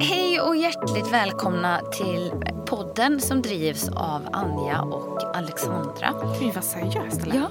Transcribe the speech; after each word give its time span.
Hej 0.00 0.40
och 0.40 0.56
hjärtligt 0.56 1.12
välkomna 1.12 1.80
till 1.92 2.32
podden 2.66 3.20
som 3.20 3.42
drivs 3.42 3.88
av 3.88 4.28
Anja 4.32 4.82
och 4.82 5.36
Alexandra. 5.36 6.14
Gud 6.40 6.54
vad 6.54 6.64
seriöst 6.64 7.22
eller? 7.22 7.34
Ja, 7.34 7.50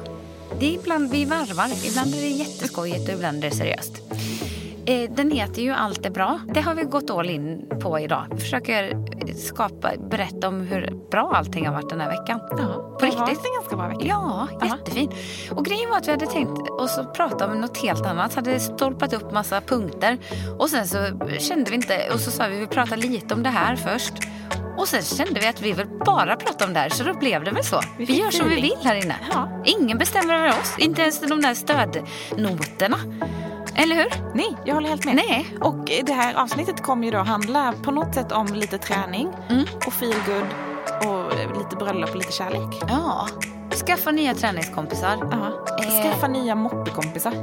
det 0.60 0.66
är 0.66 0.80
ibland 0.80 1.12
vi 1.12 1.26
varvar. 1.26 1.70
Ibland 1.86 2.16
är 2.16 2.22
det 2.22 2.28
jätteskojigt 2.28 3.10
och 3.10 3.14
ibland 3.16 3.38
är 3.38 3.50
det 3.50 3.56
seriöst. 3.56 4.02
Eh, 4.88 5.10
Den 5.12 5.32
heter 5.32 5.62
ju 5.62 5.72
Allt 5.72 6.06
är 6.06 6.10
bra. 6.10 6.40
Det 6.54 6.62
har 6.62 6.74
vi 6.76 6.84
gått 6.84 7.10
all 7.10 7.30
in 7.30 7.70
på 7.82 8.00
idag. 8.00 8.26
Vi 8.32 8.38
försöker 8.38 8.94
skapa, 9.36 9.92
berätta 10.12 10.48
om 10.48 10.62
hur 10.62 11.10
bra 11.12 11.32
allting 11.36 11.66
har 11.68 11.74
varit 11.74 11.90
den 11.90 12.02
här 12.02 12.10
veckan. 12.10 12.40
Ja, 12.50 12.58
På 12.58 12.98
det 13.00 13.06
riktigt? 13.06 13.20
varit 13.20 13.46
en 13.46 13.54
ganska 13.62 13.76
bra 13.78 13.88
vecka. 13.88 14.06
Ja, 14.06 14.48
jättefin. 14.64 15.12
Och 15.52 15.66
grejen 15.66 15.90
var 15.90 15.98
att 15.98 16.08
vi 16.08 16.12
hade 16.12 16.26
tänkt 16.26 16.70
oss 16.70 16.98
att 16.98 17.14
prata 17.14 17.46
om 17.52 17.62
något 17.62 17.78
helt 17.78 18.06
annat. 18.06 18.36
Hade 18.36 18.60
stolpat 18.60 19.14
upp 19.14 19.32
massa 19.32 19.62
punkter. 19.62 20.18
Och 20.60 20.70
sen 20.70 20.88
så 20.88 20.98
kände 21.40 21.70
vi 21.72 21.76
inte, 21.76 22.10
och 22.14 22.20
så 22.20 22.32
sa 22.32 22.44
vi 22.48 22.54
vi 22.54 22.60
vill 22.60 22.68
prata 22.70 22.96
lite 22.96 23.34
om 23.34 23.44
det 23.44 23.50
här 23.50 23.76
först. 23.76 24.14
Och 24.78 24.88
sen 24.88 25.02
kände 25.02 25.40
vi 25.40 25.48
att 25.48 25.62
vi 25.62 25.72
vill 25.74 25.88
bara 26.06 26.36
prata 26.36 26.66
om 26.66 26.74
det 26.74 26.80
här, 26.80 26.90
så 26.90 27.04
då 27.04 27.14
blev 27.14 27.44
det 27.44 27.52
väl 27.52 27.64
så. 27.64 27.80
Vi 27.98 28.06
Vi, 28.06 28.20
gör 28.20 28.32
som 28.32 28.50
vi 28.50 28.56
vill 28.56 28.76
här 28.84 28.96
inne. 28.96 29.16
Ja. 29.34 29.50
Ingen 29.66 29.98
bestämmer 29.98 30.34
över 30.34 30.50
oss, 30.50 30.76
inte 30.80 31.02
ens 31.02 31.20
de 31.22 31.42
där 31.42 31.54
stödnoterna. 31.54 32.98
Eller 33.78 33.96
hur? 33.96 34.08
Nej, 34.36 34.58
jag 34.66 34.74
håller 34.76 34.90
helt 34.90 35.06
med. 35.06 35.16
Nej. 35.16 35.48
Och 35.62 35.86
det 36.06 36.14
här 36.14 36.34
avsnittet 36.36 36.84
kommer 36.84 37.06
ju 37.06 37.12
då 37.12 37.18
handla 37.18 37.74
på 37.84 37.92
något 37.92 38.14
sätt 38.16 38.32
om 38.32 38.48
lite 38.48 38.78
träning 38.78 39.30
Mm. 39.50 39.66
och 39.88 39.94
feelgood 39.94 40.46
och 41.06 41.58
lite 41.58 41.76
bröllop 41.76 42.10
och 42.10 42.16
lite 42.16 42.32
kärlek. 42.32 42.82
Ja. 42.90 43.28
Skaffa 43.88 44.12
nya 44.12 44.34
träningskompisar. 44.34 45.18
Ja. 45.32 45.66
Eh. 45.86 46.04
Skaffa 46.04 46.28
nya 46.28 46.56
moppekompisar. 46.56 47.34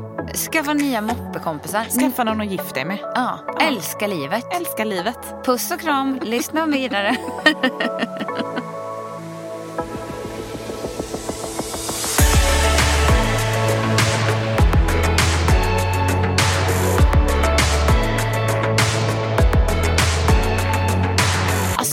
Skaffa 0.53 0.73
nya 0.73 1.01
moppekompisar. 1.01 1.85
Skaffa 1.85 2.25
någon 2.25 2.41
att 2.41 2.47
gifta 2.51 2.75
dig 2.75 2.85
med. 2.85 2.99
Ja. 3.15 3.39
Älska 3.61 4.07
livet. 4.07 4.45
Älska 4.57 4.85
livet. 4.85 5.19
Puss 5.45 5.71
och 5.71 5.81
kram. 5.81 6.19
Lyssna 6.23 6.67
vidare. 6.67 7.17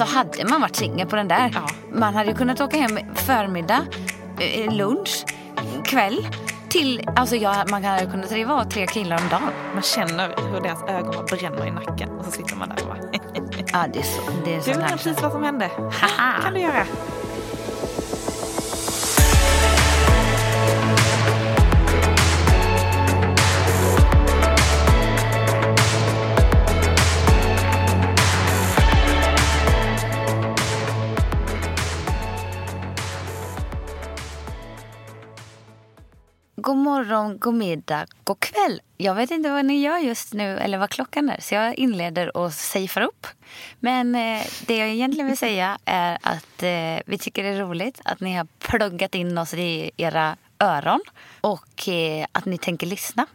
Alltså 0.02 0.17
hade 0.17 0.49
man 0.49 0.61
varit 0.61 0.75
singel 0.75 1.07
på 1.07 1.16
den 1.16 1.27
där. 1.27 1.52
Ja. 1.53 1.67
Man 1.94 2.16
hade 2.16 2.30
ju 2.30 2.35
kunnat 2.35 2.61
åka 2.61 2.77
hem 2.77 2.99
förmiddag, 3.16 3.85
eh, 4.39 4.73
lunch, 4.73 5.25
kväll. 5.85 6.27
Till, 6.69 7.09
alltså 7.16 7.35
jag, 7.35 7.69
man 7.69 7.83
hade 7.83 8.05
kunnat 8.05 8.29
driva 8.29 8.53
av 8.53 8.63
tre 8.63 8.88
killar 8.88 9.22
om 9.22 9.29
dagen. 9.29 9.49
Man 9.73 9.81
känner 9.81 10.35
hur 10.52 10.61
deras 10.61 10.83
ögon 10.83 11.11
bara 11.13 11.23
bränner 11.25 11.67
i 11.67 11.72
nacken 11.72 12.09
och 12.09 12.25
så 12.25 12.31
sitter 12.31 12.55
man 12.55 12.69
där 12.69 12.81
och 12.81 12.88
bara... 12.88 12.97
Ja, 13.73 13.85
det 13.94 13.99
är 13.99 14.03
så, 14.03 14.22
det 14.45 14.53
är 14.53 14.57
Du 14.57 14.63
sån 14.63 14.73
undrar 14.73 14.88
här. 14.88 14.97
precis 14.97 15.22
vad 15.22 15.31
som 15.31 15.44
hände. 15.44 15.69
Haha. 15.77 16.41
kan 16.44 16.53
du 16.53 16.59
göra. 16.59 16.85
Morgon, 36.81 37.39
god 37.39 37.53
middag, 37.53 38.05
god 38.23 38.39
kväll. 38.39 38.81
Jag 38.97 39.15
vet 39.15 39.31
inte 39.31 39.49
vad 39.49 39.65
ni 39.65 39.81
gör 39.81 39.97
just 39.97 40.33
nu 40.33 40.57
eller 40.57 40.77
vad 40.77 40.89
klockan 40.89 41.29
är 41.29 41.41
så 41.41 41.55
jag 41.55 41.75
inleder 41.75 42.38
och 42.38 42.53
safear 42.53 43.05
upp. 43.05 43.27
Men 43.79 44.15
eh, 44.15 44.41
det 44.67 44.77
jag 44.77 44.89
egentligen 44.89 45.27
vill 45.27 45.38
säga 45.38 45.77
är 45.85 46.17
att 46.21 46.63
eh, 46.63 47.03
vi 47.05 47.17
tycker 47.19 47.43
det 47.43 47.49
är 47.49 47.59
roligt 47.59 48.01
att 48.05 48.19
ni 48.19 48.35
har 48.35 48.47
pluggat 48.59 49.15
in 49.15 49.38
oss 49.38 49.53
i 49.53 49.91
era 49.97 50.38
öron 50.59 51.01
och 51.41 51.88
eh, 51.88 52.25
att 52.31 52.45
ni 52.45 52.57
tänker 52.57 52.88
lyssna. 52.88 53.25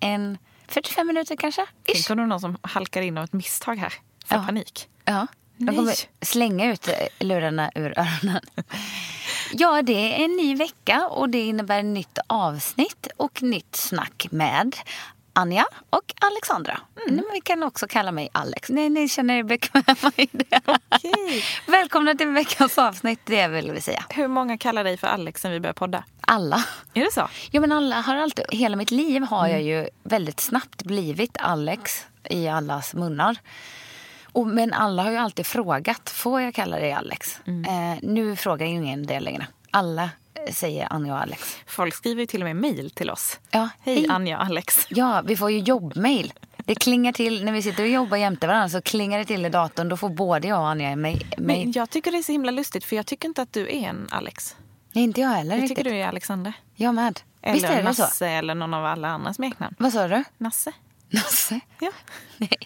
En 0.00 0.38
45 0.68 1.06
minuter 1.06 1.36
kanske? 1.36 1.66
Tänk 1.86 1.98
Ish. 1.98 2.10
om 2.10 2.16
det 2.16 2.22
är 2.22 2.26
någon 2.26 2.40
som 2.40 2.56
halkar 2.62 3.02
in 3.02 3.18
av 3.18 3.24
ett 3.24 3.32
misstag 3.32 3.76
här. 3.76 3.92
Får 4.26 4.38
Ja. 4.38 4.44
panik. 4.46 4.88
Ja, 5.04 5.26
Nej. 5.64 5.76
kommer 5.76 5.94
slänga 6.20 6.72
ut 6.72 6.88
eh, 6.88 6.94
lurarna 7.26 7.70
ur 7.74 7.98
öronen. 7.98 8.40
Ja, 9.52 9.82
det 9.82 9.92
är 10.20 10.24
en 10.24 10.36
ny 10.36 10.54
vecka 10.54 11.06
och 11.06 11.28
det 11.28 11.40
innebär 11.40 11.82
nytt 11.82 12.18
avsnitt 12.26 13.06
och 13.16 13.42
nytt 13.42 13.76
snack 13.76 14.26
med 14.30 14.76
Anja 15.32 15.64
och 15.90 16.14
Alexandra. 16.20 16.80
Mm. 17.02 17.16
Men 17.16 17.24
vi 17.32 17.40
kan 17.40 17.62
också 17.62 17.86
kalla 17.86 18.12
mig 18.12 18.28
Alex. 18.32 18.68
Nej, 18.70 18.88
ni 18.90 19.08
känner 19.08 19.34
er 19.38 19.42
bekväma 19.42 20.12
i 20.16 20.28
det. 20.32 20.60
Okej. 20.66 21.44
Välkomna 21.66 22.14
till 22.14 22.28
veckans 22.28 22.78
avsnitt, 22.78 23.20
det 23.24 23.48
vill 23.48 23.72
vi 23.72 23.80
säga. 23.80 24.04
Hur 24.08 24.28
många 24.28 24.58
kallar 24.58 24.84
dig 24.84 24.96
för 24.96 25.06
Alex 25.06 25.40
sen 25.42 25.52
vi 25.52 25.60
började 25.60 25.78
podda? 25.78 26.04
Alla. 26.20 26.64
Är 26.94 27.04
det 27.04 27.12
så? 27.12 27.28
Ja, 27.50 27.60
men 27.60 27.72
alla 27.72 28.00
har 28.00 28.16
alltid, 28.16 28.44
hela 28.50 28.76
mitt 28.76 28.90
liv 28.90 29.22
har 29.22 29.38
Mm. 29.48 29.50
jag 29.52 29.62
ju 29.62 29.88
väldigt 30.02 30.40
snabbt 30.40 30.82
blivit 30.82 31.36
Alex 31.40 32.06
i 32.30 32.48
allas 32.48 32.94
munnar. 32.94 33.36
Och, 34.32 34.46
men 34.46 34.72
alla 34.72 35.02
har 35.02 35.10
ju 35.10 35.16
alltid 35.16 35.46
frågat, 35.46 36.10
får 36.10 36.40
jag 36.40 36.54
kalla 36.54 36.76
dig 36.76 36.92
Alex? 36.92 37.40
Mm. 37.46 37.92
Eh, 37.92 37.98
nu 38.02 38.36
frågar 38.36 38.66
ju 38.66 38.72
ingen 38.72 39.06
det 39.06 39.20
längre. 39.20 39.46
Alla 39.70 40.10
eh, 40.46 40.52
säger 40.54 40.92
Anja 40.92 41.14
och 41.14 41.20
Alex. 41.20 41.56
Folk 41.66 41.94
skriver 41.94 42.20
ju 42.20 42.26
till 42.26 42.42
och 42.42 42.46
med 42.46 42.56
mejl 42.56 42.90
till 42.90 43.10
oss. 43.10 43.40
Ja, 43.50 43.68
Hej, 43.80 43.94
hej. 43.94 44.06
Anja 44.10 44.36
och 44.38 44.44
Alex. 44.44 44.86
Ja, 44.90 45.22
vi 45.24 45.36
får 45.36 45.50
ju 45.50 45.58
jobbmail. 45.58 46.32
Det 46.56 46.74
klingar 46.74 47.12
till, 47.12 47.44
när 47.44 47.52
vi 47.52 47.62
sitter 47.62 47.82
och 47.82 47.88
jobbar 47.88 48.16
jämte 48.16 48.46
varandra 48.46 48.68
så 48.68 48.82
klingar 48.82 49.18
det 49.18 49.24
till 49.24 49.46
i 49.46 49.48
datorn. 49.48 49.88
Då 49.88 49.96
får 49.96 50.08
både 50.08 50.48
jag 50.48 50.60
och 50.60 50.68
Anja 50.68 50.96
mejl. 50.96 51.34
Men 51.38 51.72
jag 51.72 51.90
tycker 51.90 52.12
det 52.12 52.18
är 52.18 52.22
så 52.22 52.32
himla 52.32 52.50
lustigt 52.50 52.84
för 52.84 52.96
jag 52.96 53.06
tycker 53.06 53.28
inte 53.28 53.42
att 53.42 53.52
du 53.52 53.62
är 53.68 53.88
en 53.88 54.08
Alex. 54.10 54.56
Nej, 54.92 55.04
inte 55.04 55.20
jag 55.20 55.28
heller 55.28 55.54
Jag 55.54 55.62
riktigt. 55.62 55.78
tycker 55.78 55.90
du 55.90 55.96
är 55.96 56.06
Alexander. 56.08 56.52
Jag 56.74 56.94
med. 56.94 57.20
Eller 57.42 57.54
Visst 57.54 57.66
är 57.66 57.76
det 57.76 57.82
Nasse 57.82 58.06
så? 58.06 58.24
eller 58.24 58.54
någon 58.54 58.74
av 58.74 58.84
alla 58.86 59.08
andra 59.08 59.34
smeknamn. 59.34 59.74
Vad 59.78 59.92
sa 59.92 60.08
du? 60.08 60.24
Nasse. 60.38 60.72
Nasse? 61.12 61.60
Ja. 61.80 61.90
Nej. 62.36 62.58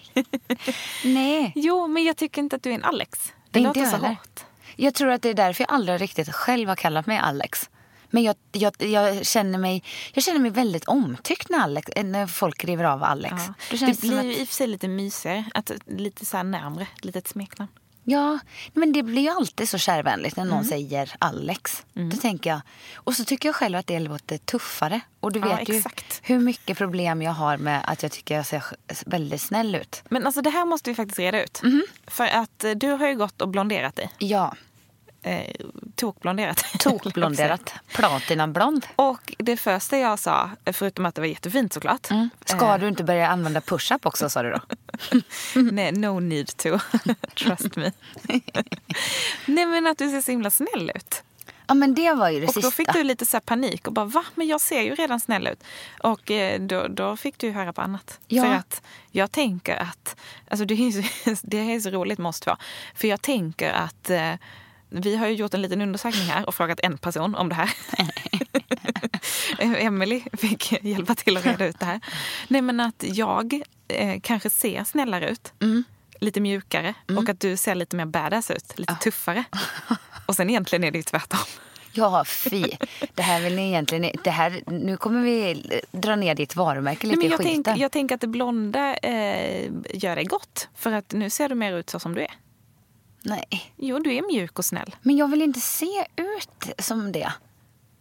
Nej. 1.05 1.53
Jo, 1.57 1.87
men 1.87 2.05
jag 2.05 2.17
tycker 2.17 2.43
inte 2.43 2.57
att 2.57 2.63
du 2.63 2.71
är 2.71 2.75
en 2.75 2.85
Alex. 2.85 3.33
Det 3.51 3.61
Inte 3.61 3.81
låter 3.81 3.99
så 3.99 4.07
hårt. 4.07 4.41
Jag 4.77 4.95
tror 4.95 5.11
att 5.11 5.23
det 5.23 5.29
är 5.29 5.35
därför 5.35 5.65
jag 5.69 5.75
aldrig 5.75 6.01
riktigt 6.01 6.35
själv 6.35 6.69
har 6.69 6.77
kallat 6.77 7.07
mig 7.07 7.19
Alex. 7.19 7.71
Men 8.11 8.23
jag, 8.23 8.37
jag, 8.53 8.75
jag, 8.83 9.27
känner, 9.27 9.59
mig, 9.59 9.85
jag 10.13 10.25
känner 10.25 10.41
mig 10.41 10.51
väldigt 10.51 10.85
omtyckt 10.85 11.51
när, 11.51 11.59
Alex, 11.59 11.91
när 12.05 12.27
folk 12.27 12.65
river 12.65 12.85
av 12.85 13.05
Alex. 13.05 13.35
Ja. 13.39 13.55
Det 13.71 13.87
det 13.87 14.01
blir 14.01 14.19
att, 14.19 14.25
i 14.25 14.43
och 14.45 14.49
för 14.49 14.55
sig 14.55 14.67
lite 14.67 14.89
mysigare. 14.89 15.45
Att, 15.55 15.71
lite 15.87 16.27
så 16.27 16.37
här 16.37 16.45
närmre. 16.45 16.87
Ett 16.97 17.05
litet 17.05 17.29
smeknamn. 17.29 17.71
Ja, 18.09 18.39
men 18.75 18.93
det 18.93 19.03
blir 19.03 19.23
ju 19.23 19.29
alltid 19.29 19.69
så 19.69 19.79
kärvänligt 19.79 20.37
när 20.37 20.45
någon 20.45 20.53
Mm. 20.59 20.69
säger 20.69 21.13
Alex. 21.19 21.85
Då 21.93 22.17
tänker 22.17 22.51
jag, 22.51 22.61
och 22.95 23.15
så 23.15 23.25
tycker 23.25 23.49
jag 23.49 23.57
själv 23.57 23.79
att 23.79 23.87
det 23.87 23.99
låter 24.01 24.39
tuffare. 24.39 25.01
Och 25.21 25.33
du 25.33 25.41
Ja, 25.41 25.57
vet 25.57 25.69
ju 25.69 25.77
exakt. 25.77 26.21
hur 26.23 26.39
mycket 26.39 26.79
problem 26.79 27.23
jag 27.23 27.33
har 27.33 27.57
med 27.57 27.81
att 27.87 28.03
jag 28.03 28.13
tycker 28.13 28.35
jag 28.37 28.47
ser 28.47 28.63
väldigt 29.07 29.41
snäll 29.43 29.75
ut. 29.75 30.03
Men 30.09 30.27
alltså 30.27 30.43
det 30.43 30.51
här 30.51 30.65
måste 30.65 30.91
vi 30.91 30.95
faktiskt 30.95 31.19
reda 31.19 31.43
ut. 31.45 31.61
Mhm. 31.63 31.83
För 32.07 32.27
att 32.27 32.65
eh, 32.65 32.71
du 32.71 32.91
har 32.91 33.09
ju 33.09 33.15
gått 33.17 33.43
och 33.43 33.49
blonderat 33.49 33.97
dig. 33.97 34.11
Ja, 34.19 34.55
Eh, 35.27 35.55
tokblonderat. 35.95 36.65
tokblonderat, 36.79 37.75
platinablond. 37.89 38.87
Och 38.97 39.35
det 39.39 39.57
första 39.57 39.99
jag 39.99 40.19
sa, 40.19 40.51
förutom 40.73 41.07
att 41.07 41.15
det 41.15 41.21
var 41.21 41.29
jättefint 41.29 41.73
såklart. 41.73 42.11
Mm. 42.11 42.31
Ska 42.45 42.73
eh, 42.75 42.79
du 42.79 42.89
inte 42.89 43.05
börja 43.05 43.29
använda 43.29 43.61
push-up 43.61 44.07
också 44.07 44.31
sa 44.31 44.43
du 44.43 44.51
då? 44.51 44.61
Nej, 45.73 45.93
no 45.93 46.21
need 46.21 46.57
to. 46.57 46.79
Trust 47.35 47.77
me. 47.77 47.93
Nej 49.47 49.67
men 49.67 49.87
att 49.87 49.99
du 49.99 50.11
ser 50.11 50.21
så 50.21 50.31
himla 50.31 50.51
snäll 50.51 50.91
ut. 50.95 51.23
Ja 51.67 51.75
men 51.75 51.95
det 51.95 52.13
var 52.13 52.31
ju 52.31 52.41
det 52.41 52.47
Och 52.47 52.55
sista. 52.55 52.67
då 52.67 52.71
fick 52.71 52.93
du 52.93 53.03
lite 53.03 53.27
så 53.27 53.41
panik 53.41 53.87
och 53.87 53.93
bara 53.93 54.05
va? 54.05 54.25
Men 54.35 54.47
jag 54.47 54.61
ser 54.61 54.83
ju 54.83 54.95
redan 54.95 55.21
snäll 55.21 55.47
ut. 55.47 55.65
Och 56.03 56.31
eh, 56.31 56.61
då, 56.61 56.89
då 56.89 57.17
fick 57.17 57.39
du 57.39 57.47
ju 57.47 57.53
höra 57.53 57.73
på 57.73 57.81
annat. 57.81 58.21
Ja. 58.29 58.43
För 58.43 58.55
att 58.55 58.83
jag 59.11 59.33
tänker 59.33 59.77
att, 59.77 60.17
alltså 60.51 60.65
det 60.65 60.75
är, 60.75 60.93
så, 61.35 61.41
det 61.43 61.75
är 61.75 61.81
så 61.81 61.91
roligt 61.91 62.19
med 62.19 62.29
oss 62.29 62.41
två. 62.41 62.57
För 62.95 63.09
jag 63.09 63.23
tänker 63.23 63.73
att 63.73 64.11
eh, 64.11 64.33
vi 64.89 65.17
har 65.17 65.27
ju 65.27 65.35
gjort 65.35 65.55
en 65.55 65.63
liten 65.63 65.81
undersökning 65.81 66.27
här 66.27 66.47
och 66.47 66.55
frågat 66.55 66.81
en 66.83 66.99
person 66.99 67.35
om 67.35 67.49
det 67.49 67.55
här. 67.55 67.71
Emily 69.59 70.23
fick 70.33 70.85
hjälpa 70.85 71.15
till 71.15 71.37
att 71.37 71.47
reda 71.47 71.67
ut 71.67 71.79
det 71.79 71.87
här. 71.87 72.01
Nej 72.49 72.63
men 72.63 72.81
att 72.81 73.05
jag 73.07 73.63
eh, 73.89 74.21
kanske 74.23 74.51
ser 74.51 74.85
snällare 74.85 75.31
ut. 75.31 75.53
Mm. 75.63 75.85
Lite 76.21 76.41
mjukare. 76.41 76.95
Och 77.19 77.29
att 77.29 77.41
du 77.41 77.57
ser 77.57 77.75
lite 77.75 77.97
mer 77.97 78.07
badass 78.07 78.51
ut. 78.51 78.79
Lite 78.79 78.95
tuffare. 78.95 79.45
Och 80.27 80.37
sen 80.37 80.51
egentligen 80.51 80.85
är 80.85 80.91
det 80.91 80.99
ju 80.99 81.03
tvärtom. 81.03 81.41
Ja, 81.93 82.25
fy. 82.25 82.65
Det 83.15 83.23
här 83.23 83.41
vill 83.41 83.57
ni 83.57 83.69
egentligen... 83.69 84.11
Det 84.25 84.31
här, 84.31 84.63
nu 84.67 84.97
kommer 84.97 85.23
vi 85.23 85.63
dra 85.93 86.17
ner 86.17 86.35
ditt 86.35 86.57
varumärke 86.57 87.07
lite 87.07 87.19
Nej, 87.19 87.29
men 87.29 87.29
i 87.29 87.31
jag, 87.31 87.39
skiten. 87.39 87.65
tänk, 87.65 87.79
jag 87.79 87.93
tänker 87.93 88.15
att 88.15 88.21
det 88.21 88.27
blonda 88.27 88.97
eh, 88.97 89.71
gör 89.95 90.17
dig 90.17 90.25
gott. 90.25 90.69
För 90.75 90.93
att 90.93 91.13
nu 91.13 91.31
ser 91.31 91.49
du 91.49 91.55
mer 91.55 91.73
ut 91.73 91.91
så 91.91 91.99
som 91.99 92.15
du 92.15 92.21
är. 92.21 92.35
Nej, 93.27 93.73
Jo, 93.77 93.99
du 93.99 94.15
är 94.15 94.23
mjuk 94.33 94.59
och 94.59 94.65
snäll. 94.65 94.97
men 95.03 95.17
jag 95.17 95.29
vill 95.29 95.43
inte 95.43 95.61
se 95.61 96.07
ut 96.17 96.85
som 96.85 97.13
det. 97.13 97.33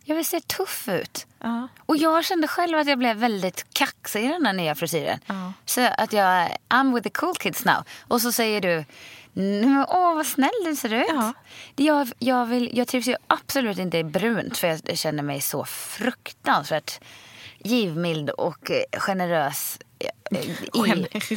Jag 0.07 0.15
vill 0.15 0.25
se 0.25 0.39
tuff 0.39 0.87
ut. 0.87 1.27
Ja. 1.39 1.67
Och 1.79 1.97
jag 1.97 2.25
kände 2.25 2.47
själv 2.47 2.77
att 2.77 2.87
jag 2.87 2.97
blev 2.99 3.17
väldigt 3.17 3.73
kaxig 3.73 4.25
i 4.25 4.27
den 4.27 4.45
här 4.45 4.53
nya 4.53 4.75
frisyren. 4.75 5.19
Ja. 5.25 5.53
Så 5.65 5.87
att 5.97 6.13
jag, 6.13 6.57
I'm 6.69 6.93
with 6.95 7.03
the 7.03 7.09
cool 7.09 7.35
kids 7.35 7.65
now. 7.65 7.83
Och 8.07 8.21
så 8.21 8.31
säger 8.31 8.61
du, 8.61 8.85
"Nej, 9.33 9.65
men 9.65 9.85
åh 9.89 10.15
vad 10.15 10.25
snäll 10.25 10.51
du 10.65 10.75
ser 10.75 10.93
ut. 10.93 11.05
Ja. 11.09 11.33
Jag, 11.75 12.11
jag, 12.19 12.45
vill, 12.45 12.77
jag 12.77 12.87
trivs 12.87 13.07
ju 13.07 13.15
absolut 13.27 13.77
inte 13.77 13.97
i 13.97 14.03
brunt 14.03 14.57
för 14.57 14.67
jag 14.67 14.97
känner 14.97 15.23
mig 15.23 15.41
så 15.41 15.65
fruktansvärt 15.65 16.99
givmild 17.59 18.29
och 18.29 18.71
eh, 18.71 18.99
generös. 18.99 19.79
Eh, 20.31 20.39
i- 20.39 20.55
Generös. 20.73 21.31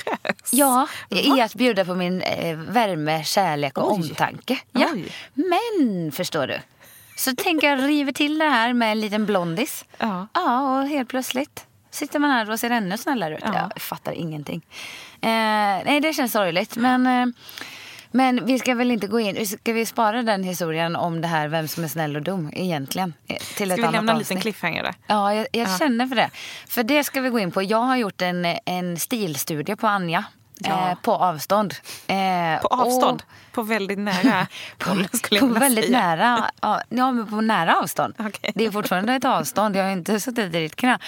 Ja, 0.53 0.89
i 1.11 1.41
att 1.41 1.55
bjuda 1.55 1.85
på 1.85 1.95
min 1.95 2.23
eh, 2.23 2.57
värme, 2.59 3.25
kärlek 3.25 3.79
och 3.79 3.93
Oj. 3.93 3.95
omtanke. 3.95 4.59
Ja. 4.73 4.87
Oj. 4.95 5.13
Men, 5.35 6.13
förstår 6.13 6.47
du. 6.47 6.59
Så 7.17 7.35
tänker 7.37 7.71
jag 7.71 7.89
river 7.89 8.13
till 8.13 8.39
det 8.39 8.45
här 8.45 8.73
med 8.73 8.93
en 8.93 9.01
liten 9.01 9.27
blondis. 9.27 9.85
Ja. 9.99 10.27
Ja, 10.35 10.79
och 10.81 10.89
helt 10.89 11.09
plötsligt 11.09 11.65
sitter 11.91 12.19
man 12.19 12.31
här 12.31 12.51
och 12.51 12.61
ser 12.61 12.71
ännu 12.71 12.99
snällare 12.99 13.35
ut. 13.37 13.43
Ja. 13.45 13.71
Jag 13.75 13.83
fattar 13.83 14.13
ingenting. 14.13 14.63
Eh, 15.21 15.29
nej, 15.85 16.01
det 16.01 16.13
känns 16.13 16.33
sorgligt. 16.33 16.77
Men, 16.77 17.07
eh, 17.07 17.27
men 18.11 18.47
vi 18.47 18.59
ska 18.59 18.75
väl 18.75 18.91
inte 18.91 19.07
gå 19.07 19.21
in... 19.21 19.47
Ska 19.47 19.73
vi 19.73 19.87
spara 19.87 20.23
den 20.23 20.43
historien 20.45 20.97
om 20.97 21.21
det 21.21 21.29
här 21.29 21.49
vem 21.49 21.69
som 21.69 21.85
är 21.85 21.89
snäll 21.89 22.17
och 22.17 22.23
dum 22.23 22.51
egentligen? 22.55 23.15
eh, 23.29 23.37
Till 23.37 23.47
Ska 23.55 23.65
ett 23.65 23.79
vi 23.79 23.83
annat 23.83 23.93
lämna 23.93 24.13
en 24.13 24.19
liten 24.19 24.41
cliffhanger 24.41 24.83
där? 24.83 24.95
Ja, 25.07 25.35
jag, 25.35 25.47
jag 25.53 25.79
känner 25.79 26.07
för 26.07 26.17
det. 26.17 26.31
För 26.67 26.83
det 26.83 27.05
ska 27.05 27.21
vi 27.21 27.29
gå 27.31 27.39
in 27.39 27.51
på. 27.51 27.63
Jag 27.63 27.81
har 27.83 27.97
gjort 27.97 28.23
en, 28.23 28.45
en 28.65 28.97
stilstudie 28.97 29.77
på 29.77 29.87
Anja. 29.87 30.25
Ja. 30.61 30.89
Eh, 30.91 30.95
på 31.03 31.13
avstånd. 31.13 31.75
Eh, 32.07 32.61
På 32.63 32.69
avstånd? 32.69 33.23
och- 33.27 33.53
På 33.53 33.63
väldigt 33.63 33.99
nära 33.99 34.47
på 34.79 34.93
vilja 34.95 35.47
väldigt 35.61 35.85
säga. 35.85 35.99
nära, 36.01 36.51
ja, 36.61 36.83
men 36.89 37.27
på 37.27 37.41
nära 37.41 37.77
avstånd. 37.77 38.15
Okej. 38.19 38.53
Det 38.55 38.67
är 38.67 38.71
fortfarande 38.71 39.15
ett 39.15 39.25
avstånd. 39.25 39.77
Jag 39.77 39.85
har 39.85 39.91
inte 39.91 40.21
suttit 40.21 40.39
i 40.55 40.61
ditt 40.61 40.77
knä. 40.77 40.99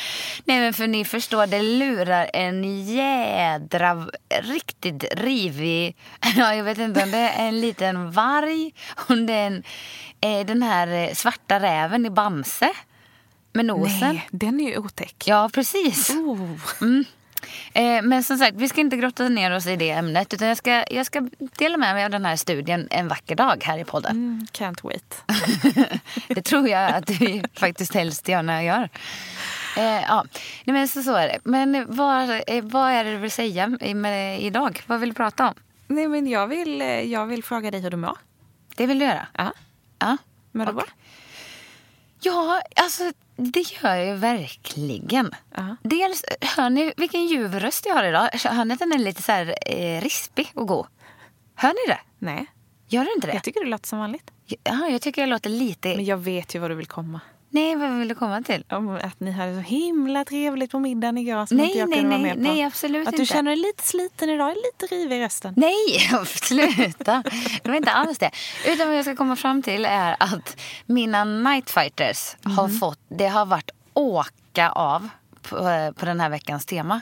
Nej, 0.44 0.60
men 0.60 0.72
för 0.74 0.86
ni 0.86 1.04
förstår, 1.04 1.46
det 1.46 1.62
lurar 1.62 2.30
en 2.34 2.84
jädra, 2.86 4.06
riktigt 4.42 5.04
rivig... 5.16 5.96
Ja, 6.36 6.54
jag 6.54 6.64
vet 6.64 6.78
inte 6.78 7.02
om 7.02 7.10
det 7.10 7.18
är 7.18 7.48
en 7.48 7.60
liten 7.60 8.10
varg. 8.12 8.72
Om 9.08 9.26
det 9.26 9.32
är 9.32 9.46
en, 9.46 9.62
eh, 10.20 10.46
den 10.46 10.62
här 10.62 10.86
eh, 11.08 11.14
svarta 11.14 11.60
räven 11.60 12.06
i 12.06 12.10
Bamse. 12.10 12.70
Med 13.52 13.64
nosen. 13.66 13.98
Nej, 14.00 14.28
den 14.30 14.60
är 14.60 14.70
ju 14.70 14.78
otäck. 14.78 15.22
Ja, 15.26 15.50
precis. 15.52 16.10
Oh. 16.10 16.50
Eh, 17.72 18.02
men 18.02 18.24
som 18.24 18.38
sagt, 18.38 18.56
vi 18.56 18.68
ska 18.68 18.80
inte 18.80 18.96
grotta 18.96 19.28
ner 19.28 19.56
oss 19.56 19.66
i 19.66 19.76
det 19.76 19.90
ämnet. 19.90 20.34
Utan 20.34 20.48
jag 20.48 20.56
ska, 20.56 20.84
jag 20.90 21.06
ska 21.06 21.28
dela 21.58 21.76
med 21.76 21.94
mig 21.94 22.04
av 22.04 22.10
den 22.10 22.24
här 22.24 22.36
studien 22.36 22.88
en 22.90 23.08
vacker 23.08 23.34
dag 23.34 23.62
här 23.64 23.78
i 23.78 23.84
podden. 23.84 24.10
Mm, 24.10 24.46
can't 24.52 24.82
wait. 24.82 25.22
Det 26.28 26.42
tror 26.42 26.68
jag 26.68 26.94
att 26.94 27.10
vi 27.10 27.42
faktiskt 27.54 27.94
helst 27.94 28.28
gärna 28.28 28.64
gör. 28.64 28.88
Eh, 29.76 29.84
ja, 29.84 30.24
Nej, 30.64 30.74
men 30.74 30.88
så, 30.88 31.02
så 31.02 31.14
är 31.14 31.28
det. 31.28 31.38
Men 31.44 31.86
vad, 31.88 32.30
eh, 32.30 32.64
vad 32.64 32.90
är 32.90 33.04
det 33.04 33.10
du 33.10 33.16
vill 33.16 33.30
säga 33.30 33.66
med, 33.94 34.42
idag? 34.42 34.82
Vad 34.86 35.00
vill 35.00 35.08
du 35.08 35.14
prata 35.14 35.48
om? 35.48 35.54
Nej, 35.86 36.08
men 36.08 36.26
jag 36.26 36.46
vill, 36.46 36.82
eh, 36.82 36.88
jag 36.88 37.26
vill 37.26 37.44
fråga 37.44 37.70
dig 37.70 37.80
hur 37.80 37.90
du 37.90 37.96
mår. 37.96 38.18
Det 38.76 38.86
vill 38.86 38.98
du 38.98 39.04
göra? 39.04 39.26
Ja. 39.32 39.52
Ja. 39.98 40.16
Mår 40.52 40.66
du 40.66 40.72
bra? 40.72 40.84
Ja, 42.22 42.62
alltså 42.76 43.12
det 43.36 43.60
gör 43.60 43.94
jag 43.94 44.06
ju 44.06 44.14
verkligen. 44.14 45.30
Ja. 45.54 45.76
Dels, 45.82 46.24
hör 46.40 46.70
ni 46.70 46.92
vilken 46.96 47.26
ljuv 47.26 47.60
röst 47.60 47.86
jag 47.86 47.94
har 47.94 48.04
idag? 48.04 48.28
Hör 48.44 48.64
ni 48.64 48.72
att 48.74 48.78
den 48.80 48.92
är 48.92 48.98
lite 48.98 49.22
så 49.22 49.32
här 49.32 49.54
eh, 49.66 50.00
rispig 50.00 50.50
och 50.54 50.68
god? 50.68 50.86
Hör 51.54 51.68
ni 51.68 51.94
det? 51.94 52.00
Nej, 52.18 52.46
Gör 52.88 53.04
du 53.04 53.12
inte 53.14 53.26
det? 53.26 53.32
jag 53.32 53.42
tycker 53.42 53.60
det 53.64 53.70
låter 53.70 53.88
som 53.88 53.98
vanligt. 53.98 54.30
Ja, 54.64 54.88
jag 54.88 55.02
tycker 55.02 55.22
jag 55.22 55.28
låter 55.28 55.50
lite... 55.50 55.96
Men 55.96 56.04
jag 56.04 56.16
vet 56.16 56.54
ju 56.54 56.58
vad 56.58 56.70
du 56.70 56.74
vill 56.74 56.86
komma. 56.86 57.20
Nej, 57.52 57.76
vad 57.76 57.98
vill 57.98 58.08
du 58.08 58.14
komma 58.14 58.42
till? 58.42 58.64
Om 58.70 58.88
att 59.02 59.20
ni 59.20 59.30
hade 59.30 59.54
så 59.54 59.60
himla 59.60 60.24
trevligt 60.24 60.70
på 60.70 60.78
middagen 60.78 61.18
igår 61.18 61.46
som 61.46 61.56
Nej, 61.56 61.66
inte 61.66 61.78
jag 61.78 61.88
nej, 61.88 61.98
kunde 61.98 62.10
vara 62.16 62.22
nej, 62.22 62.36
med 62.36 62.46
på. 62.46 62.52
nej, 62.52 62.62
absolut 62.64 63.08
Att 63.08 63.14
du 63.16 63.22
inte. 63.22 63.32
känner 63.32 63.50
dig 63.50 63.60
lite 63.60 63.82
sliten 63.82 64.30
idag, 64.30 64.54
lite 64.56 64.94
rivig 64.94 65.16
i 65.16 65.24
rösten. 65.24 65.54
Nej, 65.56 66.00
sluta. 66.26 67.22
Det 67.62 67.68
var 67.68 67.76
inte 67.76 67.90
alls 67.92 68.18
det. 68.18 68.30
Utan 68.66 68.88
vad 68.88 68.96
jag 68.98 69.04
ska 69.04 69.16
komma 69.16 69.36
fram 69.36 69.62
till 69.62 69.84
är 69.84 70.16
att 70.20 70.56
mina 70.86 71.24
nightfighters 71.24 72.36
har 72.42 72.68
Mhm. 72.68 72.78
fått... 72.78 72.98
Det 73.08 73.28
har 73.28 73.46
varit 73.46 73.70
åka 73.94 74.70
av 74.70 75.08
på, 75.42 75.56
på 75.96 76.06
den 76.06 76.20
här 76.20 76.28
veckans 76.28 76.66
tema. 76.66 77.00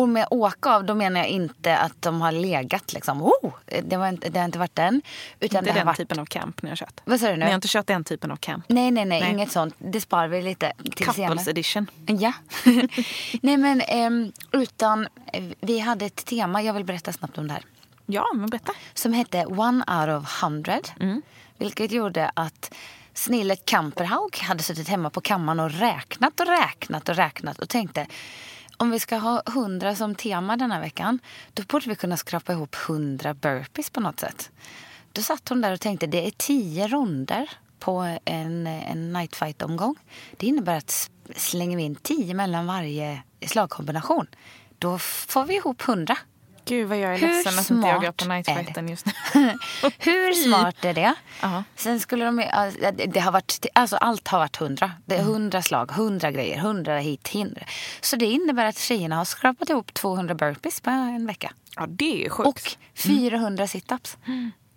Och 0.00 0.08
med 0.08 0.26
åka 0.30 0.70
av, 0.70 0.84
då 0.84 0.94
menar 0.94 1.20
jag 1.20 1.28
inte 1.28 1.76
att 1.76 2.02
de 2.02 2.20
har 2.20 2.32
legat 2.32 2.92
liksom. 2.92 3.22
Oh, 3.22 3.52
det, 3.82 3.96
var 3.96 4.08
inte, 4.08 4.28
det 4.28 4.38
har 4.38 4.44
inte 4.44 4.58
varit 4.58 4.74
den. 4.74 5.02
Utan 5.40 5.58
Inte 5.58 5.72
det 5.72 5.78
den 5.78 5.86
varit... 5.86 5.96
typen 5.96 6.18
av 6.18 6.26
camp 6.26 6.62
ni 6.62 6.68
har 6.68 6.76
kört. 6.76 7.00
Vad 7.04 7.20
sa 7.20 7.26
du 7.26 7.32
nu? 7.32 7.38
Ni 7.38 7.44
har 7.44 7.54
inte 7.54 7.68
kört 7.68 7.86
den 7.86 8.04
typen 8.04 8.30
av 8.30 8.36
camp. 8.36 8.64
Nej, 8.68 8.90
nej, 8.90 9.04
nej, 9.04 9.20
Nej. 9.20 9.30
inget 9.30 9.52
sånt. 9.52 9.74
Det 9.78 10.00
sparar 10.00 10.28
vi 10.28 10.42
lite 10.42 10.72
till 10.82 11.06
Couples 11.06 11.16
senare. 11.16 11.50
edition. 11.50 11.90
Ja. 12.06 12.32
Nej 13.42 13.56
men 13.56 13.80
ehm, 13.80 14.32
utan 14.52 15.08
eh, 15.32 15.44
vi 15.60 15.78
hade 15.78 16.06
ett 16.06 16.24
tema, 16.24 16.62
jag 16.62 16.74
vill 16.74 16.84
berätta 16.84 17.12
snabbt 17.12 17.38
om 17.38 17.48
det 17.48 17.52
här. 17.54 17.64
Ja, 18.06 18.26
men 18.34 18.50
berätta. 18.50 18.72
Som 18.94 19.12
hette 19.12 19.46
One 19.46 19.84
out 19.88 20.22
of 20.22 20.42
hundred. 20.42 20.88
Vilket 21.58 21.92
gjorde 21.92 22.30
att 22.34 22.74
snillet 23.14 23.64
Kamperhaug 23.64 24.38
hade 24.38 24.62
suttit 24.62 24.88
hemma 24.88 25.10
på 25.10 25.20
kammaren 25.20 25.60
och 25.60 25.70
räknat 25.70 26.40
och 26.40 26.46
räknat 26.46 27.08
och 27.08 27.16
räknat 27.16 27.58
och 27.58 27.68
tänkte 27.68 28.06
om 28.80 28.90
vi 28.90 29.00
ska 29.00 29.16
ha 29.16 29.42
hundra 29.46 29.94
som 29.94 30.14
tema 30.14 30.56
den 30.56 30.72
här 30.72 30.80
veckan 30.80 31.18
då 31.54 31.62
borde 31.62 31.88
vi 31.88 31.96
kunna 31.96 32.16
skrapa 32.16 32.52
ihop 32.52 32.74
hundra 32.74 33.34
burpees 33.34 33.90
på 33.90 34.00
något 34.00 34.20
sätt. 34.20 34.50
Då 35.12 35.22
satt 35.22 35.48
hon 35.48 35.60
där 35.60 35.72
och 35.72 35.80
tänkte 35.80 36.06
det 36.06 36.26
är 36.26 36.30
tio 36.30 36.88
ronder 36.88 37.50
på 37.78 38.18
en, 38.24 38.66
en 38.66 39.12
nightfight-omgång. 39.12 39.94
Det 40.36 40.46
innebär 40.46 40.76
att 40.76 41.10
slänger 41.36 41.76
vi 41.76 41.82
in 41.82 41.94
tio 41.94 42.34
mellan 42.34 42.66
varje 42.66 43.22
slagkombination 43.46 44.26
då 44.78 44.98
får 44.98 45.44
vi 45.44 45.56
ihop 45.56 45.82
hundra. 45.82 46.16
Gud 46.64 46.88
vad 46.88 46.98
jag 46.98 47.14
är 47.14 47.18
Hur 47.18 47.28
ledsen 47.28 47.58
att 47.58 47.70
inte 47.70 47.88
jag 47.88 48.00
går 48.02 48.12
på 48.12 48.24
nightfighten 48.24 48.88
just 48.88 49.06
nu. 49.06 49.12
Hur 49.98 50.32
smart 50.32 50.84
är 50.84 50.94
det? 50.94 51.14
Ja. 51.42 51.64
Sen 51.76 52.00
skulle 52.00 52.24
de, 52.24 52.36
det- 53.06 53.20
har 53.20 53.32
varit, 53.32 53.66
alltså 53.74 53.96
allt 53.96 54.28
har 54.28 54.38
varit 54.38 54.56
hundra. 54.56 54.92
Det 55.06 55.16
är 55.16 55.22
hundra 55.22 55.62
slag, 55.62 55.90
hundra 55.92 56.30
grejer, 56.30 56.58
hundra 56.58 56.98
hit, 56.98 57.28
hundra. 57.32 57.62
Så 58.00 58.16
det 58.16 58.26
innebär 58.26 58.64
att 58.66 58.78
tjejerna 58.78 59.16
har 59.16 59.24
skrapat 59.24 59.70
ihop 59.70 59.94
200 59.94 60.34
burpees 60.34 60.80
på 60.80 60.90
en 60.90 61.26
vecka. 61.26 61.52
Ja, 61.76 61.86
det 61.88 62.12
är 62.12 62.18
ju 62.24 62.28
sjukt. 62.30 62.48
Och 62.48 62.60
400 62.94 63.66
situps. 63.66 64.16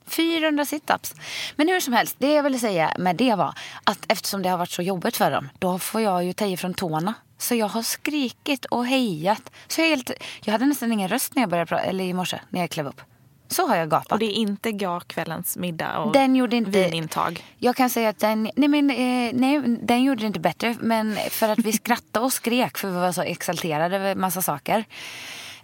400 0.07 0.65
situps. 0.65 1.15
Men 1.55 1.67
hur 1.67 1.79
som 1.79 1.93
helst, 1.93 2.15
det 2.19 2.33
jag 2.33 2.43
ville 2.43 2.59
säga 2.59 2.93
med 2.97 3.15
det 3.15 3.35
var 3.35 3.53
att 3.83 4.05
eftersom 4.07 4.41
det 4.41 4.49
har 4.49 4.57
varit 4.57 4.71
så 4.71 4.81
jobbigt 4.81 5.17
för 5.17 5.31
dem, 5.31 5.49
då 5.59 5.79
får 5.79 6.01
jag 6.01 6.23
ju 6.23 6.33
ta 6.33 6.45
ifrån 6.45 6.73
tårna. 6.73 7.13
Så 7.37 7.55
jag 7.55 7.67
har 7.67 7.81
skrikit 7.81 8.65
och 8.65 8.87
hejat. 8.87 9.51
Så 9.67 9.81
jag, 9.81 9.87
helt, 9.87 10.11
jag 10.43 10.51
hade 10.51 10.65
nästan 10.65 10.91
ingen 10.91 11.09
röst 11.09 11.35
när 11.35 11.43
jag 11.43 11.49
började 11.49 11.69
prata, 11.69 11.83
eller 11.83 12.03
i 12.03 12.13
morse 12.13 12.39
när 12.49 12.59
jag 12.59 12.69
klev 12.69 12.87
upp. 12.87 13.01
Så 13.47 13.67
har 13.67 13.75
jag 13.75 13.89
gapat. 13.89 14.11
Och 14.11 14.19
det 14.19 14.25
är 14.25 14.33
inte 14.33 14.99
kvällens 15.07 15.57
middag 15.57 15.99
och 15.99 16.13
Den 16.13 16.35
gjorde 16.35 16.55
inte... 16.55 16.71
vinintag. 16.71 17.45
Jag 17.57 17.75
kan 17.75 17.89
säga 17.89 18.09
att 18.09 18.19
den, 18.19 18.51
nej 18.55 18.69
men, 18.69 18.89
eh, 18.89 19.31
nej, 19.33 19.61
den 19.81 20.03
gjorde 20.03 20.21
det 20.21 20.27
inte 20.27 20.39
bättre. 20.39 20.75
Men 20.79 21.17
för 21.29 21.49
att 21.49 21.59
vi 21.59 21.73
skrattade 21.73 22.25
och 22.25 22.33
skrek 22.33 22.77
för 22.77 22.87
vi 22.87 22.95
var 22.95 23.11
så 23.11 23.21
exalterade 23.21 23.95
över 23.95 24.15
massa 24.15 24.41
saker. 24.41 24.85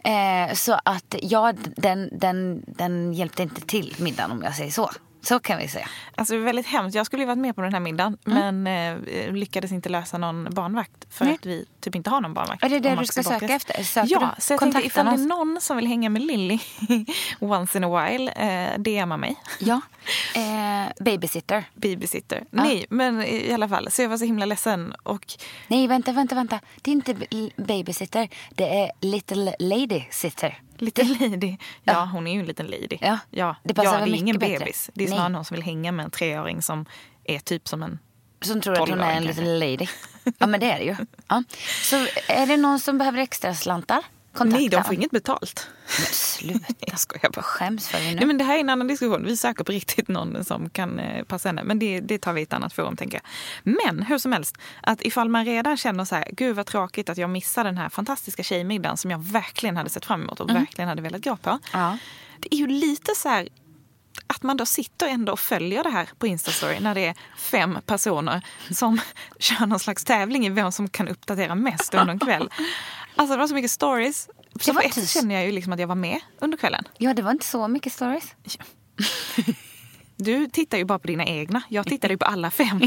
Eh, 0.04 0.54
så 0.54 0.80
att 0.86 1.16
ja, 1.22 1.54
den, 1.76 2.10
den, 2.12 2.64
den 2.68 3.14
hjälpte 3.14 3.44
inte 3.44 3.62
till 3.62 3.96
middagen 4.00 4.32
om 4.32 4.42
jag 4.44 4.56
säger 4.56 4.72
så. 4.72 4.90
Så 5.22 5.40
kan 5.40 5.58
vi 5.58 5.68
säga. 5.68 5.90
Alltså 6.16 6.38
väldigt 6.38 6.68
hemskt. 6.68 6.96
Jag 6.96 7.06
skulle 7.06 7.22
ju 7.24 7.28
varit 7.28 7.40
med 7.40 7.56
på 7.56 7.62
den 7.62 7.74
här 7.74 7.80
middagen 7.80 8.18
men 8.24 8.68
eh, 8.68 9.34
lyckades 9.34 9.72
inte 9.72 9.90
lösa 9.90 10.18
någon 10.18 10.48
barnvakt 10.52 11.06
för 11.10 11.26
Nej. 11.26 11.34
att 11.34 11.46
vi 11.46 11.66
typ 11.80 11.96
inte 11.96 12.10
har 12.10 12.22
någon 12.22 12.34
barnvakt. 12.34 12.64
Är 12.64 12.70
det 12.70 12.80
det 12.80 12.96
du 12.96 13.06
ska 13.06 13.24
söka 13.24 13.48
rest. 13.48 13.70
efter? 13.70 13.84
Söker 13.84 14.12
ja, 14.12 14.34
du 14.36 14.42
så 14.42 14.54
jag 14.54 14.60
tänkte 14.60 14.86
ifall 14.86 15.06
det 15.06 15.12
är 15.12 15.18
någon 15.18 15.58
som 15.62 15.78
vill 15.78 15.88
hänga 15.88 16.10
med 16.10 16.22
Lilly 16.22 16.60
once 17.40 17.78
in 17.78 17.84
a 17.84 18.04
while, 18.04 18.32
eh, 18.32 18.80
DMa 18.80 19.18
mig. 19.18 19.36
Ja. 19.60 19.82
Eh, 20.36 21.04
babysitter. 21.04 21.64
Babysitter. 21.74 22.44
Nej, 22.50 22.86
men 22.90 23.24
i 23.24 23.54
alla 23.54 23.70
fall. 23.70 23.92
Så 23.92 24.02
jag 24.02 24.10
var 24.10 24.18
så 24.18 24.26
himla 24.26 24.46
ledsen. 24.46 24.94
Och 25.04 25.26
Nej, 25.68 25.88
vänta, 25.88 26.12
vänta, 26.12 26.36
vänta. 26.36 26.60
Det 26.82 26.92
är 26.92 26.94
inte 26.94 27.16
babysitter. 27.56 28.30
Det 28.50 28.80
är 28.84 28.92
little 29.00 29.56
lady 29.60 30.02
sitter. 30.12 30.60
Little 30.82 31.04
lady. 31.30 31.58
Ja, 31.84 31.94
Ja. 31.94 32.10
hon 32.14 32.28
är 32.28 32.34
ju 32.34 32.40
en 32.40 32.46
liten 32.46 32.66
lady. 32.68 32.98
Ja, 33.02 33.20
ja. 33.30 33.56
det 33.64 33.74
passar 33.74 34.00
ja, 34.00 34.06
det 34.06 34.12
är 34.12 34.16
ingen 34.16 34.40
bättre. 34.40 34.60
bebis. 34.60 34.90
Det 34.94 35.04
är 35.04 35.08
Nej. 35.08 35.16
snarare 35.16 35.30
någon 35.30 35.46
som 35.46 35.56
vill 35.56 35.64
hänga 35.64 35.92
med 35.92 36.04
en 36.06 36.12
treåring 36.12 36.62
som 36.62 36.86
är 37.24 37.40
typ 37.40 37.68
som 37.68 37.84
en... 37.84 38.00
Som 38.42 38.62
tror 38.62 38.74
att 38.74 38.80
hon 38.90 39.00
är 39.00 39.04
12-åring 39.04 39.18
en 39.18 39.24
little 39.24 39.60
lady. 39.60 39.88
Ja, 40.38 40.48
men 40.48 40.60
det 40.60 40.72
är 40.72 40.80
det 40.80 40.86
ju. 40.86 40.96
Ja. 41.28 41.44
Så 41.84 41.96
är 42.28 42.48
det 42.48 42.58
någon 42.58 42.80
som 42.80 42.98
behöver 42.98 43.20
extra 43.20 43.56
slantar? 43.56 44.04
Kontakta. 44.34 44.60
Nej, 44.60 44.70
de 44.70 44.84
får 44.84 44.94
inget 44.94 45.12
betalt. 45.12 45.68
Men 45.98 46.08
sluta. 46.08 46.74
Jag 46.80 47.00
skojar 47.00 47.30
bara. 47.30 47.42
Skäms 47.42 47.88
för 47.88 47.98
dig 47.98 48.10
nu. 48.10 48.16
Nej, 48.16 48.26
men 48.26 48.38
det 48.38 48.44
här 48.44 48.56
är 48.56 48.60
en 48.60 48.70
annan 48.70 48.88
diskussion. 48.88 49.26
Vi 49.26 49.38
söker 49.38 49.64
på 49.64 49.72
riktigt 49.72 50.08
någon 50.08 50.46
som 50.46 50.70
kan 50.70 51.00
eh, 51.00 51.24
passa 51.24 51.50
henne. 51.50 51.64
Men 51.64 51.80
det, 51.80 52.00
det 52.00 52.18
tar 52.18 52.34
vi 52.34 52.42
i 52.42 52.44
ett 52.44 52.54
annat 52.54 52.74
forum 52.74 52.96
tänker 52.96 53.22
jag. 53.24 53.76
Men 53.76 54.04
hur 54.04 54.18
som 54.18 54.32
helst, 54.32 54.58
att 54.82 55.02
ifall 55.02 55.30
man 55.30 55.46
redan 55.46 55.78
känner 55.78 56.06
så 56.06 56.16
här, 56.16 56.28
gud 56.32 56.56
vad 56.56 56.66
tråkigt 56.66 57.10
att 57.10 57.18
jag 57.18 57.30
missar 57.30 57.64
den 57.64 57.78
här 57.78 57.90
fantastiska 57.90 58.44
tjejmiddagen 58.44 58.98
som 58.98 59.12
jag 59.12 59.20
verkligen 59.20 59.78
hade 59.78 59.90
sett 59.90 60.06
fram 60.06 60.24
emot 60.24 60.40
och 60.40 60.50
verkligen 60.50 60.90
hade 60.90 61.02
velat 61.02 61.24
gå 61.24 61.38
på. 61.38 61.60
Ja. 61.74 61.98
Det 62.40 62.56
är 62.56 62.58
ju 62.58 62.68
lite 62.68 63.16
så 63.16 63.30
här 63.30 63.50
att 64.28 64.44
man 64.44 64.58
då 64.58 64.66
sitter 64.66 65.08
ändå 65.08 65.32
och 65.32 65.40
följer 65.40 65.84
det 65.84 65.90
här 65.90 66.10
på 66.20 66.28
Instastory 66.28 66.80
när 66.80 66.96
det 66.96 67.06
är 67.06 67.16
fem 67.38 67.80
personer 67.86 68.46
som 68.72 69.02
kör 69.40 69.66
någon 69.66 69.80
slags 69.80 70.04
tävling 70.04 70.46
i 70.46 70.50
vem 70.50 70.72
som 70.72 70.90
kan 70.90 71.08
uppdatera 71.08 71.56
mest 71.56 71.94
under 71.94 72.14
en 72.14 72.20
kväll. 72.20 72.50
Alltså 73.20 73.34
det 73.36 73.40
var 73.40 73.48
så 73.48 73.54
mycket 73.54 73.72
stories. 73.72 74.30
Så 74.60 74.74
var 74.74 74.82
ett 74.82 75.10
känner 75.10 75.36
jag 75.36 75.46
ju 75.46 75.52
liksom 75.52 75.74
att 75.74 75.80
jag 75.80 75.88
var 75.88 75.96
med 75.96 76.20
under 76.40 76.58
kvällen. 76.58 76.84
Ja, 76.98 77.14
det 77.14 77.22
var 77.22 77.32
inte 77.32 77.46
så 77.46 77.68
mycket 77.68 77.94
stories. 77.94 78.36
Du 80.22 80.48
tittar 80.48 80.78
ju 80.78 80.86
bara 80.86 81.00
på 81.00 81.08
dina 81.08 81.26
egna. 81.26 81.62
Jag 81.70 81.86
tittade 81.88 82.14
ju 82.14 82.18
på 82.18 82.26
alla 82.26 82.52
fem. 82.52 82.82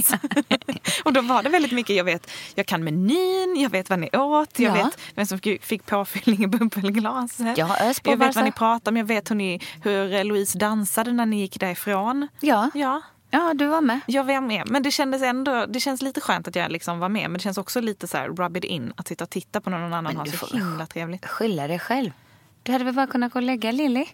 och 1.05 1.13
då 1.13 1.21
var 1.21 1.43
det 1.43 1.49
väldigt 1.49 1.73
mycket. 1.73 1.97
Jag 1.97 2.05
vet, 2.05 2.31
jag 2.55 2.67
kan 2.67 2.85
menyn, 2.85 3.57
jag 3.57 3.71
vet 3.71 3.91
vad 3.91 3.99
ni 3.99 4.09
åt, 4.17 4.59
jag 4.59 4.79
Ja. 4.79 4.85
vet 4.85 4.99
vem 5.15 5.27
som 5.27 5.39
fick- 5.39 5.87
påfyllning 5.87 6.45
i 6.45 6.47
bubbelglaset. 6.47 7.59
Jag 7.59 7.67
har 7.67 7.77
jag 8.05 8.17
vet 8.17 8.35
vad 8.37 8.45
ni 8.45 8.53
pratar 8.53 8.93
om, 8.93 8.97
jag 8.97 9.05
vet 9.05 9.31
hur, 9.31 9.35
ni, 9.37 9.61
hur 9.83 10.25
Louise 10.25 10.59
dansade 10.59 11.13
när 11.13 11.27
ni 11.27 11.41
gick 11.41 11.61
därifrån. 11.61 12.29
Ja. 12.41 12.71
Ja, 12.75 13.03
Ja, 13.35 13.55
du 13.55 13.67
var 13.67 13.81
med. 13.81 14.01
jag 14.07 14.25
var 14.25 14.41
med. 14.41 14.63
Men 14.71 14.83
det 14.83 14.91
kändes 14.91 15.23
ändå, 15.23 15.67
det 15.67 15.81
känns 15.81 16.03
lite 16.03 16.21
skönt 16.21 16.49
att 16.49 16.57
jag 16.57 16.73
liksom 16.73 16.99
var 16.99 17.09
med. 17.09 17.23
Men 17.23 17.33
det 17.33 17.39
känns 17.39 17.59
också 17.59 17.81
lite 17.81 18.09
så 18.09 18.17
här 18.17 18.29
rub 18.29 18.57
it 18.57 18.65
in 18.65 18.93
att 18.97 19.09
sitta 19.09 19.25
och 19.25 19.31
titta 19.31 19.61
på 19.61 19.71
när 19.71 19.79
någon 19.79 19.93
annan 19.93 20.05
Men 20.05 20.17
har 20.17 20.27
så 20.27 20.57
himla 20.57 20.87
trevligt. 20.87 21.27
Skylla 21.27 21.67
dig 21.67 21.79
själv. 21.79 22.11
Du 22.63 22.73
hade 22.73 22.85
väl 22.85 22.95
bara 22.95 23.07
kunnat 23.07 23.33
gå 23.33 23.39
och 23.39 23.43
lägga 23.43 23.73
Lilly? 23.73 24.07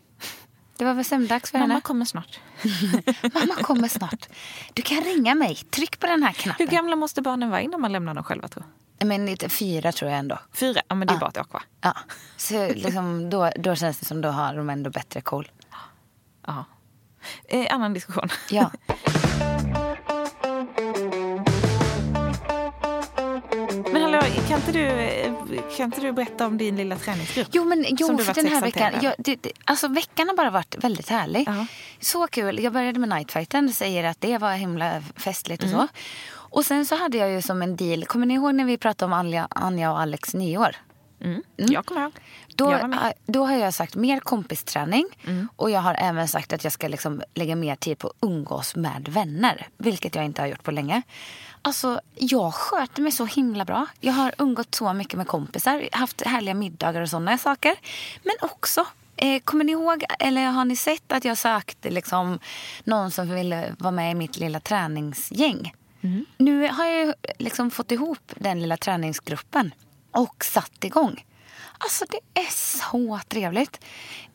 Det 0.77 0.85
var 0.85 0.95
väl 0.95 1.05
sömndags 1.05 1.51
för 1.51 1.59
Mamma 1.59 1.73
henne? 1.75 1.81
kommer 1.81 2.05
snart. 2.05 2.41
Mamma 3.35 3.55
kommer 3.63 3.89
snart. 3.89 4.29
Du 4.75 4.83
kan 4.83 5.01
ringa 5.01 5.35
mig. 5.35 5.55
Tryck 5.57 5.99
på 5.99 6.07
den 6.07 6.23
här 6.23 6.29
Hur 6.33 6.43
knappen. 6.43 6.67
gamla 6.67 6.97
måste 6.97 7.23
barnen 7.23 7.51
vara 7.51 7.61
innan 7.61 7.81
man 7.81 7.93
lämnar 7.93 8.15
dem 8.15 8.25
själva 8.25 8.49
tror? 8.49 8.65
Men 9.05 9.37
fyra 9.49 9.93
tror 9.93 10.11
jag 10.11 10.19
ändå. 10.21 10.39
Fyra? 10.53 10.81
Ja 10.89 10.95
men 10.95 11.09
det 11.09 11.13
är 11.13 11.15
Ja. 11.15 11.21
bara 11.21 11.31
ett 11.31 11.39
år 11.39 11.45
kvar. 11.45 11.63
Ja. 11.81 11.95
Så 12.37 12.69
liksom, 12.69 13.31
då, 13.31 13.51
då 13.57 13.75
känns 13.75 13.99
det 13.99 14.05
som 14.07 14.21
då 14.21 14.29
har 14.29 14.55
de 14.57 14.71
ändå 14.71 14.91
bättre 14.91 15.21
koll. 15.21 15.49
Ja. 16.47 16.65
Eh, 17.49 17.67
annan 17.75 17.95
diskussion. 17.95 18.29
Ja. 18.51 18.71
Men 23.93 24.03
hallå, 24.03 24.21
kan 24.49 24.57
inte, 24.59 24.73
du, 24.73 24.89
kan 25.77 25.85
inte 25.87 26.01
du 26.01 26.13
berätta 26.13 26.47
om 26.47 26.59
din 26.59 26.77
lilla 26.77 26.97
träningsgrupp? 26.97 27.49
Jo, 27.53 27.65
men 27.65 27.85
jo, 27.89 28.19
för 28.19 28.35
den 28.35 28.47
här 28.47 28.61
veckan. 28.61 28.95
över. 28.95 29.05
Ja, 29.05 29.15
det, 29.19 29.37
det, 29.43 29.53
alltså 29.65 29.89
veckan 29.89 30.29
har 30.29 30.37
bara 30.37 30.51
varit 30.51 30.77
väldigt 30.85 31.09
härlig. 31.09 31.45
Ja. 31.49 31.67
Så 32.01 32.27
kul. 32.27 32.59
Jag 32.63 32.73
började 32.73 32.99
med 33.01 33.09
nightfighten. 33.09 33.73
Säger 33.73 34.05
att 34.05 34.21
det 34.21 34.39
var 34.39 34.53
himla 34.53 35.03
festligt 35.17 35.63
och 35.63 35.69
Mm. 35.69 35.81
så. 35.81 35.89
Och 36.31 36.65
sen 36.67 36.87
så 36.87 36.97
hade 36.97 37.19
jag 37.19 37.31
ju 37.31 37.43
som 37.43 37.63
en 37.63 37.77
deal. 37.77 38.05
Kommer 38.05 38.27
ni 38.27 38.35
ihåg 38.35 38.55
när 38.55 38.65
vi 38.65 38.79
pratade 38.79 39.07
om 39.07 39.13
Anja, 39.13 39.49
Anja 39.51 39.93
och 39.93 40.01
Alex 40.01 40.35
nyår? 40.35 40.77
Mm. 41.21 41.43
Jag 41.57 41.87
kommer 41.87 42.01
ihåg. 42.03 42.13
Då. 42.55 42.71
Mm. 42.71 42.93
äh, 42.93 43.13
då 43.27 43.47
har 43.47 43.57
jag 43.57 43.75
sagt 43.75 43.95
mer 43.97 44.21
kompisträning. 44.21 45.07
Och 45.57 45.71
jag 45.71 45.81
har 45.81 45.95
även 45.95 46.29
sagt 46.29 46.53
att 46.53 46.65
jag 46.65 46.73
ska 46.73 46.89
liksom 46.89 47.23
lägga 47.35 47.57
mer 47.57 47.77
tid 47.77 47.99
på 47.99 48.09
att 48.09 48.17
umgås 48.21 48.77
med 48.77 49.09
vänner. 49.09 49.67
Vilket 49.77 50.15
jag 50.15 50.25
inte 50.25 50.43
har 50.43 50.47
gjort 50.47 50.63
på 50.63 50.71
länge. 50.71 51.03
Alltså, 51.63 52.01
jag 52.15 52.55
sköter 52.55 53.03
mig 53.03 53.13
så 53.13 53.25
himla 53.25 53.65
bra. 53.65 53.87
Jag 54.01 54.13
har 54.13 54.35
umgått 54.39 54.75
så 54.75 54.93
mycket 54.93 55.15
med 55.15 55.27
kompisar. 55.27 55.89
Haft 55.93 56.23
härliga 56.23 56.55
middagar 56.55 57.01
och 57.01 57.09
sådana 57.09 57.39
saker. 57.39 57.75
Men 58.23 58.35
också, 58.41 58.87
eh, 59.17 59.41
kommer 59.45 59.65
ni 59.65 59.73
ihåg, 59.73 60.05
eller 60.19 60.47
har 60.47 60.65
ni 60.65 60.77
sett 60.77 61.13
att 61.13 61.25
jag 61.25 61.39
sökte 61.39 61.91
liksom 61.91 62.39
någon 62.85 63.11
som 63.11 63.35
ville 63.35 63.75
vara 63.79 63.91
med 63.91 64.13
i 64.13 64.15
mitt 64.15 64.37
lilla 64.37 64.61
träningsgäng? 64.61 65.75
Nu 66.37 66.69
har 66.69 66.85
jag 66.85 67.15
liksom 67.39 67.71
fått 67.71 67.93
ihop 67.93 68.33
den 68.37 68.61
lilla 68.61 68.77
träningsgruppen 68.77 69.73
och 70.13 70.45
satt 70.45 70.85
igång. 70.85 71.25
Alltså 71.79 72.05
det 72.11 72.41
är 72.41 72.51
så 72.79 73.21
trevligt. 73.29 73.85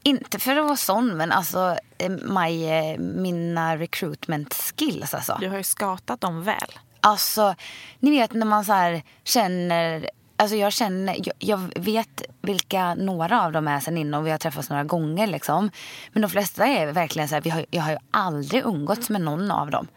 Inte 0.03 0.39
för 0.39 0.55
att 0.55 0.65
vara 0.65 0.77
sån, 0.77 1.17
men 1.17 1.31
alltså 1.31 1.77
eh, 1.97 2.09
my, 2.09 2.65
eh, 2.65 2.97
mina 2.99 3.77
recruitment 3.77 4.53
skills 4.53 5.13
alltså. 5.13 5.37
Du 5.39 5.49
har 5.49 5.57
ju 5.57 5.63
skatat 5.63 6.21
dem 6.21 6.43
väl. 6.43 6.79
Alltså, 6.99 7.55
ni 7.99 8.11
vet 8.11 8.33
när 8.33 8.45
man 8.45 8.65
så 8.65 9.01
känner... 9.23 10.09
Alltså 10.35 10.55
jag 10.55 10.73
känner, 10.73 11.15
jag, 11.17 11.33
jag 11.39 11.73
vet 11.75 12.21
vilka 12.41 12.95
några 12.95 13.41
av 13.41 13.51
dem 13.51 13.67
är 13.67 13.79
sen 13.79 13.97
innan 13.97 14.21
och 14.21 14.27
vi 14.27 14.31
har 14.31 14.37
träffats 14.37 14.69
några 14.69 14.83
gånger 14.83 15.27
liksom. 15.27 15.71
Men 16.13 16.21
de 16.21 16.29
flesta 16.29 16.65
är 16.65 16.91
verkligen 16.91 17.29
så 17.29 17.35
här, 17.35 17.51
har, 17.51 17.65
jag 17.69 17.81
har 17.81 17.91
ju 17.91 17.97
aldrig 18.11 18.65
umgåtts 18.65 19.09
med 19.09 19.21
någon 19.21 19.51
av 19.51 19.71
dem. 19.71 19.87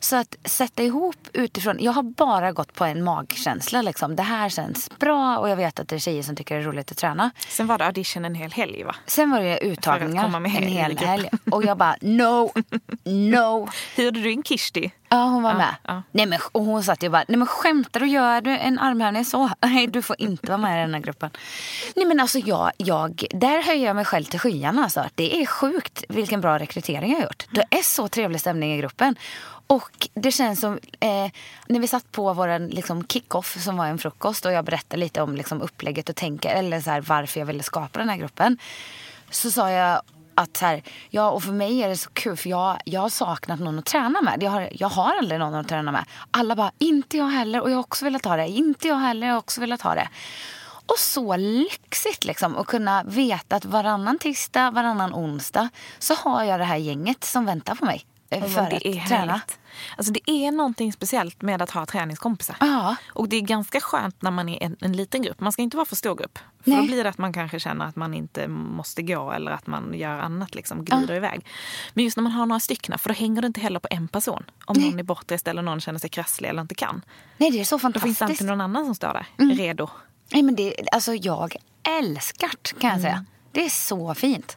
Så 0.00 0.16
att 0.16 0.36
sätta 0.44 0.82
ihop 0.82 1.16
utifrån, 1.32 1.76
jag 1.80 1.92
har 1.92 2.02
bara 2.02 2.52
gått 2.52 2.74
på 2.74 2.84
en 2.84 3.04
magkänsla 3.04 3.82
liksom. 3.82 4.16
Det 4.16 4.22
här 4.22 4.48
känns 4.48 4.90
bra 4.98 5.38
och 5.38 5.48
jag 5.48 5.56
vet 5.56 5.80
att 5.80 5.88
det 5.88 5.94
är 5.96 5.98
tjejer 6.00 6.22
som 6.22 6.36
tycker 6.36 6.54
det 6.54 6.60
är 6.60 6.64
roligt 6.64 6.90
att 6.90 6.96
träna. 6.96 7.30
Sen 7.48 7.66
var 7.66 7.78
det 7.78 7.86
audition 7.86 8.24
en 8.24 8.34
hel 8.34 8.52
helg 8.52 8.84
va? 8.84 8.94
Sen 9.06 9.30
var 9.30 9.40
det 9.40 9.58
uttagningar 9.64 10.36
en 10.36 10.44
hel 10.44 10.98
helg. 10.98 11.28
Och 11.50 11.64
jag 11.64 11.76
bara 11.76 11.96
no, 12.00 12.50
no. 13.04 13.68
Hyrde 13.96 14.20
du 14.20 14.30
in 14.32 14.42
Kishti? 14.42 14.90
Ja, 15.08 15.24
hon 15.24 15.42
var 15.42 15.50
Ja, 15.50 15.56
med. 15.56 15.74
ja. 15.82 16.02
Nej, 16.12 16.26
men, 16.26 16.38
och 16.52 16.64
hon 16.64 16.82
satt 16.84 17.02
ju 17.02 17.08
bara, 17.08 17.24
nej 17.28 17.38
men 17.38 17.46
skämtar 17.46 18.00
du? 18.00 18.06
Gör 18.06 18.40
du 18.40 18.50
en 18.58 18.78
armhävning 18.78 19.24
så? 19.24 19.50
Nej, 19.62 19.86
du 19.86 20.02
får 20.02 20.16
inte 20.18 20.46
vara 20.46 20.58
med 20.58 20.78
i 20.78 20.80
den 20.80 20.94
här 20.94 21.00
gruppen. 21.00 21.30
Nej 21.96 22.06
men 22.06 22.20
alltså 22.20 22.38
jag, 22.38 22.70
jag, 22.76 23.24
där 23.30 23.62
höjer 23.62 23.86
jag 23.86 23.96
mig 23.96 24.04
själv 24.04 24.24
till 24.24 24.40
skyarna 24.40 24.82
alltså. 24.82 25.04
Det 25.14 25.42
är 25.42 25.46
sjukt 25.46 26.04
vilken 26.08 26.40
bra 26.40 26.58
rekrytering 26.58 27.10
jag 27.10 27.18
har 27.18 27.24
gjort. 27.24 27.46
Det 27.50 27.64
är 27.70 27.82
så 27.82 28.08
trevlig 28.08 28.40
stämning 28.40 28.72
i 28.74 28.78
gruppen. 28.78 29.16
Och 29.70 30.08
det 30.14 30.32
känns 30.32 30.60
som, 30.60 30.78
eh, 31.00 31.30
när 31.66 31.80
vi 31.80 31.88
satt 31.88 32.12
på 32.12 32.32
vår 32.32 32.68
liksom, 32.68 33.06
kick-off 33.06 33.62
som 33.62 33.76
var 33.76 33.86
en 33.86 33.98
frukost 33.98 34.46
och 34.46 34.52
jag 34.52 34.64
berättade 34.64 35.00
lite 35.00 35.22
om 35.22 35.36
liksom, 35.36 35.62
upplägget 35.62 36.08
och 36.08 36.16
tänker, 36.16 36.54
eller 36.54 36.80
så 36.80 36.90
här, 36.90 37.00
varför 37.00 37.40
jag 37.40 37.46
ville 37.46 37.62
skapa 37.62 37.98
den 37.98 38.08
här 38.08 38.16
gruppen. 38.16 38.58
Så 39.30 39.50
sa 39.50 39.70
jag 39.70 40.02
att 40.34 40.56
så 40.56 40.66
här, 40.66 40.82
ja 41.10 41.30
och 41.30 41.42
för 41.42 41.52
mig 41.52 41.82
är 41.82 41.88
det 41.88 41.96
så 41.96 42.10
kul 42.10 42.36
för 42.36 42.50
jag, 42.50 42.78
jag 42.84 43.00
har 43.00 43.08
saknat 43.08 43.60
någon 43.60 43.78
att 43.78 43.84
träna 43.84 44.22
med. 44.22 44.42
Jag 44.42 44.50
har, 44.50 44.68
jag 44.72 44.88
har 44.88 45.18
aldrig 45.18 45.40
någon 45.40 45.54
att 45.54 45.68
träna 45.68 45.92
med. 45.92 46.04
Alla 46.30 46.56
bara, 46.56 46.72
inte 46.78 47.16
jag 47.16 47.28
heller 47.28 47.60
och 47.60 47.70
jag 47.70 47.76
har 47.76 47.80
också 47.80 48.04
velat 48.04 48.24
ha 48.24 48.36
det. 48.36 48.48
Inte 48.48 48.88
jag 48.88 48.96
heller, 48.96 49.26
jag 49.26 49.34
har 49.34 49.38
också 49.38 49.60
velat 49.60 49.82
ha 49.82 49.94
det. 49.94 50.08
Och 50.86 50.98
så 50.98 51.36
lyxigt 51.36 52.24
liksom 52.24 52.56
att 52.56 52.66
kunna 52.66 53.02
veta 53.02 53.56
att 53.56 53.64
varannan 53.64 54.18
tisdag, 54.18 54.70
varannan 54.70 55.14
onsdag 55.14 55.68
så 55.98 56.14
har 56.14 56.44
jag 56.44 56.60
det 56.60 56.64
här 56.64 56.76
gänget 56.76 57.24
som 57.24 57.46
väntar 57.46 57.74
på 57.74 57.84
mig 57.84 58.06
eh, 58.30 58.44
För 58.44 58.60
det 58.70 58.76
att 58.76 58.82
är 58.84 59.06
träna. 59.06 59.32
härligt. 59.32 59.58
Alltså 59.96 60.12
det 60.12 60.30
är 60.30 60.52
någonting 60.52 60.92
speciellt 60.92 61.42
med 61.42 61.62
att 61.62 61.70
ha 61.70 61.86
träningskompisar. 61.86 62.56
Ja. 62.60 62.96
Och 63.12 63.28
det 63.28 63.36
är 63.36 63.40
ganska 63.40 63.80
skönt 63.80 64.22
när 64.22 64.30
man 64.30 64.48
är 64.48 64.62
en, 64.62 64.76
en 64.80 64.92
liten 64.92 65.22
grupp. 65.22 65.40
Man 65.40 65.52
ska 65.52 65.62
inte 65.62 65.76
vara 65.76 65.84
för 65.86 65.96
stor 65.96 66.14
grupp. 66.14 66.38
För 66.64 66.70
Nej. 66.70 66.80
då 66.80 66.86
blir 66.86 67.04
det 67.04 67.10
att 67.10 67.18
man 67.18 67.32
kanske 67.32 67.60
känner 67.60 67.84
att 67.84 67.96
man 67.96 68.14
inte 68.14 68.48
måste 68.48 69.02
gå 69.02 69.32
eller 69.32 69.50
att 69.50 69.66
man 69.66 69.94
gör 69.94 70.18
annat, 70.18 70.54
liksom 70.54 70.84
glider 70.84 71.14
iväg. 71.14 71.46
Men 71.94 72.04
just 72.04 72.16
när 72.16 72.22
man 72.22 72.32
har 72.32 72.46
några 72.46 72.60
stycken, 72.60 72.98
för 72.98 73.08
då 73.08 73.14
hänger 73.14 73.40
det 73.42 73.46
inte 73.46 73.60
heller 73.60 73.80
på 73.80 73.88
en 73.90 74.08
person. 74.08 74.44
Om 74.64 74.76
Nej. 74.78 74.90
någon 74.90 74.98
är 74.98 75.02
bortrest 75.02 75.48
eller 75.48 75.62
någon 75.62 75.80
känner 75.80 75.98
sig 75.98 76.10
krasslig 76.10 76.48
eller 76.48 76.62
inte 76.62 76.74
kan. 76.74 77.02
Nej, 77.36 77.50
det 77.50 77.60
är 77.60 77.64
så 77.64 77.76
Då 77.76 77.80
finns 77.80 77.92
det 77.94 78.00
fantastiskt. 78.00 78.22
alltid 78.22 78.46
någon 78.46 78.60
annan 78.60 78.84
som 78.84 78.94
står 78.94 79.12
där, 79.12 79.26
Mm. 79.38 79.56
redo. 79.56 79.88
Nej, 80.32 80.42
men 80.42 80.54
det, 80.56 80.74
alltså 80.92 81.14
jag 81.14 81.56
älskar 81.98 82.50
det, 82.62 82.80
kan 82.80 82.90
jag 82.90 83.00
säga. 83.00 83.24
Det 83.52 83.64
är 83.64 83.68
så 83.68 84.14
fint. 84.14 84.56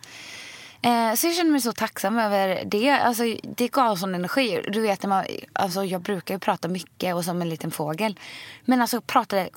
Eh, 0.83 1.13
så 1.15 1.27
jag 1.27 1.35
känner 1.35 1.51
mig 1.51 1.61
så 1.61 1.73
tacksam 1.73 2.19
över 2.19 2.63
det. 2.65 2.89
Alltså, 2.91 3.23
det 3.43 3.67
gav 3.67 3.95
sån 3.95 4.15
energi. 4.15 4.65
Du 4.69 4.81
vet, 4.81 5.03
när 5.03 5.09
man, 5.09 5.25
alltså, 5.53 5.83
jag 5.83 6.01
brukar 6.01 6.35
ju 6.35 6.39
prata 6.39 6.67
mycket 6.67 7.15
och 7.15 7.25
som 7.25 7.41
en 7.41 7.49
liten 7.49 7.71
fågel. 7.71 8.19
Men 8.65 8.81
alltså 8.81 9.01
pratade 9.01 9.49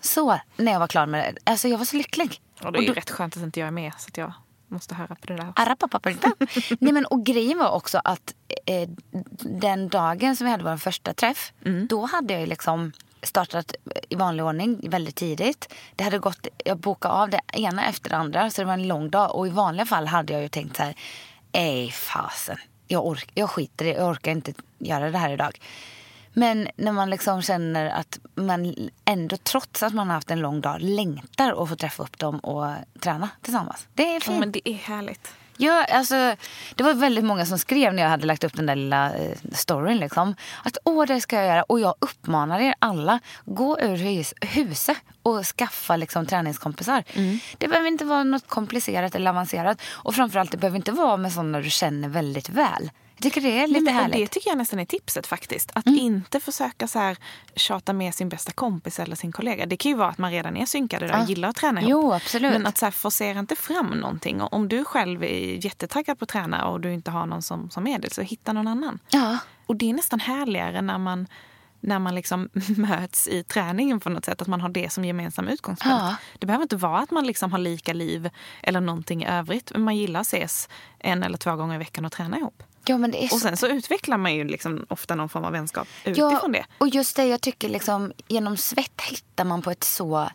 så 0.00 0.38
när 0.56 0.72
jag 0.72 0.80
var 0.80 0.86
klar 0.86 1.06
med 1.06 1.34
det. 1.34 1.50
Alltså 1.50 1.68
jag 1.68 1.78
var 1.78 1.84
så 1.84 1.96
lycklig. 1.96 2.40
Och 2.62 2.72
det 2.72 2.78
är 2.78 2.80
ju 2.82 2.88
då- 2.88 2.94
rätt 2.94 3.10
skönt 3.10 3.36
att 3.36 3.42
inte 3.42 3.60
jag 3.60 3.66
är 3.66 3.70
med 3.70 3.92
så 3.98 4.08
att 4.08 4.16
jag 4.16 4.32
måste 4.68 4.94
höra 4.94 5.14
på 5.14 5.26
det 5.26 5.36
där. 5.36 5.52
Nej, 6.80 6.92
men, 6.92 7.06
och 7.06 7.26
grejen 7.26 7.58
var 7.58 7.70
också 7.70 8.00
att 8.04 8.34
eh, 8.66 8.88
den 9.40 9.88
dagen 9.88 10.36
som 10.36 10.44
vi 10.44 10.50
hade 10.50 10.64
vår 10.64 10.76
första 10.76 11.14
träff, 11.14 11.52
då 11.88 12.06
hade 12.06 12.32
jag 12.32 12.40
ju 12.40 12.46
liksom 12.46 12.92
startat 13.22 13.74
i 14.08 14.14
vanlig 14.14 14.44
ordning 14.44 14.90
väldigt 14.90 15.16
tidigt. 15.16 15.72
Det 15.96 16.04
hade 16.04 16.18
gått, 16.18 16.46
jag 16.64 16.78
bokade 16.78 17.14
av 17.14 17.30
det 17.30 17.40
ena 17.52 17.86
efter 17.88 18.10
det 18.10 18.16
andra, 18.16 18.50
så 18.50 18.62
det 18.62 18.66
var 18.66 18.72
en 18.74 18.88
lång 18.88 19.10
dag. 19.10 19.34
Och 19.34 19.46
i 19.46 19.50
vanliga 19.50 19.86
fall 19.86 20.06
hade 20.06 20.32
jag 20.32 20.42
ju 20.42 20.48
tänkt 20.48 20.76
så 20.76 20.82
här, 20.82 20.94
ej 21.52 21.90
fasen, 21.90 22.56
jag, 22.86 23.06
ork, 23.06 23.30
jag 23.34 23.50
skiter 23.50 23.84
i 23.84 23.92
det, 23.92 23.98
jag 23.98 24.08
orkar 24.10 24.32
inte 24.32 24.52
göra 24.78 25.10
det 25.10 25.18
här 25.18 25.30
idag. 25.30 25.58
Men 26.32 26.68
när 26.76 26.92
man 26.92 27.10
liksom 27.10 27.42
känner 27.42 27.86
att 27.90 28.18
man 28.34 28.74
ändå, 29.04 29.36
trots 29.36 29.82
att 29.82 29.94
man 29.94 30.06
har 30.06 30.14
haft 30.14 30.30
en 30.30 30.40
lång 30.40 30.60
dag, 30.60 30.76
längtar 30.80 31.62
att 31.62 31.68
få 31.68 31.76
träffa 31.76 32.02
upp 32.02 32.18
dem 32.18 32.38
och 32.38 32.72
träna 33.00 33.28
tillsammans. 33.42 33.86
Det 33.94 34.02
är 34.10 34.14
Ja, 34.14 34.20
fint. 34.20 34.38
men 34.40 34.52
det 34.52 34.68
är 34.68 34.74
härligt. 34.74 35.34
Ja, 35.56 35.84
alltså, 35.84 36.36
det 36.74 36.84
var 36.84 36.94
väldigt 36.94 37.24
många 37.24 37.46
som 37.46 37.58
skrev 37.58 37.94
när 37.94 38.02
jag 38.02 38.10
hade 38.10 38.26
lagt 38.26 38.44
upp 38.44 38.54
den 38.56 38.66
där 38.66 38.76
lilla 38.76 39.14
eh, 39.14 39.36
storyn. 39.52 39.98
Liksom, 39.98 40.34
att 40.64 40.78
åh, 40.84 41.06
det 41.06 41.20
ska 41.20 41.36
jag 41.36 41.46
göra. 41.46 41.62
Och 41.62 41.80
jag 41.80 41.94
uppmanar 41.98 42.60
er 42.60 42.74
alla, 42.78 43.20
gå 43.44 43.80
ur 43.80 43.96
hus, 43.96 44.34
huset 44.40 44.96
och 45.22 45.46
skaffa 45.46 45.96
liksom, 45.96 46.26
träningskompisar. 46.26 47.04
Det 47.58 47.68
behöver 47.68 47.88
inte 47.88 48.04
vara 48.04 48.24
något 48.24 48.48
komplicerat 48.48 49.14
eller 49.14 49.30
avancerat. 49.30 49.82
Och 49.86 50.14
framförallt, 50.14 50.50
det 50.50 50.56
behöver 50.56 50.76
inte 50.76 50.92
vara 50.92 51.16
med 51.16 51.32
sådana 51.32 51.60
du 51.60 51.70
känner 51.70 52.08
väldigt 52.08 52.48
väl. 52.48 52.90
Jag 53.18 53.22
tycker 53.22 53.40
det 53.40 53.58
är 53.60 53.66
lite 53.66 53.80
men, 53.80 53.94
härligt. 53.94 54.18
det 54.18 54.26
tycker 54.26 54.50
jag 54.50 54.58
nästan 54.58 54.78
är 54.78 54.84
tipset 54.84 55.26
faktiskt. 55.26 55.70
Att 55.74 55.86
Mm. 55.86 55.98
inte 55.98 56.40
försöka 56.40 56.88
så 56.88 56.98
här, 56.98 57.16
tjata 57.56 57.92
med 57.92 58.14
sin 58.14 58.28
bästa 58.28 58.52
kompis 58.52 58.98
eller 59.00 59.16
sin 59.16 59.32
kollega. 59.32 59.66
Det 59.66 59.76
kan 59.76 59.90
ju 59.90 59.96
vara 59.96 60.08
att 60.08 60.18
man 60.18 60.30
redan 60.30 60.56
är 60.56 60.66
synkade 60.66 61.06
där 61.06 61.14
och 61.14 61.20
Ja. 61.20 61.26
gillar 61.26 61.48
att 61.48 61.56
träna 61.56 61.80
ihop. 61.80 61.90
Jo, 61.90 62.12
absolut. 62.12 62.52
Men 62.52 62.66
att 62.66 62.78
så 62.78 62.86
här, 62.86 62.90
forcera 62.92 63.38
inte 63.38 63.56
fram 63.56 63.86
någonting. 63.90 64.42
Och 64.42 64.52
om 64.52 64.68
du 64.68 64.84
själv 64.84 65.24
är 65.24 65.64
jättetaggad 65.66 66.18
på 66.18 66.22
att 66.22 66.28
träna 66.28 66.66
och 66.68 66.80
du 66.80 66.92
inte 66.92 67.10
har 67.10 67.26
någon 67.26 67.42
som, 67.42 67.70
som 67.70 67.86
är 67.86 67.98
det, 67.98 68.12
så 68.14 68.22
hitta 68.22 68.52
någon 68.52 68.68
annan. 68.68 68.98
Ja, 69.10 69.38
Och 69.66 69.76
det 69.76 69.90
är 69.90 69.94
nästan 69.94 70.20
härligare 70.20 70.82
när 70.82 70.98
man, 70.98 71.26
när 71.80 71.98
man 71.98 72.14
liksom 72.14 72.48
möts 72.76 73.28
i 73.28 73.42
träningen 73.42 74.00
på 74.00 74.10
något 74.10 74.24
sätt. 74.24 74.42
Att 74.42 74.48
man 74.48 74.60
har 74.60 74.68
det 74.68 74.92
som 74.92 75.04
gemensam 75.04 75.48
utgångspunkt. 75.48 75.96
Ja. 76.00 76.14
Det 76.38 76.46
behöver 76.46 76.62
inte 76.62 76.76
vara 76.76 76.98
att 76.98 77.10
man 77.10 77.26
liksom 77.26 77.52
har 77.52 77.58
lika 77.58 77.92
liv 77.92 78.30
eller 78.62 78.80
någonting 78.80 79.22
i 79.22 79.26
övrigt. 79.26 79.72
Men 79.72 79.82
man 79.82 79.96
gillar 79.96 80.20
att 80.20 80.26
ses 80.26 80.68
en 80.98 81.22
eller 81.22 81.38
två 81.38 81.56
gånger 81.56 81.74
i 81.74 81.78
veckan 81.78 82.04
och 82.04 82.12
träna 82.12 82.38
ihop. 82.38 82.62
Ja 82.88 82.98
men 82.98 83.10
det 83.10 83.28
så 83.28 83.34
Och 83.34 83.40
sen 83.40 83.56
så 83.56 83.66
utvecklar 83.66 84.16
man 84.16 84.34
ju 84.34 84.44
liksom 84.44 84.86
ofta 84.88 85.14
någon 85.14 85.28
form 85.28 85.44
av 85.44 85.52
vänskap 85.52 85.88
utifrån 86.04 86.52
det. 86.52 86.64
Och 86.78 86.88
just 86.88 87.16
det, 87.16 87.24
jag 87.24 87.40
tycker 87.40 87.68
liksom 87.68 88.12
genom 88.28 88.56
svett 88.56 89.00
hittar 89.10 89.44
man 89.44 89.62
på 89.62 89.70
ett 89.70 89.84
så 89.84 90.28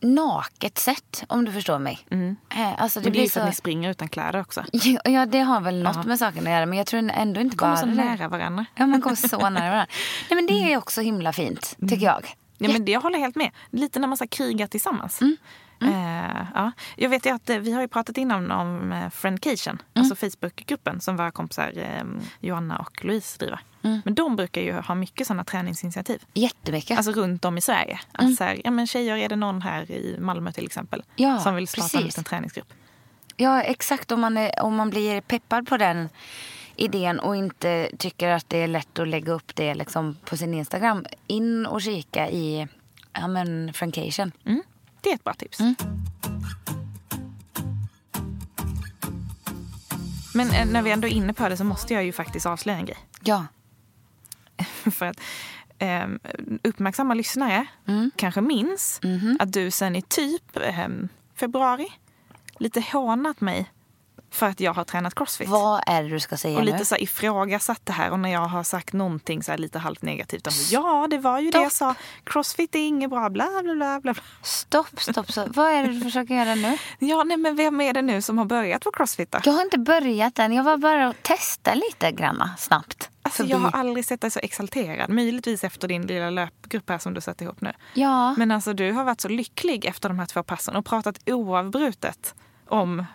naket 0.00 0.78
sätt, 0.78 1.24
om 1.28 1.44
du 1.44 1.52
förstår 1.52 1.78
mig. 1.78 1.98
Eh, 2.10 2.82
Alltså 2.82 3.00
det 3.00 3.04
Men 3.04 3.04
det 3.04 3.10
blir 3.10 3.22
ju 3.22 3.28
för 3.28 3.40
att 3.40 3.44
så... 3.46 3.48
ni 3.50 3.54
springer 3.54 3.90
utan 3.90 4.08
kläder 4.08 4.40
också. 4.40 4.64
Ja, 5.04 5.26
det 5.26 5.38
har 5.40 5.60
väl 5.60 5.82
något 5.82 5.96
Ja. 5.96 6.02
med 6.02 6.18
saken 6.18 6.46
att 6.46 6.52
göra, 6.52 6.66
men 6.66 6.78
jag 6.78 6.86
tror 6.86 7.10
ändå 7.14 7.40
inte 7.40 7.56
Kommer 7.56 7.72
bara 7.72 7.80
så 7.80 7.86
det. 7.86 7.94
nära 7.94 8.28
varandra. 8.28 8.66
Ja, 8.74 8.86
man 8.86 9.02
kommer 9.02 9.16
så 9.16 9.36
nära 9.36 9.50
varandra. 9.70 9.86
Nej, 10.30 10.34
men 10.36 10.46
det 10.46 10.72
är 10.72 10.76
också 10.76 11.00
himla 11.00 11.32
fint, 11.32 11.76
tycker 11.80 12.06
jag. 12.06 12.34
Ja, 12.58 12.68
men 12.72 12.84
det, 12.84 12.92
jag 12.92 13.00
håller 13.00 13.18
helt 13.18 13.36
med. 13.36 13.50
Lite 13.70 13.98
när 13.98 14.08
man 14.08 14.16
så 14.18 14.24
här, 14.24 14.28
krigar 14.28 14.66
tillsammans. 14.66 15.20
Mm. 15.20 15.36
Eh, 15.84 16.46
ja. 16.54 16.72
Jag 16.96 17.08
vet 17.08 17.26
att 17.26 17.50
eh, 17.50 17.58
vi 17.58 17.72
har 17.72 17.80
ju 17.80 17.88
pratat 17.88 18.18
innan 18.18 18.50
om 18.50 18.92
eh, 18.92 19.10
Friendcation, 19.10 19.82
alltså 19.92 20.14
Facebookgruppen 20.14 21.00
som 21.00 21.16
våra 21.16 21.30
kompisar 21.30 21.72
eh, 21.76 22.04
Joanna 22.40 22.78
och 22.78 23.04
Louise 23.04 23.38
driver. 23.38 23.60
Men 24.04 24.14
de 24.14 24.36
brukar 24.36 24.60
ju 24.60 24.72
ha 24.72 24.94
mycket 24.94 25.26
sådana 25.26 25.44
träningsinitiativ. 25.44 26.22
Jättemycket. 26.34 26.96
Alltså 26.96 27.12
runt 27.12 27.44
om 27.44 27.58
i 27.58 27.60
Sverige. 27.60 28.00
Att 28.12 28.34
så 28.34 28.44
här, 28.44 28.60
ja, 28.64 28.70
men 28.70 28.86
tjejer, 28.86 29.16
är 29.16 29.28
det 29.28 29.36
någon 29.36 29.62
här 29.62 29.90
i 29.90 30.16
Malmö 30.20 30.52
till 30.52 30.66
exempel 30.66 31.02
Ja, 31.16 31.40
som 31.40 31.54
vill 31.54 31.68
starta 31.68 31.84
en 31.84 31.90
precis. 31.90 32.06
liten 32.06 32.24
träningsgrupp? 32.24 32.72
Ja, 33.36 33.62
exakt. 33.62 34.12
Om 34.12 34.20
man, 34.20 34.36
är, 34.36 34.62
om 34.62 34.74
man 34.74 34.90
blir 34.90 35.20
peppad 35.20 35.68
på 35.68 35.76
den 35.76 36.08
idén 36.76 37.18
och 37.18 37.36
inte 37.36 37.90
tycker 37.98 38.28
att 38.28 38.48
det 38.48 38.58
är 38.58 38.68
lätt 38.68 38.98
att 38.98 39.08
lägga 39.08 39.32
upp 39.32 39.54
det 39.54 39.74
liksom 39.74 40.16
på 40.24 40.36
sin 40.36 40.54
Instagram. 40.54 41.06
In 41.26 41.66
och 41.66 41.82
kika 41.82 42.30
i 42.30 42.68
ja, 43.12 43.28
men, 43.28 43.72
Frankation. 43.72 44.32
Mm. 44.44 44.62
Det 45.04 45.10
är 45.10 45.14
ett 45.14 45.24
bra 45.24 45.34
tips. 45.34 45.58
Men 50.34 50.50
eh, 50.50 50.66
när 50.66 50.82
vi 50.82 50.90
ändå 50.90 51.08
är 51.08 51.12
inne 51.12 51.32
på 51.32 51.48
det 51.48 51.56
så 51.56 51.64
måste 51.64 51.94
jag 51.94 52.04
ju 52.04 52.12
faktiskt 52.12 52.46
avslöja 52.46 52.78
en 52.78 52.86
grej. 52.86 52.98
Ja. 53.24 53.46
För 54.90 55.06
att 55.06 55.20
eh, 55.78 56.06
uppmärksamma 56.62 57.14
lyssnare 57.14 57.66
Mm. 57.88 58.10
kanske 58.16 58.40
minns 58.40 59.00
Mhm. 59.02 59.36
att 59.40 59.52
du 59.52 59.70
sen 59.70 59.96
i 59.96 60.02
typ 60.02 60.56
eh, 60.56 60.88
februari 61.34 61.86
lite 62.58 62.80
hånat 62.92 63.40
mig 63.40 63.70
för 64.34 64.46
att 64.46 64.60
jag 64.60 64.74
har 64.74 64.84
tränat 64.84 65.14
crossfit. 65.14 65.48
Vad 65.48 65.82
är 65.86 66.02
det 66.02 66.08
du 66.08 66.20
ska 66.20 66.36
säga 66.36 66.58
och 66.58 66.64
nu? 66.64 66.72
lite 66.72 66.84
så 66.84 66.94
här 66.94 67.02
ifrågasatt 67.02 67.80
det 67.84 67.92
här 67.92 68.10
och 68.10 68.18
när 68.18 68.32
jag 68.32 68.40
har 68.40 68.62
sagt 68.62 68.92
någonting 68.92 69.42
så 69.42 69.50
här 69.50 69.58
lite 69.58 69.78
halvt 69.78 70.02
negativt 70.02 70.46
om 70.46 70.52
ja 70.70 71.06
det 71.10 71.18
var 71.18 71.40
ju 71.40 71.50
det 71.50 71.62
jag 71.62 71.72
sa, 71.72 71.94
crossfit 72.24 72.74
är 72.74 72.78
inget 72.78 73.10
bra, 73.10 73.30
bla 73.30 73.48
bla 73.62 73.74
bla 73.74 74.00
bla. 74.00 74.14
Stopp, 74.42 75.00
stopp, 75.00 75.32
stopp. 75.32 75.56
Vad 75.56 75.70
är 75.70 75.82
det 75.82 75.92
du 75.92 76.00
försöker 76.00 76.34
göra 76.34 76.54
nu? 76.54 76.78
Ja 76.98 77.24
nej 77.24 77.36
men 77.36 77.56
vem 77.56 77.80
är 77.80 77.92
det 77.92 78.02
nu 78.02 78.22
som 78.22 78.38
har 78.38 78.44
börjat 78.44 78.84
på 78.84 78.90
crossfit 78.90 79.30
då? 79.30 79.38
Jag 79.44 79.52
har 79.52 79.62
inte 79.62 79.78
börjat 79.78 80.38
än. 80.38 80.52
Jag 80.52 80.64
var 80.64 80.76
bara 80.76 81.08
och 81.08 81.22
testa 81.22 81.74
lite 81.74 82.12
granna 82.12 82.50
snabbt. 82.58 83.10
Alltså, 83.22 83.36
förbi. 83.36 83.50
jag 83.50 83.58
har 83.58 83.70
aldrig 83.70 84.04
sett 84.04 84.20
dig 84.20 84.30
så 84.30 84.40
exalterad. 84.42 85.10
Möjligtvis 85.10 85.64
efter 85.64 85.88
din 85.88 86.06
lilla 86.06 86.30
löpgrupp 86.30 86.90
här 86.90 86.98
som 86.98 87.14
du 87.14 87.20
satte 87.20 87.44
ihop 87.44 87.60
nu. 87.60 87.72
Ja, 87.94 88.34
Men 88.34 88.50
alltså 88.50 88.72
du 88.72 88.92
har 88.92 89.04
varit 89.04 89.20
så 89.20 89.28
lycklig 89.28 89.84
efter 89.84 90.08
de 90.08 90.18
här 90.18 90.26
två 90.26 90.42
passen 90.42 90.76
och 90.76 90.86
pratat 90.86 91.18
oavbrutet 91.26 92.34
om, 92.68 93.06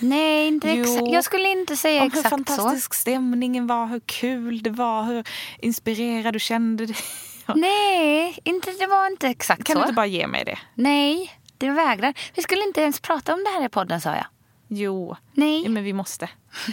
nej, 0.00 0.48
inte 0.48 0.70
exakt. 0.70 1.06
Jag 1.10 1.24
skulle 1.24 1.48
inte 1.48 1.76
säga 1.76 2.00
hur 2.00 2.06
exakt 2.06 2.24
så. 2.24 2.30
fantastisk 2.30 2.94
stämningen 2.94 3.66
var, 3.66 3.86
hur 3.86 4.00
kul 4.00 4.62
det 4.62 4.70
var, 4.70 5.02
hur 5.02 5.28
inspirerad 5.58 6.34
du 6.34 6.40
kände 6.40 6.86
dig. 6.86 6.96
Nej, 7.54 8.38
inte, 8.44 8.70
det 8.70 8.86
var 8.86 9.06
inte 9.06 9.28
exakt 9.28 9.64
Kan 9.64 9.74
så. 9.74 9.80
du 9.80 9.82
inte 9.82 9.94
bara 9.94 10.06
ge 10.06 10.26
mig 10.26 10.44
det? 10.44 10.58
Nej, 10.74 11.30
det 11.58 11.70
vägrar. 11.70 12.14
Vi 12.34 12.42
skulle 12.42 12.62
inte 12.62 12.80
ens 12.80 13.00
prata 13.00 13.34
om 13.34 13.44
det 13.44 13.50
här 13.50 13.66
i 13.66 13.68
podden, 13.68 14.00
sa 14.00 14.10
jag. 14.10 14.26
Jo, 14.68 15.16
Nej. 15.32 15.68
men 15.68 15.84
vi 15.84 15.92
måste. 15.92 16.28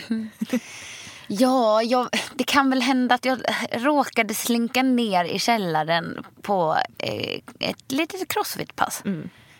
Ja, 1.29 1.81
jag, 1.83 2.09
det 2.35 2.43
kan 2.43 2.69
väl 2.69 2.81
hända 2.81 3.15
att 3.15 3.25
jag 3.25 3.41
råkade 3.71 4.33
slinka 4.33 4.83
ner 4.83 5.25
i 5.25 5.39
källaren 5.39 6.25
på 6.41 6.77
eh, 6.97 7.39
ett 7.59 7.91
litet 7.91 8.27
crossfit-pass. 8.33 9.03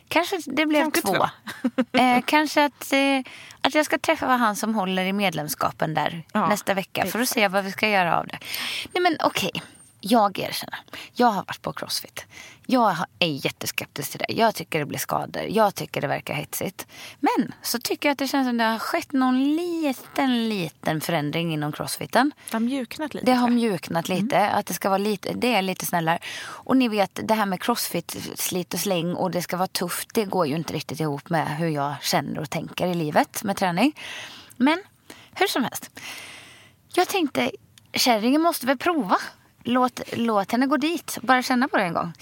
Kanske 0.08 0.38
det 0.46 0.66
blev 0.66 0.82
Kanske 0.82 1.02
två. 1.02 1.14
två. 1.16 1.28
eh, 2.00 2.22
kanske 2.26 2.66
att, 2.66 2.94
eh, 2.94 3.00
att 3.62 3.76
jag 3.76 3.86
ska 3.86 3.98
träffa 3.98 4.26
han 4.28 4.56
som 4.56 4.76
håller 4.76 5.06
i 5.06 5.14
medlemskapen 5.14 5.94
där 5.94 6.24
Ja, 6.34 6.48
nästa 6.48 6.74
vecka 6.74 7.06
för 7.06 7.20
att 7.20 7.30
se 7.30 7.48
vad 7.48 7.64
vi 7.64 7.72
ska 7.72 7.90
göra 7.90 8.20
av 8.20 8.28
det. 8.28 8.38
Nej 8.94 9.02
men 9.04 9.18
okej, 9.24 9.52
jag 10.10 10.40
erkänner. 10.40 10.80
Jag 11.14 11.28
har 11.28 11.44
varit 11.44 11.62
på 11.62 11.74
crossfit. 11.74 12.26
Jag 12.66 12.96
är 13.20 13.46
jätteskeptisk 13.46 14.12
till 14.12 14.20
det. 14.28 14.34
Jag 14.34 14.56
tycker 14.56 14.80
det 14.80 14.86
blir 14.86 15.00
skador. 15.00 15.44
Jag 15.44 15.76
tycker 15.76 16.02
det 16.02 16.08
verkar 16.08 16.34
hetsigt. 16.34 16.88
Men 17.20 17.54
så 17.62 17.80
tycker 17.80 18.10
jag 18.10 18.12
att 18.14 18.20
det 18.20 18.28
känns 18.28 18.48
som 18.48 18.58
det 18.58 18.64
har 18.64 18.80
skett 18.80 19.12
någon 19.12 19.56
liten, 19.56 20.50
liten 20.50 21.02
förändring 21.02 21.54
inom 21.54 21.72
crossfiten. 21.72 22.32
Det 22.50 22.56
har 22.56 22.60
mjuknat 22.60 23.14
lite. 23.14 23.26
Det 23.26 23.34
har 23.34 23.50
mjuknat 23.50 24.10
lite. 24.10 24.50
Att 24.50 24.66
det 24.66 24.74
ska 24.74 24.90
vara 24.90 24.98
lite, 24.98 25.34
det 25.34 25.54
är 25.54 25.62
lite 25.62 25.86
snällare. 25.86 26.20
Och 26.46 26.78
ni 26.78 26.88
vet, 26.88 27.20
det 27.24 27.34
här 27.34 27.46
med 27.46 27.62
crossfit, 27.62 28.18
slit 28.36 28.74
och 28.74 28.80
släng 28.80 29.14
och 29.14 29.32
det 29.32 29.42
ska 29.42 29.58
vara 29.58 29.68
tufft. 29.68 30.10
Det 30.14 30.26
går 30.26 30.48
ju 30.48 30.56
inte 30.56 30.74
riktigt 30.74 31.00
ihop 31.00 31.30
med 31.30 31.58
hur 31.58 31.68
jag 31.68 31.96
känner 32.02 32.40
och 32.40 32.50
tänker 32.50 32.88
i 32.88 32.94
livet 32.94 33.44
med 33.44 33.58
träning. 33.58 34.00
Men 34.58 34.82
hur 35.34 35.48
som 35.48 35.64
helst. 35.64 36.00
Jag 36.94 37.08
tänkte, 37.08 37.52
kärringen 37.94 38.42
måste 38.42 38.66
väl 38.66 38.78
prova. 38.78 39.18
Låt, 39.70 40.02
låt 40.14 40.52
henne 40.52 40.66
gå 40.66 40.78
dit. 40.78 41.18
Bara 41.22 41.42
känna 41.42 41.68
på 41.68 41.78
det 41.78 41.84
en 41.84 41.94
gång. 41.94 42.14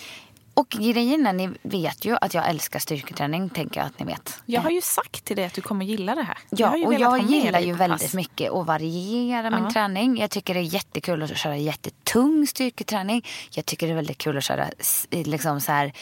Och 0.58 0.70
grejen 0.70 1.26
är, 1.28 1.34
ni 1.34 1.50
vet 1.62 2.06
ju 2.06 2.18
att 2.22 2.34
jag 2.34 2.50
älskar 2.50 2.80
styrketräning, 2.80 3.50
tänker 3.50 3.80
jag 3.80 3.88
att 3.88 4.00
ni 4.00 4.06
vet. 4.06 4.40
Jag 4.46 4.62
har 4.62 4.70
ju 4.70 4.82
sagt 4.82 5.26
till 5.26 5.36
dig 5.36 5.46
att 5.46 5.54
du 5.54 5.62
kommer 5.62 5.86
gilla 5.86 6.16
det 6.16 6.24
här. 6.24 6.38
Ja, 6.50 6.78
ju 6.78 6.86
och 6.86 6.94
jag 6.94 7.22
gillar 7.24 7.60
ju 7.60 7.74
väldigt 7.74 8.02
pass. 8.02 8.14
mycket 8.14 8.52
att 8.52 8.66
variera 8.66 9.50
min 9.50 9.64
Ja. 9.64 9.72
träning. 9.72 10.18
Jag 10.18 10.30
tycker 10.32 10.54
det 10.54 10.60
är 10.60 10.74
jättekul 10.74 11.24
att 11.24 11.38
köra 11.38 11.58
jättetung 11.58 12.48
styrketräning. 12.48 13.26
Jag 13.52 13.66
tycker 13.66 13.88
det 13.88 13.94
är 13.94 13.96
väldigt 13.96 14.18
kul 14.18 14.38
att 14.38 14.44
köra 14.44 14.70
liksom 15.12 15.62
så 15.62 15.72
här, 15.72 15.94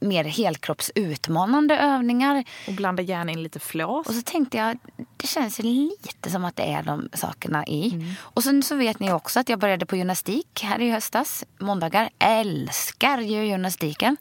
mer 0.00 0.24
helkroppsutmanande 0.24 1.78
övningar. 1.78 2.44
Och 2.68 2.72
blanda 2.72 3.02
gärna 3.02 3.32
in 3.32 3.42
lite 3.42 3.58
flås. 3.60 4.06
Och 4.06 4.14
så 4.14 4.22
tänkte 4.22 4.56
jag, 4.56 4.78
det 5.16 5.26
känns 5.26 5.58
lite 5.58 6.30
som 6.30 6.44
att 6.44 6.56
det 6.56 6.62
är 6.62 6.82
de 6.82 7.08
sakerna 7.12 7.66
i. 7.66 7.94
Mm. 7.94 8.12
Och 8.20 8.44
sen 8.44 8.62
så 8.62 8.76
vet 8.76 9.00
ni 9.00 9.12
också 9.12 9.40
att 9.40 9.48
jag 9.48 9.58
började 9.58 9.86
på 9.86 9.96
gymnastik 9.96 10.60
här 10.62 10.80
i 10.80 10.90
höstas. 10.90 11.44
Måndagar. 11.58 12.10
Älskar 12.18 13.18
ju 13.18 13.46
gymnastiken. 14.02 14.16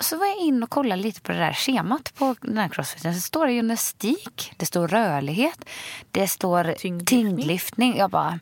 Så 0.00 0.16
var 0.16 0.26
jag 0.26 0.36
in 0.36 0.62
och 0.62 0.70
kollade 0.70 1.02
lite 1.02 1.20
på 1.20 1.32
det 1.32 1.38
där 1.38 1.52
schemat 1.52 2.14
på 2.14 2.34
den 2.40 2.58
här 2.58 2.68
crossfiten. 2.68 3.14
Så 3.14 3.20
står 3.20 3.46
det 3.46 3.52
gymnastik, 3.52 4.52
det 4.56 4.66
står 4.66 4.88
rörlighet, 4.88 5.64
det 6.10 6.28
står 6.28 6.64
Tyngdlyftning. 6.64 7.06
tyngdlyftning. 7.06 7.96
Jag 7.96 8.10
bara... 8.10 8.40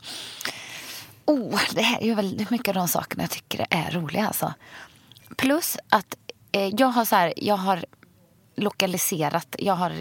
Oh, 1.25 1.61
det 1.75 1.83
här 1.83 2.03
är 2.03 2.15
väldigt 2.15 2.51
mycket 2.51 2.69
av 2.69 2.75
de 2.75 2.89
sakerna 2.89 3.23
jag 3.23 3.31
tycker 3.31 3.67
är 3.71 3.91
roliga. 3.91 4.27
Alltså. 4.27 4.55
Plus 5.37 5.77
att 5.89 6.17
eh, 6.53 6.69
jag 6.69 6.87
har 6.87 7.05
så 7.05 7.17
här, 7.17 7.33
jag 7.37 7.57
har 7.57 7.85
lokaliserat, 8.57 9.57
jag 9.59 9.75
har 9.75 9.93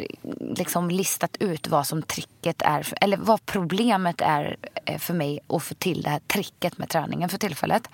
liksom 0.55 0.89
listat 0.89 1.37
ut 1.39 1.67
vad 1.67 1.87
som 1.87 2.01
tricket 2.03 2.61
är, 2.61 2.83
för, 2.83 2.97
eller 3.01 3.17
vad 3.17 3.45
problemet 3.45 4.21
är 4.21 4.57
eh, 4.85 4.99
för 4.99 5.13
mig 5.13 5.39
att 5.47 5.63
få 5.63 5.73
till 5.75 6.01
det 6.01 6.09
här 6.09 6.19
tricket 6.27 6.77
med 6.77 6.89
träningen 6.89 7.29
för 7.29 7.37
tillfället. 7.37 7.87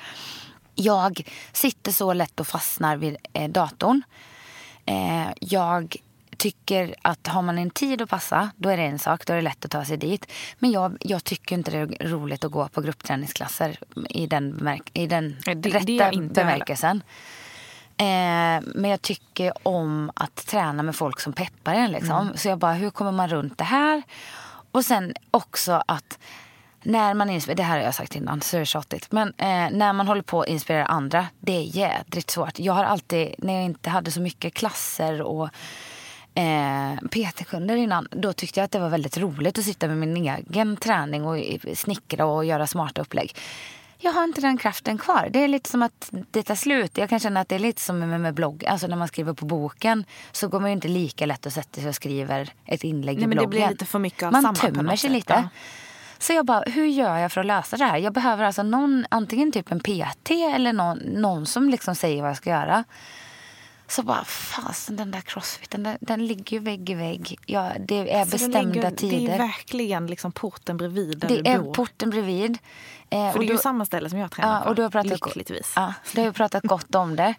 Jag 0.80 1.22
sitter 1.52 1.92
så 1.92 2.14
lätt 2.14 2.40
och 2.40 2.48
fastnar 2.48 2.98
vid 2.98 3.18
eh, 3.34 3.50
datorn. 3.50 4.02
Eh, 4.86 5.28
jag 5.40 5.96
tycker 6.38 6.96
att 7.02 7.28
har 7.28 7.42
man 7.42 7.58
en 7.58 7.70
tid 7.70 8.02
att 8.02 8.10
passa, 8.10 8.50
då 8.56 8.70
är 8.70 8.78
det 8.78 8.84
en 8.84 9.00
sak. 9.00 9.26
Då 9.26 9.34
är 9.34 9.38
det 9.38 9.42
lätt 9.42 9.66
att 9.66 9.72
ta 9.72 9.86
sig 9.86 9.98
dit. 9.98 10.32
Men 10.60 10.72
jag, 10.72 10.98
jag 11.02 11.24
tycker 11.24 11.56
inte 11.56 11.72
det 11.72 11.78
är 11.78 12.08
roligt 12.10 12.44
att 12.46 12.52
gå 12.52 12.68
på 12.68 12.82
gruppträningsklasser 12.82 13.80
i 14.10 14.28
den, 14.28 14.70
i 14.94 15.08
den 15.08 15.36
det- 15.46 15.54
det 15.54 15.70
rätta 15.70 16.04
heller. 16.04 16.22
bemärkelsen. 16.34 17.04
Eh, 17.98 18.62
men 18.76 18.86
jag 18.86 19.02
tycker 19.02 19.68
om 19.68 20.12
att 20.16 20.36
träna 20.36 20.84
med 20.84 20.96
folk 20.96 21.20
som 21.20 21.34
peppar 21.34 21.74
en. 21.74 21.92
Liksom. 21.92 22.22
Mm. 22.28 22.38
Så 22.38 22.48
jag 22.48 22.58
bara, 22.60 22.74
hur 22.74 22.90
kommer 22.90 23.12
man 23.12 23.28
runt 23.30 23.58
det 23.58 23.64
här? 23.64 24.04
Och 24.72 24.86
sen 24.86 25.14
också 25.32 25.84
att 25.88 26.20
när 26.88 27.14
man 27.14 27.30
inspirerar, 27.30 27.58
det 27.58 27.64
här 27.64 27.78
har 27.78 27.86
jag 27.86 27.96
sagt 27.96 28.16
innan 28.16 28.42
så 28.42 28.56
det 28.56 28.62
är 28.62 28.66
tjatigt. 28.66 29.12
Men 29.12 29.28
eh, 29.28 29.70
när 29.72 29.94
man 29.94 30.08
håller 30.08 30.22
på 30.22 30.42
att 30.42 30.48
inspirera 30.48 30.86
andra, 30.86 31.28
det 31.40 31.52
är 31.52 31.62
jädrigt 31.62 32.30
svårt. 32.30 32.60
Jag 32.60 32.74
har 32.74 32.84
alltid, 32.84 33.36
när 33.38 33.54
jag 33.54 33.64
inte 33.64 33.90
hade 33.90 34.12
så 34.12 34.22
mycket 34.22 34.54
klasser 34.54 35.22
och 35.22 35.50
eh, 36.34 36.96
PT-kunder 37.12 37.76
innan. 37.76 38.08
Då 38.12 38.34
tyckte 38.34 38.60
jag 38.60 38.66
att 38.66 38.72
det 38.72 38.80
var 38.80 38.90
väldigt 38.90 39.18
roligt 39.18 39.58
att 39.58 39.66
sitta 39.66 39.88
med 39.88 39.98
min 39.98 40.18
egen 40.18 40.78
träning 40.78 41.26
och 41.26 41.38
snickra 41.76 42.26
och 42.26 42.46
göra 42.46 42.68
smarta 42.68 43.02
upplägg. 43.02 43.36
Jag 44.00 44.12
har 44.12 44.24
inte 44.24 44.42
den 44.42 44.58
kraften 44.58 44.98
kvar. 44.98 45.30
Det 45.32 45.44
är 45.44 45.48
lite 45.48 45.70
som 45.70 45.82
att 45.82 46.10
det 46.32 46.44
tar 46.44 46.56
slut. 46.56 46.98
Jag 46.98 47.10
kan 47.10 47.20
känna 47.20 47.40
att 47.40 47.50
det 47.50 47.56
är 47.56 47.60
lite 47.60 47.82
som 47.82 48.00
med, 48.00 48.22
med 48.22 48.34
blogg. 48.34 48.66
Alltså 48.66 48.88
när 48.88 48.96
man 48.96 49.08
skriver 49.08 49.34
på 49.34 49.46
boken 49.46 50.06
så 50.32 50.48
går 50.48 50.60
man 50.60 50.70
ju 50.70 50.74
inte 50.74 50.88
lika 50.88 51.26
lätt 51.26 51.48
att 51.48 51.54
sätta 51.54 51.82
sig 51.82 51.90
och 51.90 51.96
skriver 51.96 52.50
ett 52.66 52.84
inlägg 52.84 53.16
Nej, 53.16 53.24
i 53.24 53.28
men 53.28 53.36
bloggen. 53.36 53.50
Det 53.50 53.58
blir 53.58 53.70
lite 53.70 53.86
för 53.86 54.00
mycket 54.00 54.24
av 54.24 54.32
man 54.32 54.42
samma 54.42 54.56
tömmer 54.56 54.96
sig 54.96 55.10
lite. 55.10 55.34
Ja. 55.34 55.50
Så 56.20 56.34
jag 56.34 56.46
bara, 56.46 56.64
hur 56.68 56.86
gör 56.86 57.18
jag 57.18 57.32
för 57.32 57.42
att 57.42 57.48
lösa 57.48 57.78
det 57.78 57.86
här? 57.86 57.98
Jag 57.98 58.14
behöver 58.14 58.44
alltså 58.46 58.64
någon, 58.64 59.06
antingen 59.10 59.52
typ 59.52 59.72
en 59.72 59.80
PT 59.80 60.32
eller 60.32 60.74
någon, 60.74 60.98
någon 60.98 61.46
som 61.46 61.70
liksom 61.70 61.96
säger 61.96 62.22
vad 62.22 62.30
jag 62.30 62.38
ska 62.38 62.50
göra. 62.50 62.84
Så 63.90 64.04
bara, 64.04 64.24
fasen 64.24 64.96
den 64.96 65.12
där 65.12 65.22
crossfiten, 65.22 65.84
den, 65.84 65.98
den 66.02 66.26
ligger 66.28 66.58
ju 66.58 66.60
vägg 66.64 66.90
i 66.90 66.94
vägg. 66.94 67.38
Ja, 67.46 67.72
det 67.80 68.14
är 68.14 68.26
Så 68.26 68.32
det 68.32 68.32
bestämda 68.32 68.74
ligger- 68.74 68.92
tider. 68.92 69.28
Det 69.28 69.34
är 69.34 69.38
verkligen 69.38 70.08
liksom 70.08 70.32
porten 70.32 70.78
bredvid 70.78 71.20
där 71.20 71.28
Det 71.28 71.42
du 71.42 71.50
är 71.50 71.60
bor. 71.60 71.74
porten 71.74 72.10
bredvid. 72.10 72.58
Eh, 73.10 73.32
För 73.32 73.40
det 73.40 73.46
är 73.46 73.52
ju 73.52 73.58
samma 73.58 73.86
ställe 73.86 74.10
som 74.10 74.20
jag 74.20 74.32
tränar 74.32 74.54
Ja, 74.56 74.62
på. 74.62 74.70
och 74.70 74.76
du 74.76 74.82
har 74.82 74.90
pratat, 74.90 75.12
Lyckligtvis. 75.12 75.74
Ja, 75.76 75.94
du 76.14 76.22
har 76.22 76.26
ju 76.28 76.34
pratat 76.34 76.64
gott 76.64 76.96
om 76.96 77.16
det. 77.16 77.36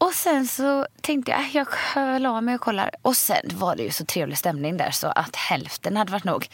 Och 0.00 0.12
sen 0.12 0.46
så 0.46 0.86
tänkte 1.00 1.30
jag, 1.30 1.40
äh, 1.40 1.56
jag 1.56 1.66
hör 1.70 2.26
av 2.26 2.42
mig 2.42 2.54
och 2.54 2.60
kollar. 2.60 2.90
Och 3.02 3.16
sen 3.16 3.42
var 3.54 3.76
det 3.76 3.82
ju 3.82 3.90
så 3.90 4.04
trevlig 4.04 4.38
stämning 4.38 4.76
där 4.76 4.90
så 4.90 5.06
att 5.06 5.36
hälften 5.36 5.96
hade 5.96 6.12
varit 6.12 6.24
nog. 6.24 6.48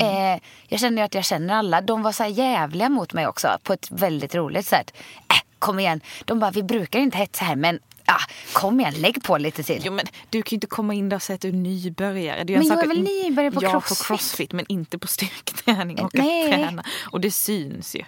Eh, 0.00 0.40
jag 0.68 0.80
känner 0.80 1.02
ju 1.02 1.04
att 1.04 1.14
jag 1.14 1.24
känner 1.24 1.54
alla. 1.54 1.80
De 1.80 2.02
var 2.02 2.12
så 2.12 2.22
här 2.22 2.30
jävliga 2.30 2.88
mot 2.88 3.12
mig 3.12 3.26
också 3.26 3.58
på 3.62 3.72
ett 3.72 3.90
väldigt 3.90 4.34
roligt 4.34 4.66
sätt. 4.66 4.96
Äh, 5.16 5.36
kom 5.58 5.78
igen. 5.78 6.00
De 6.24 6.38
bara, 6.38 6.50
vi 6.50 6.62
brukar 6.62 6.98
inte 6.98 7.18
hetsa 7.18 7.44
här 7.44 7.56
men 7.56 7.80
ah, 8.04 8.20
kom 8.52 8.80
igen, 8.80 8.94
lägg 8.94 9.22
på 9.22 9.38
lite 9.38 9.62
till. 9.62 9.82
Jo, 9.84 9.92
men 9.92 10.06
du 10.30 10.42
kan 10.42 10.50
ju 10.50 10.54
inte 10.54 10.66
komma 10.66 10.94
in 10.94 11.08
där 11.08 11.16
och 11.16 11.22
säga 11.22 11.34
att 11.34 11.40
du 11.40 11.48
är 11.48 11.52
nybörjare. 11.52 12.40
Är 12.40 12.44
Men 12.44 12.56
en 12.56 12.66
jag 12.66 12.84
är 12.84 12.88
väl 12.88 13.02
nybörjare 13.02 13.54
på 13.54 13.62
ja, 13.62 13.70
crossfit? 13.70 13.98
på 13.98 14.04
crossfit, 14.04 14.52
men 14.52 14.64
inte 14.68 14.98
på 14.98 15.06
styrketräning 15.06 16.00
och 16.00 16.10
Nej. 16.14 16.44
att 16.44 16.50
träna. 16.50 16.84
Och 17.10 17.20
det 17.20 17.30
syns 17.30 17.96
ju. 17.96 18.04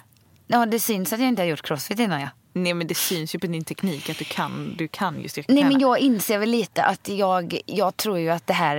Ja, 0.46 0.66
det 0.66 0.80
syns 0.80 1.12
att 1.12 1.20
jag 1.20 1.28
inte 1.28 1.42
har 1.42 1.46
gjort 1.46 1.62
crossfit 1.62 1.98
innan. 1.98 2.20
Ja. 2.20 2.28
Nej, 2.52 2.74
men 2.74 2.86
det 2.86 2.94
syns 2.94 3.34
ju 3.34 3.38
på 3.38 3.46
din 3.46 3.64
teknik 3.64 4.10
att 4.10 4.18
du 4.18 4.24
kan, 4.24 4.74
du 4.78 4.88
kan 4.88 5.22
ju 5.22 5.28
styrketräna. 5.28 5.60
Nej 5.60 5.72
men 5.72 5.80
jag 5.80 5.98
inser 5.98 6.38
väl 6.38 6.50
lite 6.50 6.82
att 6.84 7.08
jag, 7.08 7.60
jag 7.66 7.96
tror 7.96 8.18
ju 8.18 8.30
att 8.30 8.46
det 8.46 8.52
här 8.52 8.76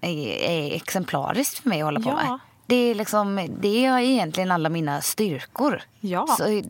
är 0.00 0.74
exemplariskt 0.74 1.58
för 1.58 1.68
mig 1.68 1.80
att 1.80 1.84
hålla 1.84 2.00
på 2.00 2.08
Ja. 2.08 2.14
med. 2.30 2.38
Det 2.66 2.76
är 2.76 2.94
liksom, 2.94 3.48
det 3.60 3.84
är 3.84 3.98
egentligen 3.98 4.50
alla 4.50 4.68
mina 4.68 5.00
styrkor. 5.00 5.82
Ja. 6.00 6.26
Så 6.38 6.62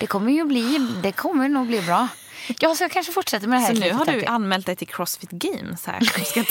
det 0.00 0.06
kommer 0.06 0.32
ju 0.32 0.44
bli, 0.44 0.78
det 1.02 1.12
kommer 1.12 1.48
nog 1.48 1.66
bli 1.66 1.80
bra. 1.82 2.08
Jag 2.60 2.90
kanske 2.90 3.12
fortsätter 3.12 3.48
med 3.48 3.58
det 3.58 3.62
här 3.62 3.74
Så 3.74 3.80
nu 3.80 3.92
har 3.92 4.04
du 4.04 4.18
till. 4.18 4.28
anmält 4.28 4.66
dig 4.66 4.76
till 4.76 4.88
Crossfit 4.88 5.30
Games 5.30 5.86
här. 5.86 6.00
Ska. 6.24 6.44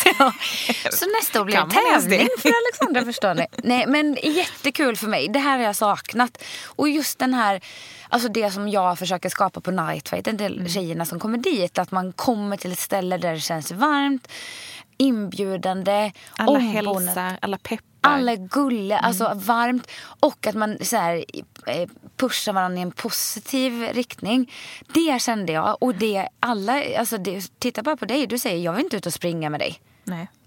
Så 0.91 1.05
nästa 1.19 1.41
år 1.41 1.45
blir 1.45 1.55
det 1.55 1.69
tävling 2.01 2.27
för 2.39 2.49
Alexandra 2.65 3.05
förstår 3.05 3.33
ni. 3.33 3.45
Nej 3.63 3.85
men 3.87 4.17
jättekul 4.23 4.97
för 4.97 5.07
mig. 5.07 5.27
Det 5.27 5.39
här 5.39 5.57
har 5.57 5.65
jag 5.65 5.75
saknat. 5.75 6.43
Och 6.65 6.89
just 6.89 7.19
den 7.19 7.33
här, 7.33 7.61
alltså 8.09 8.29
det 8.29 8.51
som 8.51 8.69
jag 8.69 8.99
försöker 8.99 9.29
skapa 9.29 9.61
på 9.61 9.71
Nightfight, 9.71 10.27
en 10.27 10.37
del 10.37 10.69
tjejerna 10.69 11.05
som 11.05 11.19
kommer 11.19 11.37
dit. 11.37 11.77
Att 11.77 11.91
man 11.91 12.13
kommer 12.13 12.57
till 12.57 12.71
ett 12.71 12.79
ställe 12.79 13.17
där 13.17 13.33
det 13.33 13.39
känns 13.39 13.71
varmt, 13.71 14.27
inbjudande, 14.97 16.11
Alla 16.37 16.51
ombonat. 16.59 17.05
hälsar, 17.05 17.37
alla 17.41 17.57
peppar. 17.57 17.83
Alla 18.01 18.31
är 18.31 18.35
gulliga, 18.37 18.99
alltså 18.99 19.31
varmt. 19.35 19.87
Och 20.19 20.47
att 20.47 20.55
man 20.55 20.77
så 20.81 20.97
här, 20.97 21.25
pusha 22.17 22.51
varandra 22.51 22.79
i 22.79 22.81
en 22.81 22.91
positiv 22.91 23.81
riktning. 23.93 24.51
Det 24.93 25.21
kände 25.21 25.53
jag. 25.53 25.77
Och 25.83 25.95
det 25.95 26.27
alla, 26.39 26.97
alltså 26.97 27.17
det, 27.17 27.59
titta 27.59 27.83
bara 27.83 27.97
på 27.97 28.05
dig, 28.05 28.27
du 28.27 28.37
säger 28.37 28.63
jag 28.65 28.73
vill 28.73 28.83
inte 28.83 28.97
ut 28.97 29.05
och 29.05 29.13
springa 29.13 29.49
med 29.49 29.59
dig. 29.59 29.79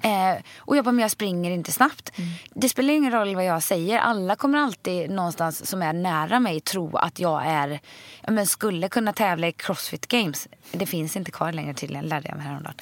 Eh, 0.02 0.42
och 0.58 0.76
jag 0.76 0.84
bara, 0.84 0.92
men 0.92 1.02
jag 1.02 1.10
springer 1.10 1.50
inte 1.50 1.72
snabbt. 1.72 2.12
Det 2.54 2.68
spelar 2.68 2.94
ingen 2.94 3.12
roll 3.12 3.34
vad 3.34 3.44
jag 3.44 3.62
säger. 3.62 3.98
Alla 3.98 4.36
kommer 4.36 4.58
alltid 4.58 5.10
någonstans 5.10 5.66
som 5.66 5.82
är 5.82 5.92
nära 5.92 6.40
mig 6.40 6.60
tro 6.60 6.96
att 6.96 7.18
jag 7.18 7.42
är, 7.46 7.80
ja, 8.22 8.30
men 8.32 8.46
skulle 8.46 8.88
kunna 8.88 9.12
tävla 9.12 9.48
i 9.48 9.52
Crossfit 9.52 10.06
Games. 10.06 10.48
Det 10.72 10.86
finns 10.86 11.16
inte 11.16 11.30
kvar 11.30 11.52
längre 11.52 11.74
tydligen, 11.74 12.06
lärde 12.06 12.28
jag 12.28 12.36
mig 12.36 12.46
häromdagen. 12.46 12.74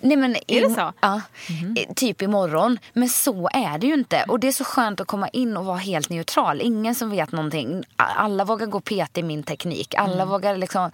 Nej, 0.00 0.16
men 0.16 0.36
Är 0.46 0.68
det 0.68 0.74
så? 0.74 0.92
Ja, 1.00 1.20
eh, 1.76 1.94
typ 1.94 2.22
imorgon. 2.22 2.78
Men 2.92 3.08
så 3.08 3.48
är 3.52 3.78
det 3.78 3.86
ju 3.86 3.94
inte. 3.94 4.24
Och 4.28 4.40
det 4.40 4.48
är 4.48 4.52
så 4.52 4.64
skönt 4.64 5.00
att 5.00 5.06
komma 5.06 5.28
in 5.28 5.56
och 5.56 5.64
vara 5.64 5.76
helt 5.78 6.10
neutral. 6.10 6.60
Ingen 6.60 6.94
som 6.94 7.10
vet 7.10 7.32
någonting. 7.32 7.84
Alla 7.96 8.44
vågar 8.44 8.66
gå 8.66 8.80
PT 8.80 9.18
i 9.18 9.22
min 9.22 9.42
teknik. 9.42 9.94
Alla 9.94 10.24
vågar 10.24 10.56
liksom 10.56 10.90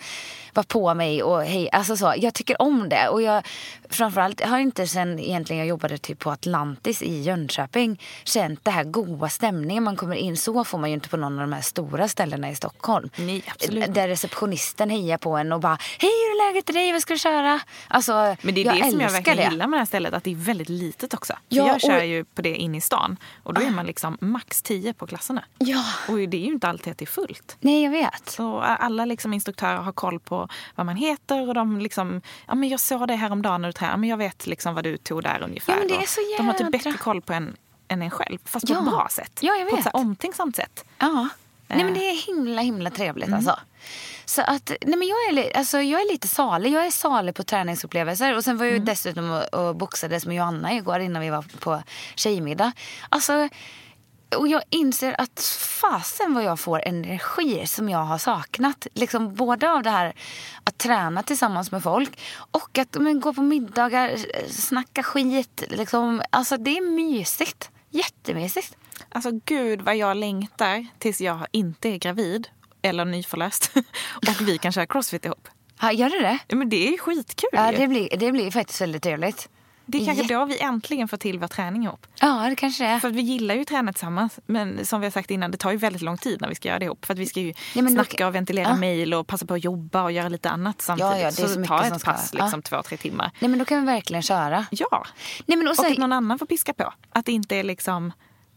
vara 0.55 0.65
på 0.65 0.95
mig 0.95 1.23
och 1.23 1.43
hej. 1.43 1.69
Alltså 1.73 1.97
så. 1.97 2.15
Jag 2.17 2.35
tycker 2.35 2.63
om 2.63 2.89
det. 2.89 3.09
Och 3.09 3.23
jag 3.23 3.47
framförallt 3.89 4.41
har 4.41 4.59
inte 4.59 4.87
sen 4.87 5.19
egentligen 5.23 5.59
jag 5.59 5.69
jobbade 5.69 5.99
typ 5.99 6.19
på 6.19 6.31
Atlantis 6.31 7.03
i 7.03 7.21
Jönköping 7.23 8.01
känt 8.25 8.65
det 8.65 8.71
här 8.71 8.85
goa 8.85 9.29
stämningen. 9.29 9.83
Man 9.85 9.97
kommer 9.97 10.17
in, 10.17 10.37
så 10.37 10.65
får 10.65 10.79
man 10.79 10.91
ju 10.91 10.95
inte 10.95 11.09
på 11.09 11.17
någon 11.17 11.35
av 11.35 11.41
de 11.41 11.53
här 11.53 11.63
stora 11.63 12.09
ställena 12.09 12.51
i 12.51 12.55
Stockholm. 12.55 13.11
Nej, 13.17 13.43
absolut. 13.47 13.95
Där 13.95 14.09
receptionisten 14.09 14.91
hejar 14.91 15.19
på 15.19 15.37
en 15.37 15.53
och 15.53 15.61
bara 15.61 15.79
Hej, 15.99 16.11
hur 16.11 16.31
är 16.47 16.49
läget 16.53 16.71
i 16.71 16.73
dig? 16.73 16.93
Vad 16.93 17.03
ska 17.03 17.13
du 17.15 17.19
köra? 17.19 17.61
Alltså, 17.89 18.37
Men 18.43 18.55
det 18.55 18.61
är 18.61 18.65
jag 18.65 18.77
det 18.77 18.91
som 18.91 19.01
jag 19.01 19.11
verkligen 19.11 19.37
det. 19.37 19.45
gillar 19.51 19.67
med 19.67 19.77
det 19.77 19.81
här 19.81 19.87
stället, 19.87 20.15
att 20.15 20.25
det 20.25 20.31
är 20.31 20.35
väldigt 20.37 20.69
litet 20.69 21.15
också. 21.15 21.33
Ja, 21.49 21.67
jag 21.67 21.81
kör 21.81 21.99
och- 21.99 22.07
ju 22.07 22.25
på 22.25 22.43
det 22.43 22.57
in 22.57 22.75
i 22.75 22.81
stan 22.81 23.17
och 23.43 23.55
då 23.55 23.61
är 23.61 23.71
man 23.71 23.87
liksom 23.87 24.19
max 24.21 24.63
10 24.63 24.93
på 24.95 25.07
klasserna. 25.07 25.45
Ja. 25.59 25.85
Och 26.09 26.17
det 26.19 26.37
är 26.37 26.41
ju 26.47 26.53
inte 26.53 26.69
alltid 26.69 26.91
att 26.91 26.99
det 26.99 27.05
är 27.05 27.07
fullt. 27.07 27.57
Nej, 27.61 27.83
jag 27.85 27.91
vet. 27.91 28.29
Så 28.31 28.61
alla 28.61 29.05
liksom 29.05 29.33
instruktörer 29.35 29.77
har 29.77 29.93
koll 29.93 30.21
på 30.21 30.49
vad 30.75 30.87
man 30.87 30.97
heter 30.97 31.49
och 31.49 31.55
de 31.55 31.79
liksom, 31.79 32.21
ja 32.49 32.55
men 32.55 32.69
jag 32.69 32.81
såg 32.81 33.09
det 33.09 33.15
häromdagen 33.15 33.63
när 33.63 33.69
du 33.69 33.73
tränade, 33.73 33.99
men 33.99 34.09
jag 34.09 34.17
vet 34.17 34.47
liksom 34.47 34.75
vad 34.75 34.85
du 34.85 34.97
tog 34.97 35.12
där 35.21 35.43
ungefär. 35.43 35.73
Ja, 35.73 35.79
men 35.79 35.89
det 35.89 35.95
är 35.95 36.07
så 36.07 36.21
De 36.39 36.47
har 36.47 36.55
typ 36.55 36.73
bättre 36.73 36.93
koll 36.93 37.21
på 37.23 37.33
en 37.33 37.57
än 37.89 38.03
en 38.03 38.11
själv, 38.11 38.39
fast 38.45 38.67
på 38.67 38.73
Ja. 38.73 38.79
ett 38.79 38.85
bra 38.85 39.09
sätt. 39.11 39.39
Ja, 39.41 39.55
jag 39.55 39.71
På 39.71 39.77
ett 39.77 39.83
så 39.83 39.89
vet. 39.89 39.95
omtänksamt 39.95 40.57
sätt. 40.57 40.85
Ja. 40.99 41.29
Nej, 41.69 41.85
men 41.85 41.89
Eh. 41.95 42.01
det 42.01 42.11
är 42.11 42.27
himla, 42.27 42.63
himla 42.63 42.91
trevligt 42.91 43.33
alltså. 43.33 43.59
Så 44.25 44.43
att, 44.43 44.73
nej 44.87 44.97
men 44.99 45.09
jag 45.09 45.19
är, 45.47 45.57
alltså, 45.57 45.81
jag 45.81 46.01
är 46.01 46.13
lite 46.13 46.29
salig. 46.29 46.73
Jag 46.73 46.87
är 46.87 46.91
salig 46.91 47.35
på 47.35 47.43
träningsupplevelser. 47.43 48.37
Och 48.37 48.45
sen 48.45 48.57
var 48.59 48.65
jag 48.65 48.73
ju 48.75 48.79
dessutom 48.79 49.31
och, 49.31 49.55
och 49.55 49.77
boxades 49.77 50.27
med 50.27 50.37
Johanna 50.37 50.73
igår 50.73 50.99
innan 51.01 51.23
vi 51.23 51.31
var 51.31 51.45
på 51.61 51.83
tjejmiddag. 52.15 52.73
Alltså, 53.09 53.49
och 54.37 54.49
jag 54.49 54.63
inser 54.71 55.21
att 55.21 55.41
fasen 55.81 56.35
vad 56.35 56.45
jag 56.45 56.61
får 56.61 56.83
energi 56.89 57.67
som 57.67 57.89
jag 57.89 57.99
har 57.99 58.19
saknat. 58.19 58.87
Liksom 58.95 59.35
både 59.35 59.73
av 59.73 59.83
det 59.83 59.91
här 59.91 60.13
att 60.65 60.79
träna 60.79 61.23
tillsammans 61.23 61.73
med 61.73 61.83
folk 61.83 62.21
och 62.35 62.79
att 62.79 62.95
men, 62.95 63.21
gå 63.21 63.35
på 63.35 63.43
middagar, 63.43 64.09
eh, 64.11 64.49
snacka 64.49 65.03
skit. 65.03 65.63
Liksom. 65.69 66.23
Alltså 66.31 66.57
det 66.57 66.77
är 66.77 66.91
mysigt. 66.97 67.71
Jättemysigt. 67.91 68.77
Alltså 69.09 69.31
gud 69.45 69.81
vad 69.83 69.97
jag 69.97 70.17
längtar 70.17 70.87
tills 70.99 71.21
jag 71.21 71.47
inte 71.51 71.89
är 71.89 71.97
gravid 71.99 72.49
eller 72.83 73.05
nyförlöst 73.05 73.71
och 74.29 74.41
vi 74.41 74.59
kan 74.59 74.73
köra 74.73 74.87
crossfit 74.87 75.25
ihop. 75.25 75.49
Ja, 75.81 75.93
gör 75.93 76.11
det 76.11 76.39
det? 76.49 76.57
Men 76.57 76.69
det 76.69 76.89
är 76.95 76.99
skitkul 76.99 77.51
Ja, 77.53 77.73
ju. 77.73 77.79
det 77.79 77.89
blir, 77.89 78.17
det 78.17 78.33
blir 78.33 78.51
faktiskt 78.51 78.81
väldigt 78.81 79.03
trevligt. 79.03 79.49
Det 79.87 79.99
är 79.99 80.05
kanske 80.07 80.23
Jätte- 80.23 80.35
då 80.35 80.45
vi 80.45 80.61
äntligen 80.61 81.09
får 81.09 81.17
till 81.17 81.39
vår 81.39 81.47
träning 81.49 81.85
ihop. 81.85 82.07
Ja, 82.21 82.47
det 82.49 82.57
kanske 82.57 82.85
är. 82.87 82.99
För 82.99 83.09
att 83.09 83.15
vi 83.15 83.21
gillar 83.21 83.55
ju 83.55 83.61
att 83.61 83.69
träna 83.69 83.93
tillsammans. 83.93 84.39
Men 84.47 84.87
som 84.87 85.01
vi 85.01 85.07
har 85.07 85.11
sagt 85.11 85.31
innan, 85.31 85.51
det 85.51 85.57
tar 85.57 85.71
ju 85.71 85.77
väldigt 85.77 86.03
lång 86.03 86.19
tid 86.19 86.41
när 86.41 86.49
vi 86.49 86.55
ska 86.55 86.69
göra 86.69 86.79
det 86.79 86.85
ihop. 86.85 87.05
För 87.05 87.13
att 87.15 87.19
vi 87.19 87.27
ska 87.27 87.41
ju 87.41 87.49
Ja, 87.75 87.83
men 87.83 87.95
då- 87.95 88.05
snacka 88.05 88.27
och 88.27 88.35
ventilera 88.35 88.69
Ja. 88.69 88.77
mejl 88.77 89.15
och 89.15 89.27
passa 89.27 89.47
på 89.47 89.55
att 89.55 89.65
jobba 89.65 90.03
och 90.03 90.13
göra 90.13 90.29
lite 90.29 90.51
annat 90.51 90.83
samtidigt. 90.83 91.13
Ja, 91.13 91.19
ja, 91.19 91.31
det 91.37 91.43
är 91.43 91.47
så 91.49 91.59
det 91.61 91.67
tar 91.67 91.83
ett 91.85 92.01
ska- 92.01 92.11
pass, 92.13 92.35
liksom 92.35 92.63
två, 92.63 92.83
tre 92.83 92.97
timmar. 92.97 93.31
Nej, 93.39 93.49
men 93.49 93.59
då 93.59 93.65
kan 93.65 93.81
vi 93.81 93.87
verkligen 93.87 94.23
köra. 94.23 94.67
Ja, 94.71 95.07
Nej, 95.47 95.59
men 95.59 95.67
och 95.67 95.71
och 95.71 95.77
sen, 95.77 95.93
att 95.93 95.99
någon 95.99 96.13
annan 96.13 96.39
får 96.39 96.47
piska 96.47 96.75
på. 96.75 96.93
Att 97.13 97.27
det 97.27 97.33
inte 97.33 97.57
är 97.57 97.65
liksom 97.65 98.13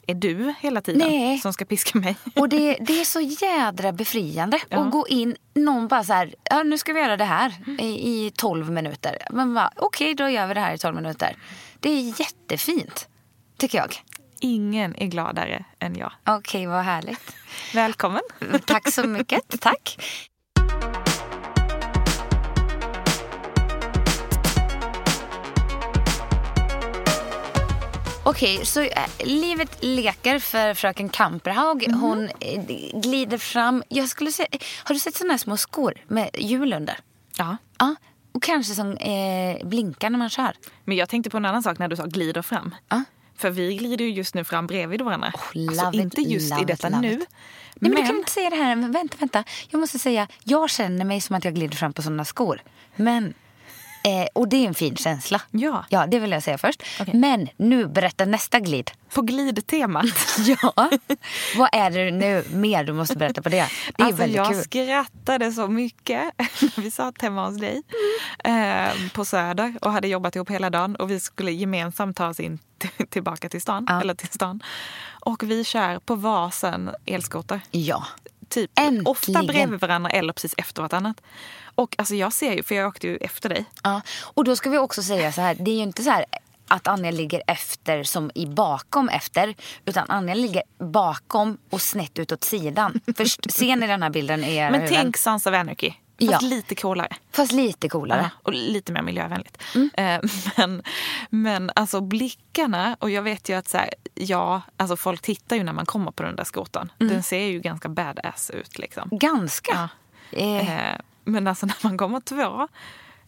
är 0.08 0.13
du 0.13 0.54
hela 0.60 0.82
tiden 0.82 1.10
Nej. 1.10 1.38
som 1.39 1.54
ska 1.54 1.65
piska 1.65 2.00
mig. 2.00 2.15
och 2.36 2.50
det, 2.50 2.78
det 2.82 3.02
är 3.02 3.06
så 3.06 3.22
jädra 3.22 3.91
befriande 3.91 4.60
Ja. 4.70 4.78
att 4.78 4.91
gå 4.91 5.08
in, 5.08 5.36
någon 5.54 5.88
bara 5.88 6.04
så 6.04 6.13
här, 6.13 6.36
ja, 6.44 6.63
nu 6.63 6.78
ska 6.78 6.94
vi 6.94 7.00
göra 7.00 7.18
det 7.18 7.26
här 7.26 7.54
i, 7.80 7.86
i 7.86 8.32
12 8.36 8.72
minuter. 8.72 9.18
Men 9.32 9.54
bara, 9.54 9.72
okej, 9.76 10.15
då 10.15 10.30
gör 10.30 10.48
vi 10.48 10.54
det 10.54 10.60
här 10.60 10.74
i 10.74 10.78
12 10.78 10.96
minuter. 10.96 11.36
Det 11.80 11.89
är 11.89 12.20
jättefint, 12.20 13.08
tycker 13.58 13.78
jag. 13.78 13.96
Ingen 14.39 14.96
är 14.96 15.08
gladare 15.08 15.65
än 15.80 15.96
jag. 15.96 16.12
Okej, 16.26 16.68
vad 16.68 16.84
härligt. 16.84 17.36
Välkommen. 17.74 18.22
Tack 18.65 18.91
så 18.94 19.08
mycket. 19.08 19.41
Tack. 19.62 19.98
Okej, 28.27 28.65
så 28.65 28.81
äh, 28.81 28.89
livet 29.23 29.77
leker 29.83 30.39
för 30.39 30.73
fröken 30.73 31.09
Kamperhaug. 31.09 31.88
Hon 31.91 32.29
eh, 32.39 32.65
glider 32.93 33.38
fram. 33.38 33.83
Jag 33.89 34.09
skulle 34.09 34.31
säga, 34.31 34.47
har 34.83 34.93
du 34.93 34.99
sett 34.99 35.15
såna 35.15 35.33
här 35.33 35.38
små 35.38 35.57
skor 35.57 35.93
med 36.07 36.29
hjul 36.33 36.73
under? 36.73 36.97
Ja. 37.38 37.57
Ja. 37.77 37.95
Och 38.31 38.43
kanske 38.43 38.73
som 38.73 38.97
eh, 38.97 39.67
blinkar 39.67 40.09
när 40.09 40.17
man 40.17 40.29
kör. 40.29 40.53
Men 40.83 40.97
jag 40.97 41.09
tänkte 41.09 41.29
på 41.29 41.38
en 41.38 41.45
annan 41.45 41.63
sak 41.63 41.79
när 41.79 41.88
du 41.88 41.95
sa 41.95 42.05
glider 42.05 42.41
fram. 42.41 42.75
Ja. 42.89 43.03
För 43.38 43.49
vi 43.49 43.75
glider 43.75 44.05
ju 44.05 44.11
just 44.11 44.35
nu 44.35 44.43
fram 44.43 44.67
bredvid 44.67 45.01
varandra. 45.01 45.33
love 45.53 45.81
alltså, 45.81 45.99
it, 45.99 46.03
inte 46.03 46.21
just 46.21 46.59
i 46.59 46.61
it, 46.61 46.67
detta 46.67 46.89
love 46.89 47.01
nu. 47.01 47.13
it. 47.13 47.19
Nej, 47.75 47.91
men, 47.91 47.91
du 47.91 48.07
kan 48.07 48.17
inte 48.17 48.31
säga 48.31 48.49
det 48.49 48.55
här. 48.55 48.75
Men 48.75 48.91
vänta, 48.91 49.17
vänta. 49.19 49.43
Jag 49.69 49.79
måste 49.79 49.99
säga, 49.99 50.27
jag 50.43 50.69
känner 50.69 51.05
mig 51.05 51.21
som 51.21 51.35
att 51.35 51.45
jag 51.45 51.53
glider 51.55 51.77
fram 51.77 51.93
på 51.93 52.01
sådana 52.01 52.25
skor. 52.25 52.61
Men 52.95 53.33
Eh, 54.06 54.28
och 54.34 54.48
det 54.50 54.56
är 54.56 54.68
en 54.68 54.74
fin 54.74 54.96
känsla. 54.96 55.41
Ja. 55.52 55.86
Ja, 55.89 56.08
det 56.08 56.20
vill 56.20 56.32
jag 56.32 56.44
säga 56.44 56.58
först. 56.58 56.84
Okej. 57.00 57.13
Men 57.15 57.50
nu, 57.58 57.88
berätta 57.88 58.26
nästa 58.26 58.60
glid. 58.60 58.91
På 59.13 59.22
glidtemat. 59.22 60.06
Ja. 60.46 60.89
Vad 61.58 61.70
är 61.72 61.89
det 61.91 62.12
nu 62.12 62.44
mer 62.50 62.84
du 62.84 62.94
måste 62.94 63.15
berätta 63.15 63.41
på 63.41 63.50
det? 63.50 63.70
Det 63.98 64.04
är 64.04 64.06
alltså, 64.06 64.22
väldigt 64.22 64.38
jag 64.38 64.48
kul. 64.48 64.63
skrattade 64.63 65.52
så 65.52 65.68
mycket 65.68 66.24
när 66.38 66.82
vi 66.82 66.91
satt 66.91 67.22
hemma 67.22 67.48
hos 67.48 67.58
dig 67.60 67.82
eh, 68.44 69.12
på 69.13 69.26
Söder 69.26 69.74
och 69.82 69.91
hade 69.91 70.08
jobbat 70.08 70.36
ihop 70.36 70.50
hela 70.50 70.70
dagen 70.70 70.96
och 70.96 71.12
vi 71.12 71.20
skulle 71.20 71.52
gemensamt 71.52 72.18
ta 72.18 72.28
oss 72.28 72.39
in 72.39 72.60
tillbaka 73.10 73.50
till 73.50 73.62
stan. 73.62 73.86
Ja. 73.89 74.02
Eller 74.02 74.13
till 74.13 74.28
stan. 74.28 74.63
Och 75.20 75.44
vi 75.44 75.63
kör 75.63 76.00
på 76.00 76.15
varsin 76.15 76.89
elskoter. 77.06 77.62
Ja. 77.72 78.06
Typ 78.56 78.72
Äntligen. 78.80 79.08
ofta 79.08 79.44
bredvid 79.44 79.80
varandra 79.80 80.10
eller 80.10 80.34
precis 80.34 80.56
efter 80.58 80.82
vartannat. 80.82 81.22
Och 81.76 81.96
alltså 81.98 82.15
jag 82.15 82.34
ser 82.34 82.54
ju, 82.54 82.63
för 82.63 82.76
jag 82.76 82.88
åkte 82.88 83.08
ju 83.08 83.18
efter 83.18 83.50
dig. 83.50 83.65
ja. 83.84 84.02
Och 84.24 84.44
då 84.44 84.56
ska 84.56 84.70
vi 84.70 84.78
också 84.78 85.04
säga 85.04 85.32
så 85.32 85.41
här, 85.41 85.56
det 85.60 85.72
är 85.72 85.76
ju 85.76 85.84
inte 85.84 86.04
så 86.04 86.10
här 86.10 86.26
att 86.68 86.88
Anja 86.88 87.12
ligger 87.12 87.41
efter 87.48 88.04
som 88.04 88.32
i 88.36 88.46
bakom 88.46 89.10
efter. 89.10 89.56
Utan 89.86 90.10
Anja 90.10 90.34
ligger 90.34 90.63
bakom 90.78 91.58
och 91.70 91.82
snett 91.82 92.20
utåt 92.20 92.44
sidan. 92.44 93.00
Först, 93.18 93.52
ser 93.52 93.76
ni 93.76 93.88
den 93.88 94.04
här 94.04 94.10
bilden 94.10 94.44
i 94.44 94.56
era 94.56 94.72
Men 94.72 94.82
huvuden? 94.82 95.12
tänk 95.13 95.18
of 95.48 95.54
Anarchy. 95.54 95.91
Fast 96.19 96.32
Ja. 96.32 96.39
lite 96.41 96.75
coolare. 96.75 97.15
Fast 97.32 97.51
lite 97.51 97.89
coolare. 97.89 98.21
Ja, 98.21 98.30
och 98.43 98.54
lite 98.54 98.91
mer 98.91 99.01
miljövänligt. 99.01 99.58
Mm. 99.75 99.89
Eh, 99.97 100.30
men, 100.58 100.84
men 101.30 101.71
alltså 101.75 102.01
blickarna, 102.01 102.97
och 102.99 103.10
jag 103.10 103.21
vet 103.21 103.49
ju 103.49 103.54
att 103.58 103.67
så 103.67 103.78
här, 103.78 103.89
ja, 104.15 104.62
alltså 104.78 104.95
folk 104.97 105.21
tittar 105.21 105.56
ju 105.56 105.63
när 105.63 105.73
man 105.73 105.86
kommer 105.86 106.12
på 106.12 106.23
den 106.23 106.36
där 106.36 106.43
skotern. 106.43 106.91
Mm. 106.99 107.13
Den 107.13 107.23
ser 107.23 107.39
ju 107.45 107.60
ganska 107.60 107.89
badass 107.89 108.49
ut 108.49 108.78
liksom. 108.80 109.10
Ganska. 109.12 109.89
Eh, 110.32 110.91
Eh, 110.91 110.97
men 111.23 111.47
alltså 111.47 111.65
när 111.65 111.75
man 111.84 111.97
kommer 111.97 112.19
två, 112.19 112.67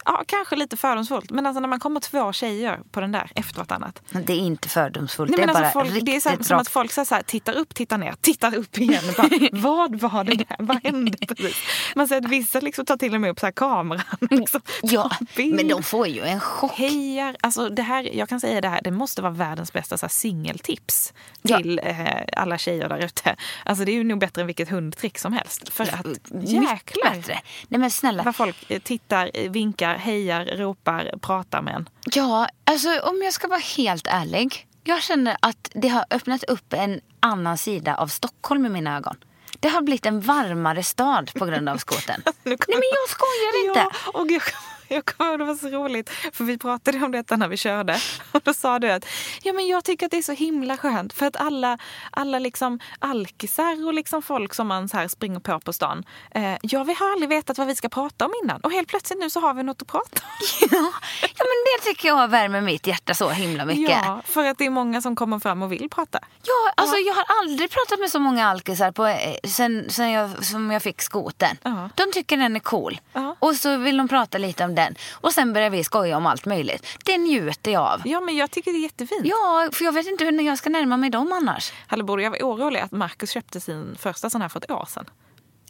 ja 0.08 0.24
kanske 0.26 0.56
lite 0.56 0.76
fördomsfullt, 0.76 1.30
men 1.30 1.46
alltså 1.46 1.60
när 1.60 1.68
man 1.68 1.80
kommer 1.80 2.00
två 2.00 2.32
tjejer 2.32 2.80
på 2.90 3.00
den 3.00 3.12
där 3.12 3.30
efter 3.34 3.58
vartannat. 3.58 4.02
det 4.10 4.32
är 4.32 4.36
inte 4.36 4.68
fördomsfullt. 4.68 5.30
Nej, 5.30 5.36
det 5.36 5.42
är 5.42 5.46
men 5.46 5.54
bara 5.54 5.64
alltså 5.64 5.78
folk, 5.80 5.90
det 5.90 5.98
är 6.00 6.14
riktigt 6.14 6.22
som, 6.22 6.44
som 6.44 6.58
att 6.58 6.68
folk 6.68 6.92
så 6.92 7.04
här, 7.10 7.22
tittar 7.22 7.52
upp, 7.52 7.74
tittar 7.74 7.98
ner, 7.98 8.14
tittar 8.20 8.54
upp 8.54 8.78
igen. 8.78 9.02
Bara, 9.16 9.28
vad 9.52 10.00
var 10.00 10.24
det 10.24 10.34
där? 10.34 10.56
Vad 10.58 10.84
hände 10.84 11.18
precis? 11.26 11.56
Man 11.94 12.08
ser 12.08 12.16
att 12.16 12.28
vissa 12.28 12.60
liksom 12.60 12.84
tar 12.84 12.96
till 12.96 13.14
och 13.14 13.20
med 13.20 13.30
upp 13.30 13.40
så 13.40 13.46
här 13.46 13.52
kameran. 13.52 14.02
Liksom, 14.30 14.60
Ja, 14.82 15.10
men 15.36 15.68
de 15.68 15.82
får 15.82 16.06
ju 16.08 16.22
en 16.22 16.40
chock. 16.40 16.72
Hejar, 16.72 17.36
alltså 17.40 17.68
det 17.68 17.82
här, 17.82 18.16
jag 18.16 18.28
kan 18.28 18.40
säga 18.40 18.60
det 18.60 18.68
här, 18.68 18.80
det 18.84 18.90
måste 18.90 19.22
vara 19.22 19.32
världens 19.32 19.72
bästa 19.72 19.98
så 19.98 20.06
här, 20.06 20.10
singeltips 20.10 21.12
Ja. 21.42 21.56
till 21.56 21.80
eh, 21.84 22.06
alla 22.36 22.58
tjejer 22.58 22.88
där 22.88 22.98
ute. 22.98 23.36
Alltså 23.64 23.84
det 23.84 23.92
är 23.92 23.94
ju 23.94 24.04
nog 24.04 24.18
bättre 24.18 24.40
än 24.40 24.46
vilket 24.46 24.68
hundtrick 24.68 25.18
som 25.18 25.32
helst. 25.32 25.68
För 25.68 25.84
att 25.84 26.06
jäklar 26.42 27.10
bättre. 27.14 27.40
Nej 27.68 27.80
men 27.80 27.90
snälla. 27.90 28.22
vad 28.22 28.36
folk 28.36 28.70
eh, 28.70 28.80
tittar, 28.80 29.30
eh, 29.34 29.50
vinkar, 29.50 29.94
hejar, 29.98 30.44
ropar, 30.44 31.14
pratar 31.20 31.62
med 31.62 31.74
en. 31.74 31.88
Ja, 32.04 32.48
alltså 32.64 33.00
om 33.00 33.22
jag 33.22 33.32
ska 33.32 33.48
vara 33.48 33.60
helt 33.76 34.06
ärlig. 34.06 34.66
Jag 34.84 35.02
känner 35.02 35.36
att 35.42 35.70
det 35.74 35.88
har 35.88 36.04
öppnat 36.10 36.44
upp 36.44 36.72
en 36.72 37.00
annan 37.20 37.58
sida 37.58 37.96
av 37.96 38.06
Stockholm 38.06 38.66
i 38.66 38.68
mina 38.68 38.96
ögon. 38.96 39.16
Det 39.60 39.68
har 39.68 39.82
blivit 39.82 40.06
en 40.06 40.20
varmare 40.20 40.82
stad 40.82 41.30
på 41.34 41.46
grund 41.46 41.68
av 41.68 41.76
skoten. 41.76 42.22
Nej 42.42 42.56
men 42.68 42.82
jag 42.92 43.08
skojar 43.08 43.66
inte. 43.68 43.80
Ja, 44.04 44.20
och 44.20 44.30
jag, 44.30 44.42
jag 44.94 45.04
kommer 45.04 45.30
ihåg, 45.30 45.38
det 45.38 45.44
var 45.44 45.54
så 45.54 45.68
roligt. 45.68 46.10
För 46.32 46.44
vi 46.44 46.58
pratade 46.58 47.04
om 47.04 47.12
detta 47.12 47.36
när 47.36 47.48
vi 47.48 47.56
körde. 47.56 47.98
Och 48.32 48.40
då 48.44 48.54
sa 48.54 48.78
du 48.78 48.90
att 48.90 49.06
ja, 49.42 49.52
men 49.52 49.66
jag 49.66 49.84
tycker 49.84 50.06
att 50.06 50.10
det 50.10 50.18
är 50.18 50.22
så 50.22 50.32
himla 50.32 50.76
skönt. 50.76 51.12
För 51.12 51.26
att 51.26 51.36
alla, 51.36 51.78
alla 52.10 52.38
liksom 52.38 52.80
alkisar 52.98 53.86
och 53.86 53.94
liksom 53.94 54.22
folk 54.22 54.54
som 54.54 54.66
man 54.66 54.88
så 54.88 54.96
här 54.96 55.08
springer 55.08 55.40
på 55.40 55.60
på 55.60 55.72
stan. 55.72 56.04
Eh, 56.30 56.56
ja, 56.62 56.84
vi 56.84 56.94
har 56.94 57.12
aldrig 57.12 57.28
vetat 57.28 57.58
vad 57.58 57.66
vi 57.66 57.76
ska 57.76 57.88
prata 57.88 58.24
om 58.24 58.32
innan. 58.42 58.60
Och 58.60 58.72
helt 58.72 58.88
plötsligt 58.88 59.18
nu 59.18 59.30
så 59.30 59.40
har 59.40 59.54
vi 59.54 59.62
något 59.62 59.82
att 59.82 59.88
prata 59.88 60.22
om. 60.22 60.28
Ja, 60.70 60.92
ja 61.20 61.44
men 61.44 61.58
det 61.64 61.90
tycker 61.90 62.08
jag 62.08 62.28
värmer 62.28 62.60
mitt 62.60 62.86
hjärta 62.86 63.14
så 63.14 63.28
himla 63.28 63.64
mycket. 63.64 63.90
Ja, 64.04 64.22
för 64.24 64.44
att 64.44 64.58
det 64.58 64.66
är 64.66 64.70
många 64.70 65.02
som 65.02 65.16
kommer 65.16 65.38
fram 65.38 65.62
och 65.62 65.72
vill 65.72 65.88
prata. 65.90 66.18
Ja, 66.42 66.72
alltså 66.74 66.96
jag 66.96 67.14
har 67.14 67.24
aldrig 67.40 67.70
pratat 67.70 68.00
med 68.00 68.10
så 68.10 68.18
många 68.18 68.48
alkisar 68.48 68.92
på, 68.92 69.06
eh, 69.06 69.34
sen, 69.48 69.90
sen 69.90 70.10
jag, 70.10 70.44
som 70.44 70.70
jag 70.70 70.82
fick 70.82 71.02
skoten. 71.02 71.56
Ja. 71.62 71.90
De 71.94 72.12
tycker 72.12 72.36
den 72.36 72.56
är 72.56 72.60
cool. 72.60 73.00
Ja. 73.12 73.36
Och 73.38 73.56
så 73.56 73.76
vill 73.76 73.96
de 73.96 74.08
prata 74.08 74.38
lite 74.38 74.64
om 74.64 74.74
den. 74.78 74.94
Och 75.12 75.32
sen 75.32 75.52
börjar 75.52 75.70
vi 75.70 75.84
skoja 75.84 76.16
om 76.16 76.26
allt 76.26 76.46
möjligt. 76.46 76.86
Det 77.04 77.18
njuter 77.18 77.70
jag 77.70 77.82
av. 77.82 78.00
Ja, 78.04 78.20
men 78.20 78.36
jag 78.36 78.50
tycker 78.50 78.72
det 78.72 78.78
är 78.78 78.82
jättefint. 78.82 79.20
Ja, 79.24 79.68
för 79.72 79.84
jag 79.84 79.92
vet 79.92 80.06
inte 80.06 80.24
hur 80.24 80.42
jag 80.42 80.58
ska 80.58 80.70
närma 80.70 80.96
mig 80.96 81.10
dem 81.10 81.32
annars. 81.32 81.72
Hallå, 81.86 82.20
jag 82.20 82.30
var 82.30 82.38
orolig 82.38 82.80
att 82.80 82.92
Marcus 82.92 83.30
köpte 83.30 83.60
sin 83.60 83.96
första 83.98 84.30
sån 84.30 84.42
här 84.42 84.48
för 84.48 84.58
ett 84.60 84.70
år 84.70 84.86
sedan. 84.90 85.04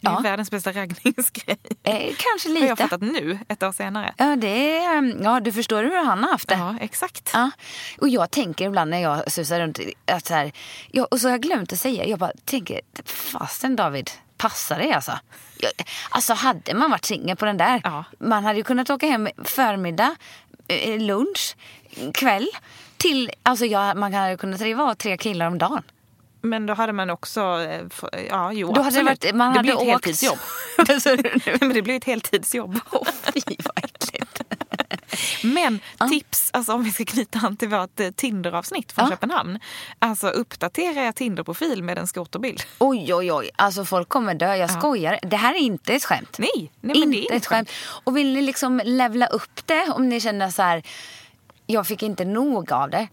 Det 0.01 0.09
är 0.09 0.13
Ja. 0.13 0.21
världens 0.21 0.51
bästa 0.51 0.73
raggningsgrej. 0.73 1.59
Eh, 1.83 2.15
kanske 2.17 2.49
Har 2.49 2.55
jag 2.57 2.63
lite. 2.63 2.77
fattat 2.77 3.01
nu, 3.01 3.39
ett 3.49 3.63
år 3.63 3.73
senare. 3.73 4.15
Ja, 4.17 4.37
det 4.37 4.79
är, 4.79 4.99
mm, 4.99 5.23
ja, 5.23 5.41
du 5.41 5.53
förstår 5.53 5.83
hur 5.83 6.05
han 6.05 6.23
har 6.25 6.31
haft 6.31 6.49
det. 6.49 6.55
Ja, 6.55 6.77
exakt. 6.81 7.31
Ja. 7.35 7.51
Och 8.01 8.09
jag 8.09 8.31
tänker 8.31 8.67
ibland 8.67 8.91
när 8.91 8.99
jag 9.03 9.33
susar 9.33 9.61
runt 9.61 9.79
att 10.07 10.27
så 10.27 10.35
här, 10.35 10.53
ja, 10.91 11.05
och 11.11 11.21
så 11.21 11.27
har 11.27 11.31
jag 11.33 11.41
glömt 11.43 11.73
att 11.73 11.79
säga, 11.81 12.05
jag 12.07 12.19
bara 12.19 12.33
tänker, 12.45 12.81
fasten 13.05 13.77
David, 13.77 14.11
passar 14.37 14.79
det 14.79 14.93
alltså? 14.93 15.13
Alltså 16.11 16.33
hade 16.35 16.75
man 16.75 16.91
varit 16.91 17.05
singel 17.05 17.37
på 17.37 17.45
den 17.45 17.57
där, 17.57 17.81
Ja. 17.85 18.05
man 18.19 18.45
hade 18.45 18.59
ju 18.59 18.65
kunnat 18.65 18.91
åka 18.91 19.07
hem 19.07 19.29
förmiddag, 19.45 20.17
eh, 20.69 21.01
lunch, 21.01 21.57
kväll. 22.15 22.49
Till, 22.97 23.31
alltså 23.43 23.67
jag, 23.67 23.97
man 23.97 24.15
hade 24.15 24.37
kunnat 24.37 24.59
driva 24.61 24.83
av 24.85 24.95
tre 24.95 25.17
killar 25.17 25.47
om 25.47 25.59
dagen. 25.59 25.83
Men 26.41 26.67
då 26.67 26.75
hade 26.75 26.93
man 26.93 27.11
också... 27.11 27.41
eh, 27.41 28.21
Ja, 28.29 28.53
jo, 28.53 28.73
Då 28.73 28.83
hade 28.83 29.03
varit, 29.03 29.35
man 29.35 29.53
det 29.53 29.59
hade 29.59 29.63
blir 29.63 29.73
ett 29.73 29.79
åkt... 29.79 29.91
heltidsjobb. 30.07 30.39
Men 31.61 31.73
det 31.75 31.83
blir 31.83 31.97
ett 31.97 32.05
heltidsjobb. 32.05 32.81
Fy 33.35 33.41
vad 33.65 33.85
äckligt. 33.85 34.18
Men 35.43 35.81
tips, 36.11 36.51
alltså 36.53 36.73
om 36.73 36.85
vi 36.85 36.91
ska 36.91 37.05
knyta 37.05 37.39
an 37.39 37.57
till 37.57 37.69
vårt 37.69 38.01
eh, 38.01 38.11
Tinder-avsnitt 38.11 38.93
från 38.93 39.05
Ja. 39.05 39.11
Köpenhamn. 39.11 39.59
Alltså 39.99 40.29
uppdatera 40.29 41.01
er 41.05 41.13
Tinder-profil 41.13 41.83
med 41.83 41.99
en 41.99 42.07
skoterbild. 42.07 42.63
Oj, 42.79 43.15
oj, 43.15 43.33
oj. 43.33 43.51
Alltså 43.57 43.85
folk 43.85 44.09
kommer 44.09 44.35
dö. 44.35 44.57
Jag 44.57 44.71
skojar. 44.71 45.19
Det 45.23 45.37
här 45.37 45.55
är 45.55 45.59
inte 45.59 45.95
ett 45.95 46.05
skämt. 46.05 46.37
Nej, 46.39 46.51
nej 46.57 46.71
men 46.81 46.93
det 46.93 46.99
inte 47.01 47.19
är 47.19 47.23
inte 47.23 47.35
ett 47.35 47.47
skämt. 47.47 47.71
Och 48.05 48.17
vill 48.17 48.33
ni 48.35 48.43
liksom 48.43 48.81
levla 48.85 49.27
upp 49.27 49.67
det 49.67 49.89
om 49.91 50.09
ni 50.09 50.21
känner 50.21 50.51
så 50.51 50.63
här, 50.63 50.83
jag 51.67 51.87
fick 51.87 52.03
inte 52.03 52.25
nog 52.25 52.73
av 52.73 52.91
det. 52.91 53.09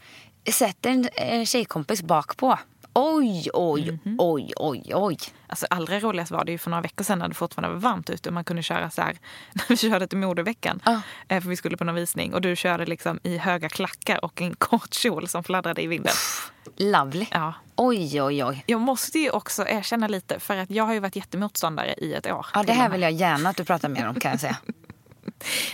Sätt 0.52 0.86
en, 0.86 1.10
en 1.16 1.46
tjejkompis 1.46 2.02
bak 2.02 2.38
på. 2.38 2.60
Oj, 2.96 3.50
oj, 3.54 3.92
Mhm. 4.06 4.16
oj, 4.20 4.54
oj, 4.56 4.84
oj. 4.94 5.18
Alltså 5.48 5.66
allra 5.70 6.00
roligast 6.00 6.32
var 6.32 6.46
det 6.46 6.52
ju 6.52 6.58
för 6.58 6.70
några 6.70 6.82
veckor 6.82 7.04
sedan 7.04 7.20
när 7.20 7.28
det 7.28 7.34
fortfarande 7.34 7.74
var 7.76 7.82
varmt 7.82 8.10
ute 8.10 8.30
och 8.30 8.34
man 8.34 8.44
kunde 8.44 8.64
köra 8.64 8.90
så 8.90 9.02
här, 9.02 9.18
när 9.54 9.64
vi 9.70 9.78
körde 9.78 10.08
till 10.08 10.18
modeveckan. 10.18 10.80
Ja. 10.86 11.02
Eh, 11.28 11.42
För 11.42 11.50
vi 11.50 11.56
skulle 11.56 11.78
på 11.78 11.84
någon 11.84 11.96
visning 11.96 12.34
och 12.34 12.42
du 12.42 12.56
körde 12.56 12.86
liksom 12.86 13.20
i 13.24 13.38
höga 13.38 13.70
klackar 13.70 14.26
och 14.26 14.42
en 14.42 14.56
kort 14.58 14.94
kjol 14.94 15.28
som 15.28 15.44
fladdrade 15.44 15.82
i 15.82 15.88
vinden. 15.88 16.14
Lovely. 16.78 17.26
Ja. 17.32 17.54
Oj, 17.76 18.22
oj, 18.22 18.44
oj. 18.46 18.64
Jag 18.66 18.82
måste 18.82 19.20
ju 19.20 19.30
också 19.30 19.68
erkänna 19.68 20.08
lite 20.08 20.40
för 20.40 20.58
att 20.58 20.70
jag 20.70 20.84
har 20.84 20.94
ju 20.94 21.00
varit 21.00 21.16
jättemotståndare 21.16 21.94
i 21.98 22.14
ett 22.14 22.28
år. 22.32 22.46
Ja, 22.54 22.64
det 22.64 22.74
här 22.74 22.90
vill 22.90 23.02
jag 23.02 23.12
gärna 23.12 23.50
att 23.50 23.58
du 23.58 23.66
pratar 23.66 23.90
mer 23.90 24.08
om 24.08 24.16
kan 24.16 24.32
jag 24.32 24.40
säga. 24.40 24.58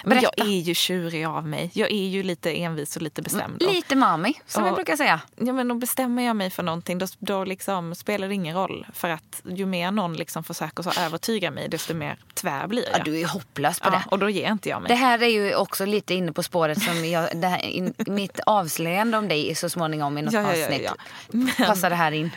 Men 0.03 0.21
jag 0.21 0.39
är 0.39 0.59
ju 0.61 0.73
tjurig 0.73 1.25
av 1.25 1.47
mig. 1.47 1.71
Jag 1.73 1.91
är 1.91 2.07
ju 2.07 2.23
lite 2.23 2.51
envis 2.51 2.95
och 2.95 3.01
lite 3.01 3.21
bestämd. 3.21 3.63
Och- 3.63 3.73
Lite 3.73 3.95
mami, 3.95 4.33
som 4.47 4.63
jag 4.63 4.71
Ja. 4.71 4.75
brukar 4.75 4.95
säga. 4.95 5.21
Ja, 5.35 5.53
men 5.53 5.67
då 5.67 5.75
bestämmer 5.75 6.23
jag 6.23 6.35
mig 6.35 6.49
för 6.49 6.63
någonting, 6.63 6.97
då, 6.97 7.07
då 7.19 7.43
liksom 7.45 7.95
spelar 7.95 8.27
det 8.27 8.33
ingen 8.33 8.55
roll. 8.55 8.87
För 8.93 9.09
att 9.09 9.41
ju 9.45 9.65
mer 9.65 9.91
någon 9.91 10.13
liksom 10.13 10.43
försöker 10.43 10.83
så 10.83 10.91
övertyga 11.01 11.51
mig, 11.51 11.69
desto 11.69 11.93
mer 11.93 12.17
tvär 12.33 12.67
blir 12.67 12.89
jag. 12.89 12.99
Ja, 12.99 13.03
du 13.03 13.19
är 13.21 13.25
hopplös 13.27 13.79
på 13.79 13.87
Ja, 13.87 13.91
det. 13.91 14.03
och 14.11 14.19
då 14.19 14.29
ger 14.29 14.51
inte 14.51 14.69
jag 14.69 14.81
mig. 14.81 14.89
Det 14.89 14.95
här 14.95 15.23
är 15.23 15.27
ju 15.27 15.55
också 15.55 15.85
lite 15.85 16.13
inne 16.13 16.31
på 16.31 16.43
spåret 16.43 16.81
som 16.83 17.05
jag, 17.05 17.21
här, 17.43 17.65
in, 17.65 17.93
mitt 18.07 18.39
avslöjande 18.45 19.17
om 19.17 19.27
dig 19.27 19.55
så 19.55 19.69
småningom 19.69 20.17
i 20.17 20.21
något 20.21 20.33
Ja, 20.33 20.41
ja, 20.41 20.55
ja, 20.55 20.65
avsnitt. 20.65 20.81
ja. 20.85 20.95
Men- 21.31 21.51
Passar 21.67 21.89
det 21.89 21.95
här 21.95 22.11
in? 22.11 22.29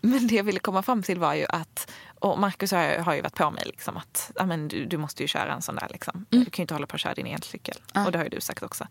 Men 0.00 0.26
det 0.26 0.34
jag 0.34 0.44
ville 0.44 0.58
komma 0.60 0.82
fram 0.82 1.02
till 1.02 1.18
var 1.18 1.34
ju 1.34 1.46
att, 1.48 1.90
och 2.22 2.38
Marcus 2.38 2.72
har, 2.72 2.98
har 2.98 3.14
ju 3.14 3.20
varit 3.22 3.34
på 3.34 3.50
mig 3.50 3.62
liksom 3.66 3.96
att 3.96 4.30
ja, 4.34 4.46
men 4.46 4.68
du, 4.68 4.84
du 4.84 4.96
måste 4.96 5.22
ju 5.22 5.26
köra 5.28 5.52
en 5.54 5.62
sån 5.62 5.74
där. 5.76 5.88
Liksom. 5.90 6.26
Du 6.30 6.44
kan 6.44 6.50
ju 6.56 6.62
inte 6.62 6.74
hålla 6.74 6.86
på 6.86 6.92
och 6.94 7.00
köra 7.00 7.14
din 7.14 7.26
elcykel. 7.26 7.76
Och 8.06 8.12
det 8.12 8.18
har 8.18 8.24
ju 8.24 8.30
du 8.30 8.40
sagt 8.40 8.62
också. 8.62 8.86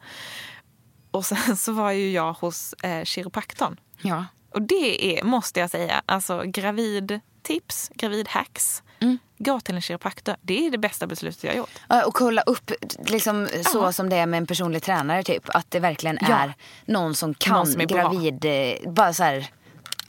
Och 1.12 1.26
sen 1.26 1.58
så 1.58 1.72
var 1.74 1.92
ju 1.92 2.12
jag 2.12 2.34
hos 2.34 2.74
eh, 2.74 3.04
kiropraktorn. 3.04 3.80
Ja. 4.02 4.26
Och 4.50 4.62
det 4.62 5.20
är, 5.20 5.24
måste 5.24 5.60
jag 5.60 5.70
säga, 5.70 6.02
alltså 6.06 6.44
gravidtips, 6.46 7.92
gravidhacks. 7.96 8.84
Gå 9.38 9.60
till 9.60 9.76
en 9.76 9.82
kiropraktor. 9.82 10.36
Det 10.42 10.68
är 10.68 10.72
det 10.72 10.78
bästa 10.78 11.08
beslutet 11.08 11.44
jag 11.44 11.52
har 11.52 11.58
gjort. 11.58 11.70
Ja, 11.90 12.06
Och 12.06 12.14
kolla 12.14 12.42
upp 12.42 12.72
liksom, 13.06 13.48
så 13.66 13.78
Ja. 13.78 13.94
som 13.94 14.10
det 14.10 14.16
är 14.16 14.26
med 14.26 14.38
en 14.38 14.48
personlig 14.48 14.84
tränare. 14.84 15.24
typ 15.24 15.44
Att 15.50 15.72
det 15.72 15.80
verkligen 15.80 16.18
Ja. 16.22 16.28
är 16.38 16.54
någon 16.86 17.16
som 17.16 17.34
kan 17.34 17.54
Någon 17.56 17.68
som 17.68 17.82
är 17.82 17.86
bra. 17.88 17.98
gravid... 18.12 18.46
eh, 18.46 18.92
Bara 18.92 19.14
så 19.14 19.24
här, 19.24 19.48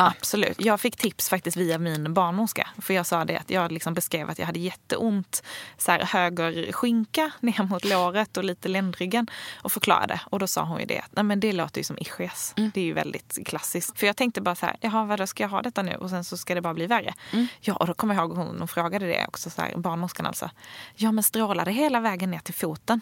Absolut. 0.07 0.61
Jag 0.61 0.81
fick 0.81 0.97
tips 0.97 1.29
faktiskt 1.29 1.57
via 1.57 1.79
min 1.79 2.15
barnmorska. 2.15 2.69
För 2.79 2.95
jag 2.95 3.07
sa 3.07 3.25
det 3.25 3.37
att 3.37 3.51
jag 3.51 3.73
liksom 3.73 3.95
beskrev 3.95 4.31
att 4.31 4.39
jag 4.39 4.47
hade 4.47 4.59
jätteont 4.59 5.43
så 5.79 5.93
här, 5.93 6.01
höger 6.01 6.73
skinka 6.73 7.31
ner 7.41 7.63
mot 7.63 7.85
låret 7.85 8.37
och 8.37 8.45
lite 8.45 8.69
ländryggen. 8.69 9.27
Och 9.63 9.73
förklarade. 9.73 10.21
Och 10.25 10.39
då 10.39 10.47
sa 10.47 10.63
hon 10.63 10.81
ju 10.81 10.87
det 10.87 10.99
att 10.99 11.11
Nej, 11.13 11.25
men 11.25 11.41
det 11.41 11.53
låter 11.53 11.81
ju 11.81 11.85
som 11.85 11.99
ischias. 11.99 12.53
Det 12.75 12.81
är 12.81 12.85
ju 12.85 12.93
väldigt 12.93 13.39
klassiskt. 13.47 13.99
För 13.99 14.07
jag 14.07 14.17
tänkte 14.17 14.41
bara 14.41 14.55
så 14.55 14.67
här, 14.67 14.77
jaha 14.81 15.05
vadå 15.05 15.27
ska 15.27 15.43
jag 15.43 15.49
ha 15.49 15.63
detta 15.63 15.83
nu? 15.83 15.95
Och 15.95 16.11
sen 16.11 16.25
så 16.25 16.37
ska 16.37 16.55
det 16.55 16.61
bara 16.61 16.75
bli 16.75 16.87
värre. 16.87 17.15
Ja 17.61 17.75
och 17.75 17.87
då 17.87 17.95
kommer 17.95 18.15
jag 18.15 18.23
ihåg 18.25 18.37
hon, 18.37 18.59
hon 18.59 18.69
frågade 18.69 19.07
det 19.07 19.27
också, 19.29 19.51
så 19.51 19.63
här, 19.63 19.77
barnmorskan 19.77 20.27
alltså. 20.27 20.51
Ja 20.97 21.13
men 21.13 21.25
strålar 21.25 21.65
det 21.65 21.73
hela 21.73 22.01
vägen 22.01 22.31
ner 22.31 22.39
till 22.39 22.55
foten? 22.55 23.01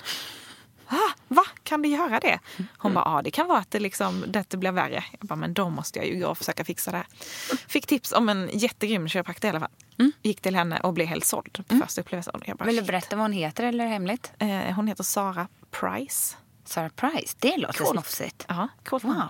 Ah, 0.90 1.12
va? 1.28 1.42
Kan 1.62 1.82
det 1.82 1.88
göra 1.88 2.20
det? 2.20 2.38
Hon 2.78 2.94
bara, 2.94 3.04
ja 3.16 3.22
det 3.22 3.30
kan 3.30 3.46
vara 3.46 3.58
att 3.58 3.70
det, 3.70 3.78
liksom, 3.80 4.24
det 4.28 4.56
blir 4.56 4.72
värre. 4.72 5.04
Jag 5.10 5.28
bara, 5.28 5.36
men 5.36 5.54
då 5.54 5.70
måste 5.70 5.98
jag 5.98 6.08
ju 6.08 6.20
gå 6.20 6.26
och 6.28 6.38
försöka 6.38 6.64
fixa 6.64 6.90
det 6.90 6.96
här. 6.96 7.06
Fick 7.68 7.86
tips 7.86 8.12
om 8.12 8.28
en 8.28 8.50
jättegrym 8.52 9.08
kiropraktor 9.08 9.48
i 9.48 9.50
alla 9.50 9.60
fall. 9.60 9.70
Gick 10.22 10.40
till 10.40 10.56
henne 10.56 10.80
och 10.80 10.92
blev 10.92 11.06
helt 11.06 11.24
såld 11.24 11.64
på 11.68 11.76
första 11.76 12.00
upplevelsen. 12.00 12.40
Jag 12.46 12.56
bara, 12.56 12.64
Vill 12.64 12.76
du 12.76 12.82
berätta 12.82 13.16
vad 13.16 13.24
hon 13.24 13.32
heter 13.32 13.64
eller 13.64 13.84
är 13.84 13.88
det 13.88 13.92
hemligt? 13.94 14.32
Eh, 14.38 14.48
hon 14.74 14.86
heter 14.88 15.04
Sara 15.04 15.48
Price. 15.70 16.36
Sarah 16.64 16.88
Price. 16.88 17.36
Det 17.40 17.56
låter 17.56 17.78
Coolt. 17.78 17.90
snofsigt. 17.90 18.44
Ja, 18.48 18.68
coolt 18.84 19.04
Wow. 19.04 19.22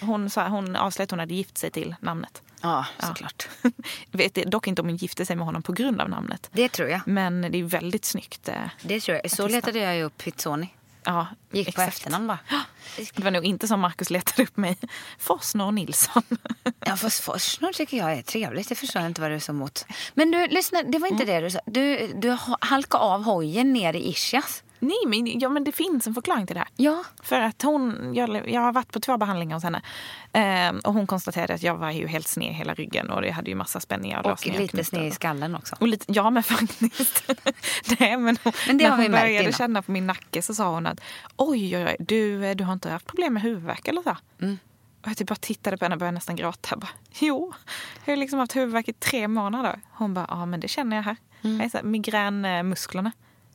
Hon, 0.00 0.30
sa, 0.30 0.48
hon 0.48 0.76
avslöjade 0.76 1.06
att 1.06 1.10
hon 1.10 1.18
hade 1.20 1.34
gift 1.34 1.58
sig 1.58 1.70
till 1.70 1.94
namnet. 2.00 2.42
Ja, 2.62 2.86
såklart. 2.98 3.48
Vet 4.10 4.34
dock 4.34 4.66
inte 4.66 4.82
om 4.82 4.88
hon 4.88 4.96
gifte 4.96 5.26
sig 5.26 5.36
med 5.36 5.46
honom 5.46 5.62
på 5.62 5.72
grund 5.72 6.00
av 6.00 6.08
namnet. 6.08 6.50
Det 6.52 6.68
tror 6.68 6.88
jag. 6.88 7.00
Men 7.06 7.40
det 7.52 7.58
är 7.58 7.62
väldigt 7.62 8.04
snyggt. 8.04 8.48
eh, 8.48 8.54
Det 8.82 9.00
tror 9.00 9.18
jag. 9.22 9.30
Så 9.30 9.48
letade 9.48 9.78
jag 9.78 9.96
ju 9.96 10.02
upp 10.02 10.18
Pizzoni. 10.18 10.74
Ja, 11.04 11.26
Gick 11.52 11.66
på 11.66 11.70
exakt. 11.82 11.88
efternamn 11.96 12.26
bara. 12.26 12.38
Det 13.14 13.22
var 13.24 13.30
nog 13.30 13.44
inte 13.44 13.68
som 13.68 13.80
Markus 13.80 14.10
letade 14.10 14.42
upp 14.42 14.56
mig. 14.56 14.76
Forsner 15.18 15.64
och 15.66 15.74
Nilsson. 15.74 16.22
Ja, 16.86 16.96
fast 16.96 17.20
Forsnor 17.20 17.72
tycker 17.72 17.96
jag 17.96 18.12
är 18.12 18.22
trevligt. 18.22 18.68
Det 18.68 18.74
förstår 18.74 19.02
jag 19.02 19.10
inte 19.10 19.20
vad 19.20 19.30
du 19.30 19.34
är 19.34 19.38
så 19.38 19.52
emot. 19.52 19.86
Men 20.14 20.30
du, 20.30 20.46
lyssna. 20.46 20.82
Det 20.82 20.98
var 20.98 21.08
inte 21.08 21.24
det 21.24 21.40
du 21.40 21.50
sa. 21.50 21.60
Du, 21.66 22.06
du 22.14 22.30
ha- 22.30 22.58
halkade 22.60 23.04
av 23.04 23.22
hojen 23.24 23.72
ner 23.72 23.94
i 23.96 24.08
ischias. 24.08 24.62
Nej, 24.80 24.96
men, 25.06 25.40
ja, 25.40 25.48
men 25.48 25.64
det 25.64 25.72
finns 25.72 26.06
en 26.06 26.14
förklaring 26.14 26.46
till 26.46 26.54
det 26.54 26.60
här. 26.60 26.68
Ja. 26.76 27.04
För 27.22 27.40
att 27.40 27.62
hon, 27.62 28.14
jag, 28.14 28.48
jag 28.50 28.60
har 28.60 28.72
varit 28.72 28.92
på 28.92 29.00
två 29.00 29.16
behandlingar 29.16 29.56
hos 29.56 29.64
henne. 29.64 29.82
Eh, 30.32 30.76
och 30.84 30.94
hon 30.94 31.06
konstaterade 31.06 31.54
att 31.54 31.62
jag 31.62 31.76
var 31.76 31.90
ju 31.90 32.06
helt 32.06 32.28
sned 32.28 32.50
i 32.50 32.52
hela 32.52 32.74
ryggen 32.74 33.10
och 33.10 33.26
jag 33.26 33.32
hade 33.32 33.50
ju 33.50 33.56
massa 33.56 33.80
spänningar 33.80 34.26
och, 34.26 34.32
Och 34.32 34.46
lite 34.46 34.84
sned 34.84 35.06
i 35.06 35.10
skallen 35.10 35.54
också. 35.54 35.76
Och 35.80 35.88
lite, 35.88 36.04
ja, 36.08 36.30
men 36.30 36.42
faktiskt. 36.42 37.30
Nej, 37.98 38.16
men 38.16 38.36
hon, 38.44 38.52
Men 38.66 38.78
det 38.78 38.84
när 38.84 38.90
har 38.90 38.96
vi 38.96 39.02
hon 39.02 39.12
märkt 39.12 39.22
började 39.22 39.42
innan. 39.42 39.52
känna 39.52 39.82
på 39.82 39.92
min 39.92 40.06
nacke 40.06 40.42
så 40.42 40.54
sa 40.54 40.70
hon 40.74 40.86
att 40.86 41.00
oj, 41.36 41.76
oj, 41.76 41.84
oj 41.84 41.96
du, 41.98 42.46
eh, 42.46 42.56
du 42.56 42.64
har 42.64 42.72
inte 42.72 42.90
haft 42.90 43.06
problem 43.06 43.34
med 43.34 43.42
huvudvärk 43.42 43.88
eller 43.88 44.02
så? 44.02 44.16
Mm. 44.40 44.58
Och 45.02 45.08
jag 45.08 45.16
typ 45.16 45.28
bara 45.28 45.34
tittade 45.34 45.76
på 45.76 45.84
henne 45.84 45.94
och 45.94 45.98
började 45.98 46.14
nästan 46.14 46.36
gråta. 46.36 46.68
Jag 46.70 46.78
bara, 46.78 46.90
jo, 47.18 47.52
jag 48.04 48.12
har 48.12 48.16
liksom 48.16 48.38
haft 48.38 48.56
huvudvärk 48.56 48.88
i 48.88 48.92
tre 48.92 49.28
månader. 49.28 49.80
Hon 49.90 50.14
bara, 50.14 50.26
ja 50.28 50.46
men 50.46 50.60
det 50.60 50.68
känner 50.68 50.96
jag 50.96 51.02
här. 51.02 51.16
Mm. 51.42 51.56
Jag 51.56 51.64
är 51.66 51.70
så 51.70 51.76
här, 51.76 51.84
migränmusklerna. 51.84 53.02
Men 53.02 53.12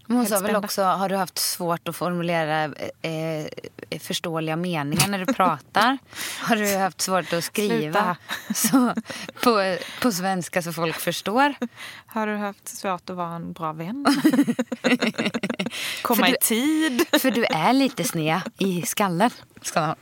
hon 0.08 0.26
sa 0.26 0.40
väl 0.40 0.56
också, 0.56 0.84
har 0.84 1.10
du 1.10 1.16
haft 1.16 1.38
svårt 1.38 1.88
att 1.88 1.96
formulera 1.96 2.64
eh, 3.02 4.00
förståeliga 4.00 4.56
meningar 4.56 5.08
när 5.08 5.20
du 5.26 5.34
pratar? 5.34 5.98
Har 6.42 6.56
du 6.56 6.78
haft 6.78 7.02
svårt 7.02 7.34
att 7.34 7.44
skriva 7.44 8.18
så, 8.56 8.94
på, 9.44 9.78
på 10.02 10.12
svenska 10.12 10.62
så 10.62 10.74
folk 10.74 10.96
förstår? 10.96 11.56
Har 12.06 12.28
du 12.28 12.36
haft 12.36 12.68
svårt 12.68 13.10
att 13.10 13.16
vara 13.16 13.36
en 13.36 13.54
bra 13.54 13.74
vän? 13.74 14.06
Komma 16.02 16.26
För 16.26 16.28
i 16.28 16.32
du- 16.32 16.38
tid? 16.42 17.06
För 17.22 17.32
du 17.32 17.46
är 17.46 17.74
lite 17.74 18.04
sned 18.04 18.42
i 18.58 18.82
skallen. 18.82 19.30
Ska. 19.66 19.96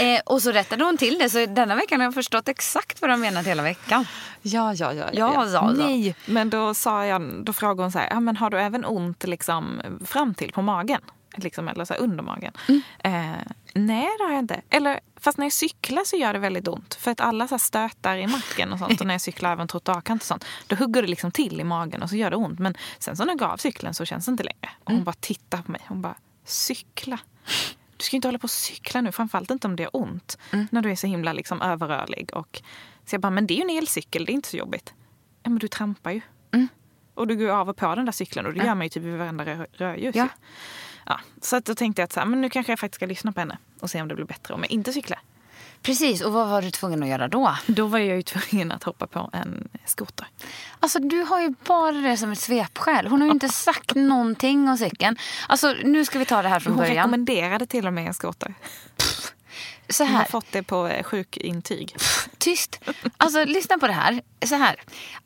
Eh, 0.00 0.20
och 0.26 0.42
så 0.42 0.52
rättade 0.52 0.84
hon 0.84 0.96
till 0.96 1.18
det, 1.18 1.30
så 1.30 1.46
denna 1.46 1.74
veckan 1.76 2.00
har 2.00 2.04
jag 2.06 2.14
förstått 2.14 2.48
exakt 2.48 3.00
vad 3.00 3.10
de 3.10 3.20
menat 3.20 3.46
hela 3.46 3.62
veckan. 3.62 4.06
Ja, 4.42 4.74
ja, 4.74 4.92
ja. 4.92 5.04
Ja, 5.12 5.32
ja, 5.34 5.46
ja. 5.52 5.70
Nej, 5.70 6.14
men 6.26 6.50
då, 6.50 6.74
sa 6.74 7.06
jag, 7.06 7.44
då 7.44 7.52
frågade 7.52 7.82
hon 7.82 7.92
så 7.92 7.98
här, 7.98 8.08
ja, 8.10 8.20
men 8.20 8.36
har 8.36 8.50
du 8.50 8.60
även 8.60 8.84
ont 8.84 9.24
liksom, 9.24 9.80
fram 10.04 10.34
till 10.34 10.52
på 10.52 10.62
magen? 10.62 11.00
Liksom, 11.36 11.68
eller 11.68 11.84
så 11.84 11.94
här, 11.94 12.00
under 12.00 12.24
magen? 12.24 12.52
Mm. 12.68 12.82
Eh, 12.98 13.36
nej, 13.74 14.08
det 14.18 14.24
har 14.24 14.30
jag 14.32 14.38
inte. 14.38 14.60
Eller, 14.70 15.00
fast 15.20 15.38
när 15.38 15.44
jag 15.44 15.52
cyklar 15.52 16.04
så 16.04 16.16
gör 16.16 16.32
det 16.32 16.38
väldigt 16.38 16.68
ont. 16.68 16.94
För 16.94 17.10
att 17.10 17.20
alla 17.20 17.48
så 17.48 17.54
här, 17.54 17.58
stötar 17.58 18.16
i 18.16 18.26
nacken 18.26 18.72
och 18.72 18.78
sånt. 18.78 19.00
Och 19.00 19.06
när 19.06 19.14
jag 19.14 19.20
cyklar 19.20 19.52
över 19.52 19.62
en 19.62 19.68
trottoarkant 19.68 20.22
och 20.22 20.26
sånt. 20.26 20.44
Då 20.66 20.76
hugger 20.76 21.02
det 21.02 21.08
liksom 21.08 21.30
till 21.30 21.60
i 21.60 21.64
magen 21.64 22.02
och 22.02 22.08
så 22.10 22.16
gör 22.16 22.30
det 22.30 22.36
ont. 22.36 22.58
Men 22.58 22.74
sen 22.98 23.16
så 23.16 23.24
när 23.24 23.32
jag 23.32 23.38
går 23.38 23.46
av 23.46 23.56
cykeln 23.56 23.94
så 23.94 24.04
känns 24.04 24.24
det 24.26 24.30
inte 24.30 24.42
längre. 24.44 24.70
Och 24.80 24.86
hon 24.86 24.94
Mm. 24.94 25.04
bara 25.04 25.16
tittar 25.20 25.62
på 25.62 25.70
mig. 25.72 25.80
Hon 25.88 26.02
bara, 26.02 26.14
cykla. 26.44 27.18
Du 28.00 28.04
ska 28.04 28.16
inte 28.16 28.28
hålla 28.28 28.38
på 28.38 28.44
och 28.44 28.50
cykla 28.50 29.00
nu, 29.00 29.12
framförallt 29.12 29.50
inte 29.50 29.66
om 29.66 29.76
det 29.76 29.82
är 29.82 29.96
ont. 29.96 30.38
Mm. 30.52 30.66
När 30.70 30.82
du 30.82 30.90
är 30.90 30.96
så 30.96 31.06
himla 31.06 31.32
liksom 31.32 31.62
överrörlig. 31.62 32.30
Och, 32.32 32.62
så 33.04 33.14
jag 33.14 33.20
bara, 33.20 33.30
men 33.30 33.46
det 33.46 33.54
är 33.54 33.56
ju 33.56 33.62
en 33.62 33.78
elcykel, 33.78 34.24
det 34.24 34.32
är 34.32 34.34
inte 34.34 34.48
så 34.48 34.56
jobbigt. 34.56 34.94
Ja, 35.42 35.50
men 35.50 35.58
du 35.58 35.68
trampar 35.68 36.10
ju. 36.10 36.20
Mm. 36.52 36.68
Och 37.14 37.26
du 37.26 37.36
går 37.36 37.48
av 37.48 37.68
och 37.68 37.76
på 37.76 37.94
den 37.94 38.04
där 38.04 38.12
cykeln 38.12 38.46
och 38.46 38.54
det 38.54 38.64
gör 38.64 38.74
man 38.74 38.82
ju 38.86 38.88
typ 38.88 39.02
vid 39.02 39.18
varenda 39.18 39.44
rö- 39.44 39.66
rödljus. 39.72 40.16
Ja. 40.16 40.28
Ja, 41.06 41.20
så 41.40 41.56
att 41.56 41.64
då 41.64 41.74
tänkte 41.74 42.02
jag 42.02 42.04
att 42.04 42.12
så 42.12 42.20
här, 42.20 42.26
men 42.26 42.40
nu 42.40 42.50
kanske 42.50 42.72
jag 42.72 42.78
faktiskt 42.78 42.96
ska 42.96 43.06
lyssna 43.06 43.32
på 43.32 43.40
henne 43.40 43.58
och 43.80 43.90
se 43.90 44.02
om 44.02 44.08
det 44.08 44.14
blir 44.14 44.24
bättre 44.24 44.54
om 44.54 44.60
jag 44.60 44.70
inte 44.70 44.92
cyklar. 44.92 45.20
Precis, 45.82 46.20
och 46.20 46.32
vad 46.32 46.48
var 46.48 46.62
du 46.62 46.70
tvungen 46.70 47.02
att 47.02 47.08
göra 47.08 47.28
då? 47.28 47.56
Då 47.66 47.86
var 47.86 47.98
jag 47.98 48.16
ju 48.16 48.22
tvungen 48.22 48.72
att 48.72 48.82
hoppa 48.84 49.06
på 49.06 49.30
en 49.32 49.68
skoter. 49.86 50.26
Alltså 50.80 50.98
du 50.98 51.22
har 51.22 51.40
ju 51.40 51.54
bara 51.66 51.92
det 51.92 52.16
som 52.16 52.32
ett 52.32 52.38
svepskäl. 52.38 53.06
Hon 53.06 53.20
har 53.20 53.28
ju 53.28 53.32
inte 53.32 53.48
sagt 53.68 53.94
någonting 53.94 54.68
om 54.68 54.78
cykeln. 54.78 55.16
Alltså 55.48 55.74
nu 55.84 56.04
ska 56.04 56.18
vi 56.18 56.24
ta 56.24 56.42
det 56.42 56.48
här 56.48 56.60
från 56.60 56.72
Hon 56.72 56.78
början. 56.80 56.96
rekommenderade 56.96 57.66
till 57.66 57.86
och 57.86 57.92
med 57.92 58.06
en 58.06 58.14
skoter. 58.14 58.54
Så 59.88 60.04
Hon 60.04 60.12
har 60.12 60.18
här, 60.18 60.26
fått 60.28 60.52
det 60.52 60.62
på 60.62 60.86
eh, 60.86 61.02
sjukintyg. 61.02 61.96
tyst. 62.38 62.80
Alltså 63.16 63.44
lyssna 63.44 63.78
på 63.78 63.86
det 63.86 63.92
här. 63.92 64.22
Så 64.46 64.54
här. 64.54 64.76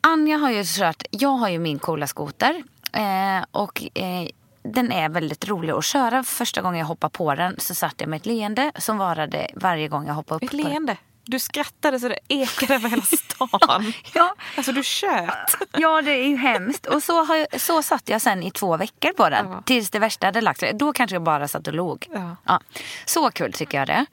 Anja 0.01 0.37
har 0.37 0.51
ju 0.51 0.63
kört, 0.65 1.03
jag 1.11 1.29
har 1.29 1.49
ju 1.49 1.59
min 1.59 1.79
coola 1.79 2.07
skoter. 2.07 2.63
Eh, 2.93 3.45
och 3.51 3.83
eh, 3.97 4.27
den 4.73 4.91
är 4.91 5.09
väldigt 5.09 5.47
rolig 5.47 5.73
att 5.73 5.85
köra. 5.85 6.23
Första 6.23 6.61
gången 6.61 6.79
jag 6.79 6.85
hoppade 6.85 7.11
på 7.11 7.35
den 7.35 7.55
så 7.59 7.75
satt 7.75 7.95
jag 7.97 8.09
med 8.09 8.17
ett 8.17 8.25
leende 8.25 8.71
som 8.77 8.97
varade 8.97 9.47
varje 9.55 9.87
gång 9.87 10.07
jag 10.07 10.13
hoppade 10.13 10.35
upp 10.35 10.43
Ett 10.43 10.53
leende. 10.53 10.97
Du 11.27 11.39
skrattade 11.39 11.99
så 11.99 12.07
det 12.07 12.19
ekade 12.27 12.75
över 12.75 12.89
hela 12.89 13.01
stan. 13.05 13.93
Ja, 14.13 14.35
Alltså 14.57 14.71
du 14.71 14.83
tjöt. 14.83 15.57
Ja, 15.77 16.01
det 16.01 16.11
är 16.11 16.27
ju 16.27 16.37
hemskt. 16.37 16.85
Och 16.85 17.03
så, 17.03 17.23
har 17.23 17.35
jag, 17.35 17.61
så 17.61 17.81
satt 17.81 18.09
jag 18.09 18.21
sen 18.21 18.43
i 18.43 18.51
två 18.51 18.77
veckor 18.77 19.13
på 19.13 19.29
den. 19.29 19.51
Ja. 19.51 19.61
Tills 19.65 19.89
det 19.89 19.99
värsta 19.99 20.25
hade 20.25 20.41
lagt 20.41 20.59
sig. 20.59 20.73
Då 20.73 20.93
kanske 20.93 21.15
jag 21.15 21.23
bara 21.23 21.47
satt 21.47 21.67
och 21.67 21.73
log. 21.73 22.07
Ja. 22.45 22.59
Så 23.05 23.31
kul 23.31 23.53
tycker 23.53 23.77
jag 23.77 23.87
det. 23.87 24.05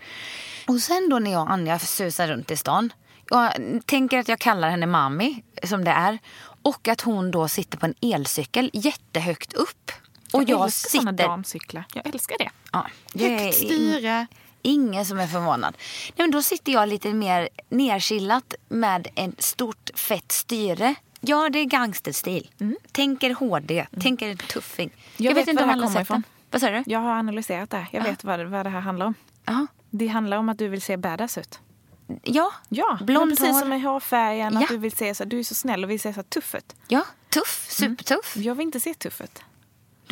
Och 0.68 0.80
sen 0.80 1.08
då 1.08 1.18
när 1.18 1.32
jag 1.32 1.42
och 1.42 1.50
Anja 1.50 1.78
susar 1.78 2.28
runt 2.28 2.50
i 2.50 2.56
stan. 2.56 2.92
Jag 3.30 3.52
tänker 3.86 4.18
att 4.18 4.28
jag 4.28 4.38
kallar 4.38 4.70
henne 4.70 4.86
Mami, 4.86 5.42
som 5.64 5.84
det 5.84 5.90
är. 5.90 6.18
Och 6.62 6.88
att 6.88 7.00
hon 7.00 7.30
då 7.30 7.48
sitter 7.48 7.78
på 7.78 7.86
en 7.86 7.94
elcykel 8.00 8.70
jättehögt 8.72 9.52
upp. 9.52 9.92
Och 10.32 10.42
jag, 10.42 10.50
jag, 10.50 10.64
älskar 10.64 10.90
såna 10.98 11.10
sitter... 11.10 11.24
damcyklar. 11.28 11.84
Jag 11.94 12.06
älskar 12.06 12.36
det. 12.38 12.50
Ja, 12.72 12.86
Högt 13.14 13.54
styre. 13.56 14.26
Ingen 14.62 15.04
som 15.06 15.18
är 15.20 15.26
förvånad. 15.26 15.76
Nej, 16.06 16.12
men 16.16 16.30
då 16.30 16.42
sitter 16.42 16.72
jag 16.72 16.88
lite 16.88 17.12
mer 17.12 17.48
nerchillat 17.68 18.54
med 18.68 19.08
ett 19.14 19.42
stort 19.42 19.90
fett 19.94 20.32
styre. 20.32 20.94
Ja, 21.20 21.48
det 21.52 21.58
är 21.58 21.64
gangsterstil. 21.64 22.50
Tänker 22.92 23.34
HD, 23.34 23.86
tänker 24.00 24.34
tuffing. 24.36 24.88
Mm. 24.88 24.98
Jag 25.16 25.34
vet 25.34 25.46
var 25.46 25.54
det 25.54 25.64
här 25.64 25.72
kommer 25.74 25.88
sett 25.88 26.02
ifrån. 26.02 26.22
Vad 26.50 26.60
sa 26.60 26.70
du? 26.70 26.82
Jag 26.86 26.98
har 26.98 27.10
analyserat 27.12 27.70
det. 27.70 27.86
Jag 27.92 28.02
vet 28.02 28.24
vad, 28.24 28.38
det- 28.38 28.44
vad 28.44 28.66
det 28.66 28.70
här 28.70 28.80
handlar 28.80 29.06
om. 29.06 29.14
Ja. 29.44 29.66
Det 29.90 30.06
handlar 30.06 30.36
om 30.36 30.48
att 30.48 30.58
du 30.58 30.68
vill 30.68 30.82
se 30.82 30.96
badass 30.96 31.38
ut. 31.38 31.58
Ja, 32.22 32.52
Ja, 32.68 32.98
blond 33.02 33.26
men 33.28 33.36
precis 33.36 33.52
hår. 33.52 33.60
som 33.60 33.68
med 33.68 33.82
hårfärgen. 33.82 34.52
Ja. 34.54 34.60
Att 34.62 34.68
du, 34.68 34.76
vill 34.76 34.92
se 34.92 35.14
så, 35.14 35.24
du 35.24 35.38
är 35.38 35.44
så 35.44 35.54
snäll 35.54 35.84
och 35.84 35.90
vill 35.90 36.00
se 36.00 36.12
så 36.14 36.22
tuff 36.22 36.54
ut. 36.54 36.74
ja, 36.88 37.04
tuff, 37.28 37.66
supertuff. 37.70 38.36
Jag 38.36 38.54
vill 38.54 38.66
inte 38.66 38.80
se 38.80 38.94
tuff 38.94 39.20
ut. 39.20 39.42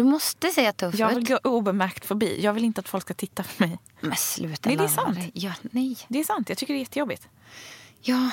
Du 0.00 0.04
måste 0.04 0.50
säga 0.50 0.72
tuff 0.72 0.94
Jag 0.94 1.14
vill 1.14 1.26
gå 1.26 1.38
obemärkt 1.44 2.06
förbi. 2.06 2.40
Jag 2.42 2.52
vill 2.52 2.64
inte 2.64 2.80
att 2.80 2.88
folk 2.88 3.04
ska 3.04 3.14
titta 3.14 3.42
på 3.42 3.62
mig. 3.62 3.78
Men 4.00 4.16
sluta 4.16 4.68
Nej, 4.68 4.76
det 4.76 4.84
är 4.84 4.88
sant. 4.88 5.18
Ja, 5.32 5.52
nej. 5.62 5.96
Det 6.08 6.20
är 6.20 6.24
sant, 6.24 6.48
jag 6.48 6.58
tycker 6.58 6.74
det 6.74 6.78
är 6.78 6.80
jättejobbigt. 6.80 7.28
Ja. 8.02 8.30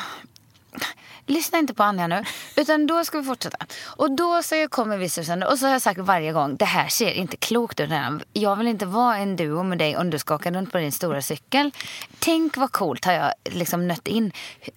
Lyssna 1.25 1.59
inte 1.59 1.73
på 1.73 1.83
Anja 1.83 2.07
nu. 2.07 2.23
Utan 2.55 2.87
då 2.87 3.05
ska 3.05 3.17
vi 3.17 3.23
fortsätta. 3.23 3.57
Och 3.85 4.11
då 4.11 4.43
så 4.43 4.67
kommer 4.69 4.97
vi 4.97 5.09
susande. 5.09 5.45
Och 5.45 5.59
så 5.59 5.65
har 5.65 5.73
jag 5.73 5.81
sagt 5.81 5.99
varje 5.99 6.33
gång. 6.33 6.55
Det 6.55 6.65
här 6.65 6.87
ser 6.87 7.11
inte 7.11 7.37
klokt 7.37 7.79
ut. 7.79 7.89
Jag 8.33 8.55
vill 8.55 8.67
inte 8.67 8.85
vara 8.85 9.17
en 9.17 9.35
duo 9.35 9.63
med 9.63 9.77
dig 9.77 9.97
om 9.97 10.09
du 10.09 10.19
ska 10.19 10.35
åka 10.35 10.51
runt 10.51 10.71
på 10.71 10.77
din 10.77 10.91
stora 10.91 11.21
cykel. 11.21 11.71
Tänk 12.19 12.57
vad 12.57 12.71
coolt 12.71 13.05
har 13.05 13.13
jag 13.13 13.33
liksom 13.43 13.87
nött 13.87 14.07
in. 14.07 14.31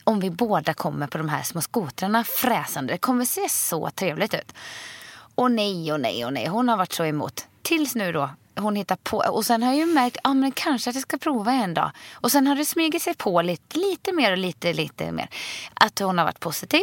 Om 0.05 0.21
vi 0.21 0.31
båda 0.31 0.75
kommer 0.75 1.07
på 1.07 1.19
de 1.19 1.29
här 1.29 1.43
små 1.43 1.61
skotrarna 1.61 2.25
fräsande. 2.25 2.93
Det 2.93 2.99
kommer 2.99 3.25
se 3.25 3.49
så 3.49 3.91
trevligt 3.91 4.35
ut. 4.35 4.53
Och 5.41 5.51
nej 5.51 5.93
och 5.93 6.01
nej 6.01 6.25
och 6.25 6.33
nej. 6.33 6.47
Hon 6.47 6.69
har 6.69 6.77
varit 6.77 6.93
så 6.93 7.05
emot. 7.05 7.47
Tills 7.63 7.95
nu 7.95 8.13
då. 8.13 8.31
Hon 8.57 8.77
hittar 8.77 8.97
på. 8.97 9.17
Och 9.17 9.47
sen 9.47 9.63
har 9.63 9.71
jag 9.73 9.79
ju 9.79 9.95
märkt 9.95 10.17
att 10.17 10.37
ah, 10.37 10.51
kanske 10.55 10.91
att 10.91 10.97
jag 10.97 11.03
ska 11.03 11.19
prova 11.19 11.53
en 11.53 11.75
dag. 11.75 11.91
Och 12.13 12.33
sen 12.33 12.47
har 12.47 12.57
det 12.57 12.65
smugit 12.65 13.03
sig 13.03 13.15
på 13.15 13.43
lite, 13.43 13.79
lite 13.79 14.13
mer 14.13 14.33
och 14.33 14.39
lite, 14.39 14.73
lite 14.73 15.13
mer. 15.13 15.29
Att 15.75 15.99
hon 15.99 16.19
har 16.19 16.25
varit 16.25 16.41
positiv. 16.41 16.83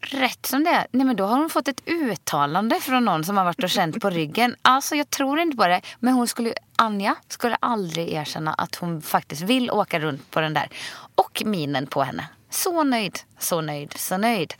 Rätt 0.00 0.46
som 0.46 0.64
det 0.64 0.70
är, 0.70 0.86
nej 0.92 1.06
men 1.06 1.16
då 1.16 1.24
har 1.24 1.38
hon 1.38 1.50
fått 1.50 1.68
ett 1.68 1.88
uttalande 1.88 2.80
från 2.80 3.04
någon 3.04 3.24
som 3.24 3.36
har 3.36 3.44
varit 3.44 3.64
och 3.64 3.70
känt 3.70 4.00
på 4.00 4.10
ryggen. 4.10 4.56
Alltså 4.62 4.94
jag 4.94 5.10
tror 5.10 5.40
inte 5.40 5.56
på 5.56 5.66
det. 5.66 5.80
Men 6.00 6.14
hon 6.14 6.28
skulle, 6.28 6.54
Anja 6.76 7.16
skulle 7.28 7.56
aldrig 7.60 8.08
erkänna 8.12 8.52
att 8.54 8.74
hon 8.74 9.02
faktiskt 9.02 9.42
vill 9.42 9.70
åka 9.70 10.00
runt 10.00 10.30
på 10.30 10.40
den 10.40 10.54
där. 10.54 10.68
Och 11.14 11.42
minen 11.44 11.86
på 11.86 12.02
henne. 12.02 12.28
Så 12.50 12.82
nöjd, 12.82 13.18
så 13.38 13.60
nöjd, 13.60 13.92
så 13.96 14.16
nöjd. 14.16 14.54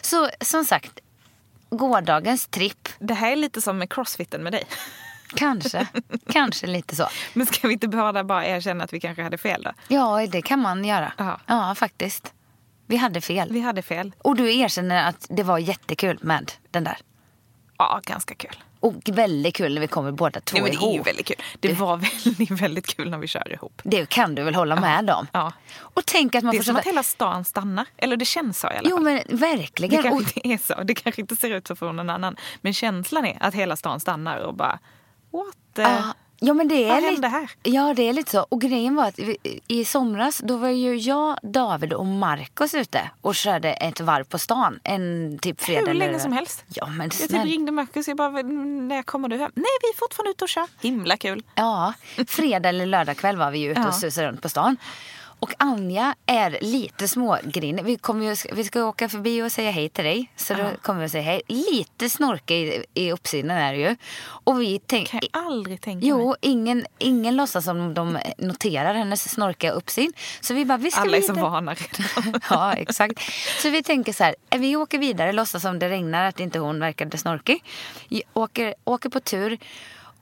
Så 0.00 0.28
som 0.40 0.64
sagt, 0.64 1.00
gårdagens 1.70 2.46
tripp, 2.46 2.88
Det 2.98 3.14
här 3.14 3.32
är 3.32 3.36
lite 3.36 3.60
som 3.60 3.78
med 3.78 3.92
crossfiten 3.92 4.42
med 4.42 4.52
dig. 4.52 4.64
kanske, 5.34 5.86
kanske 6.30 6.66
lite 6.66 6.96
så. 6.96 7.08
Men 7.34 7.46
ska 7.46 7.66
vi 7.68 7.72
inte 7.72 7.88
båda 7.88 8.24
bara 8.24 8.46
erkänna 8.46 8.84
att 8.84 8.92
vi 8.92 9.00
kanske 9.00 9.22
hade 9.22 9.38
fel 9.38 9.62
då? 9.62 9.72
Ja, 9.88 10.26
det 10.26 10.42
kan 10.42 10.58
man 10.58 10.84
göra. 10.84 11.12
Ja. 11.16 11.40
Ja, 11.46 11.74
faktiskt. 11.74 12.32
Vi 12.86 12.96
hade 12.96 13.20
fel. 13.20 13.52
Vi 13.52 13.60
hade 13.60 13.82
fel. 13.82 14.12
Och 14.18 14.36
du 14.36 14.54
erkänner 14.58 15.08
att 15.08 15.26
det 15.30 15.42
var 15.42 15.58
jättekul 15.58 16.18
med 16.22 16.52
den 16.70 16.84
där. 16.84 16.96
Ja, 17.78 18.00
ganska 18.04 18.34
kul. 18.34 18.62
Och 18.80 18.94
väldigt 19.06 19.56
kul 19.56 19.74
när 19.74 19.80
vi 19.80 19.86
kommer 19.86 20.12
båda 20.12 20.40
två 20.40 20.54
Nej, 20.54 20.62
men 20.62 20.70
det 20.70 20.76
är 20.76 20.88
ju 20.88 20.94
ihop. 20.94 21.06
väldigt 21.06 21.26
kul. 21.26 21.36
Det 21.60 21.72
var 21.72 21.96
väldigt, 21.96 22.50
väldigt 22.50 22.86
kul 22.96 23.10
när 23.10 23.18
vi 23.18 23.26
kör 23.26 23.52
ihop. 23.52 23.80
Det 23.84 24.08
kan 24.08 24.34
du 24.34 24.42
väl 24.42 24.54
hålla 24.54 24.76
med 24.80 25.10
om? 25.10 25.26
Ja. 25.32 25.52
Och 25.78 26.02
tänk 26.06 26.34
att 26.34 26.44
man 26.44 26.50
Det 26.52 26.56
är 26.56 26.58
får 26.58 26.64
som 26.64 26.76
att 26.76 26.86
hela 26.86 27.02
stan 27.02 27.44
stannar. 27.44 27.86
Eller 27.96 28.16
det 28.16 28.24
känns 28.24 28.60
så 28.60 28.66
i 28.66 28.70
alla 28.70 28.88
Jo 28.90 28.96
fall. 28.96 29.04
men 29.04 29.20
Det 29.28 29.34
verkligen. 29.36 30.02
kanske 30.02 30.10
Och, 30.10 30.20
inte 30.36 30.48
är 30.48 30.74
så. 30.76 30.82
Det 30.82 30.94
kanske 30.94 31.20
inte 31.20 31.36
ser 31.36 31.50
ut 31.50 31.66
så 31.66 31.76
för 31.76 31.92
någon 31.92 32.10
annan. 32.10 32.36
Men 32.60 32.74
känslan 32.74 33.24
är 33.26 33.36
att 33.40 33.54
hela 33.54 33.76
stan 33.76 34.00
stannar 34.00 34.36
och 34.38 34.54
bara 34.54 34.78
what 35.32 35.54
the... 35.74 35.82
ja, 35.82 36.02
ja 36.40 36.54
men 36.54 36.68
det 36.68 36.84
är 36.84 36.88
Vad 36.88 37.02
hände 37.02 37.28
här? 37.28 37.50
Ja 37.62 37.94
det 37.94 38.02
är 38.08 38.12
lite 38.12 38.30
så. 38.30 38.46
Och 38.48 38.60
grejen 38.60 38.94
var 38.94 39.04
att 39.08 39.18
vi, 39.18 39.36
i 39.68 39.84
somras 39.84 40.38
då 40.44 40.56
var 40.56 40.68
ju 40.68 40.96
jag, 40.96 41.38
David 41.42 41.92
och 41.92 42.06
Markus 42.06 42.74
ute 42.74 43.10
och 43.20 43.34
körde 43.34 43.72
ett 43.72 44.00
varv 44.00 44.24
på 44.24 44.38
stan. 44.38 44.80
En 44.84 45.38
typ 45.42 45.60
fredag 45.60 45.80
Hur 45.80 45.88
eller- 45.90 46.06
länge 46.06 46.20
som 46.20 46.32
helst. 46.32 46.64
Ja 46.68 46.86
men 46.86 47.10
Jag 47.20 47.28
typ 47.28 47.44
ringde 47.44 47.72
Marcus 47.72 48.08
jag 48.08 48.16
bara, 48.16 48.30
när 48.30 49.02
kommer 49.02 49.28
du 49.28 49.36
hem? 49.36 49.50
Nej, 49.54 49.64
vi 49.82 49.88
är 49.88 49.98
fortfarande 49.98 50.30
ute 50.30 50.44
och 50.44 50.48
kör. 50.48 50.66
Himla 50.80 51.16
kul. 51.16 51.42
Ja, 51.54 51.92
fredag 52.28 52.68
eller 52.68 52.86
lördag 52.86 53.16
kväll 53.16 53.36
var 53.36 53.50
vi 53.50 53.62
ute 53.62 53.80
och 53.80 53.94
susade 53.94 54.28
runt 54.28 54.42
på 54.42 54.48
stan. 54.48 54.76
Och 55.40 55.54
Anja 55.58 56.14
är 56.26 56.58
lite 56.60 57.08
smågrinig. 57.08 57.84
Vi, 57.84 57.96
kommer 57.96 58.26
ju, 58.26 58.36
vi 58.52 58.64
ska 58.64 58.84
åka 58.84 59.08
förbi 59.08 59.42
och 59.42 59.52
säga 59.52 59.70
hej 59.70 59.88
till 59.88 60.04
dig. 60.04 60.32
Så 60.36 60.54
då 60.54 60.70
kommer 60.82 61.00
vi 61.00 61.06
att 61.06 61.12
säga 61.12 61.22
hej. 61.22 61.42
Lite 61.46 62.10
snorkig 62.10 62.68
i, 62.68 62.84
i 62.94 63.12
uppsidan 63.12 63.50
är 63.50 63.72
det 63.72 63.78
ju. 63.78 63.96
Och 64.20 64.60
vi 64.60 64.78
Kan 64.78 64.86
tänker... 64.86 65.20
jag 65.32 65.44
aldrig 65.46 65.80
tänka 65.80 65.98
mig. 65.98 66.08
Jo, 66.08 66.34
ingen, 66.40 66.86
ingen 66.98 67.36
låtsas 67.36 67.64
som 67.64 67.94
de 67.94 68.18
noterar 68.38 68.94
hennes 68.94 69.30
snorkiga 69.30 69.70
uppsyn. 69.70 70.12
Så 70.40 70.54
vi 70.54 70.64
bara, 70.64 70.78
vi 70.78 70.90
ska 70.90 71.00
Alla 71.00 71.16
är 71.16 71.20
så 71.20 71.32
vana 71.32 71.74
redan. 71.74 72.40
Ja, 72.50 72.72
exakt. 72.72 73.20
Så 73.62 73.70
vi 73.70 73.82
tänker 73.82 74.12
så 74.12 74.24
här, 74.24 74.34
vi 74.50 74.76
åker 74.76 74.98
vidare, 74.98 75.32
låtsas 75.32 75.62
som 75.62 75.78
det 75.78 75.88
regnar, 75.88 76.24
att 76.24 76.40
inte 76.40 76.58
hon 76.58 76.80
verkade 76.80 77.18
snorkig. 77.18 77.64
Åker, 78.32 78.74
åker 78.84 79.08
på 79.08 79.20
tur. 79.20 79.58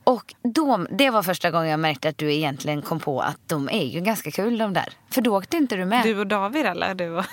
Och 0.06 0.34
de, 0.54 0.86
det 0.90 1.10
var 1.10 1.22
första 1.22 1.50
gången 1.50 1.68
jag 1.68 1.80
märkte 1.80 2.08
att 2.08 2.18
du 2.18 2.32
egentligen 2.32 2.82
kom 2.82 3.00
på 3.00 3.20
att 3.20 3.38
de 3.46 3.68
är 3.68 3.84
ju 3.84 4.00
ganska 4.00 4.30
kul 4.30 4.58
de 4.58 4.72
där. 4.72 4.88
För 5.10 5.22
då 5.22 5.36
åkte 5.38 5.56
inte 5.56 5.76
du 5.76 5.84
med. 5.84 6.02
Du 6.02 6.18
och 6.20 6.26
David 6.26 6.66
eller? 6.66 6.94
Du 6.94 7.10
och 7.10 7.24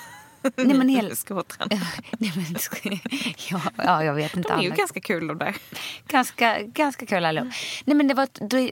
Nej, 0.56 0.78
men 0.78 0.90
hel- 0.90 1.16
skåtran. 1.16 1.68
Nej, 2.18 2.32
men, 2.36 2.46
ja, 3.50 3.62
ja, 3.78 4.04
jag 4.04 4.14
vet 4.14 4.36
inte. 4.38 4.50
De 4.50 4.58
är 4.60 4.62
ju 4.64 4.68
alla. 4.68 4.76
ganska 4.76 5.00
kul 5.02 5.28
de 5.28 5.38
där. 5.38 5.56
ganska, 6.08 6.62
ganska 6.62 7.06
kul 7.06 7.26
allihop. 7.26 7.54
Nej, 7.86 7.96
men 7.98 8.08
det 8.08 8.14
var, 8.14 8.28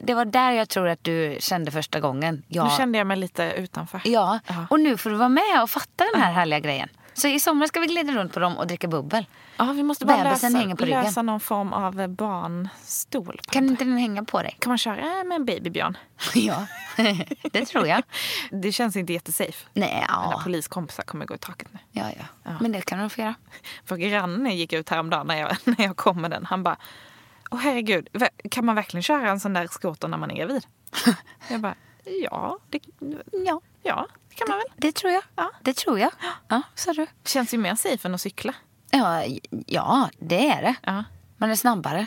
det 0.06 0.14
var 0.14 0.24
där 0.24 0.50
jag 0.52 0.68
tror 0.68 0.88
att 0.88 1.04
du 1.04 1.36
kände 1.40 1.70
första 1.70 2.00
gången. 2.00 2.42
Ja, 2.48 2.64
Nu 2.64 2.70
kände 2.76 2.98
jag 2.98 3.06
mig 3.06 3.16
lite 3.16 3.52
utanför. 3.56 4.00
ja. 4.04 4.40
Ja. 4.46 4.66
och 4.70 4.80
nu 4.80 4.96
får 4.96 5.10
du 5.10 5.16
vara 5.16 5.28
med 5.28 5.62
och 5.62 5.70
fatta 5.70 6.04
den 6.12 6.22
här 6.22 6.32
härliga 6.32 6.60
grejen. 6.60 6.88
Så 7.14 7.28
i 7.28 7.40
sommar 7.40 7.66
ska 7.66 7.80
vi 7.80 7.86
glida 7.86 8.12
runt 8.12 8.32
på 8.32 8.40
dem 8.40 8.58
och 8.58 8.66
dricka 8.66 8.88
bubbel. 8.88 9.26
Ja, 9.56 9.72
vi 9.72 9.82
måste 9.82 10.06
bara 10.06 10.24
Bebisen 10.24 10.52
lösa, 10.52 10.58
hänger 10.58 10.76
på 10.76 10.84
ryggen. 10.84 11.04
lösa 11.04 11.22
någon 11.22 11.40
form 11.40 11.72
av 11.72 12.00
eh, 12.00 12.06
barnstol. 12.06 13.40
Kan 13.50 13.68
inte 13.68 13.84
den 13.84 13.98
hänga 13.98 14.24
på 14.24 14.42
dig? 14.42 14.56
kan 14.58 14.70
man 14.70 14.78
köra 14.78 15.00
äh, 15.00 15.24
med 15.24 15.36
en 15.36 15.44
babybjörn? 15.44 15.96
Ja, 16.34 16.66
det 17.52 17.66
tror 17.66 17.86
jag. 17.86 18.02
Det 18.50 18.72
känns 18.72 18.96
inte 18.96 19.12
jättesafe. 19.12 19.66
Nej, 19.74 19.88
Mina 19.94 20.06
ja. 20.08 20.40
poliskompisar 20.44 21.02
kommer 21.02 21.26
gå 21.26 21.34
i 21.34 21.38
taket 21.38 21.68
nu. 21.72 21.78
Ja, 21.90 22.10
ja. 22.44 22.52
Men 22.60 22.72
det 22.72 22.82
kan 22.82 22.98
de 22.98 23.10
få 23.10 23.20
göra. 23.20 23.34
För 23.84 23.96
grannen 23.96 24.56
gick 24.56 24.72
ut 24.72 24.88
häromdagen 24.88 25.26
när 25.26 25.36
jag, 25.36 25.56
när 25.64 25.84
jag 25.84 25.96
kom 25.96 26.20
med 26.22 26.30
den. 26.30 26.46
Han 26.46 26.62
bara, 26.62 26.76
åh 27.50 27.58
herregud, 27.58 28.08
kan 28.50 28.64
man 28.64 28.74
verkligen 28.74 29.02
köra 29.02 29.30
en 29.30 29.40
sån 29.40 29.52
där 29.52 29.66
skoter 29.66 30.08
när 30.08 30.18
man 30.18 30.30
är 30.30 30.34
gravid? 30.36 30.66
jag 31.48 31.60
bara, 31.60 31.74
ja, 32.22 32.58
det, 32.70 32.80
Ja, 33.32 33.60
ja, 33.82 34.06
det 34.34 34.44
kan 34.44 34.48
man 34.48 34.58
väl. 34.58 34.66
det 34.76 34.92
tror 34.92 35.12
jag. 35.12 35.22
Ja. 35.36 35.50
Det 35.62 35.76
tror 35.76 35.98
jag. 35.98 36.10
Ja, 36.48 36.62
sa 36.74 36.92
du. 36.92 37.06
Känns 37.24 37.54
ju 37.54 37.58
mer 37.58 37.74
safe 37.74 38.08
än 38.08 38.14
att 38.14 38.20
cykla. 38.20 38.54
Ja, 38.90 39.24
ja, 39.66 40.08
det 40.18 40.48
är 40.50 40.62
det. 40.62 40.74
Ja. 40.82 41.04
Man 41.36 41.50
är 41.50 41.54
snabbare. 41.56 42.06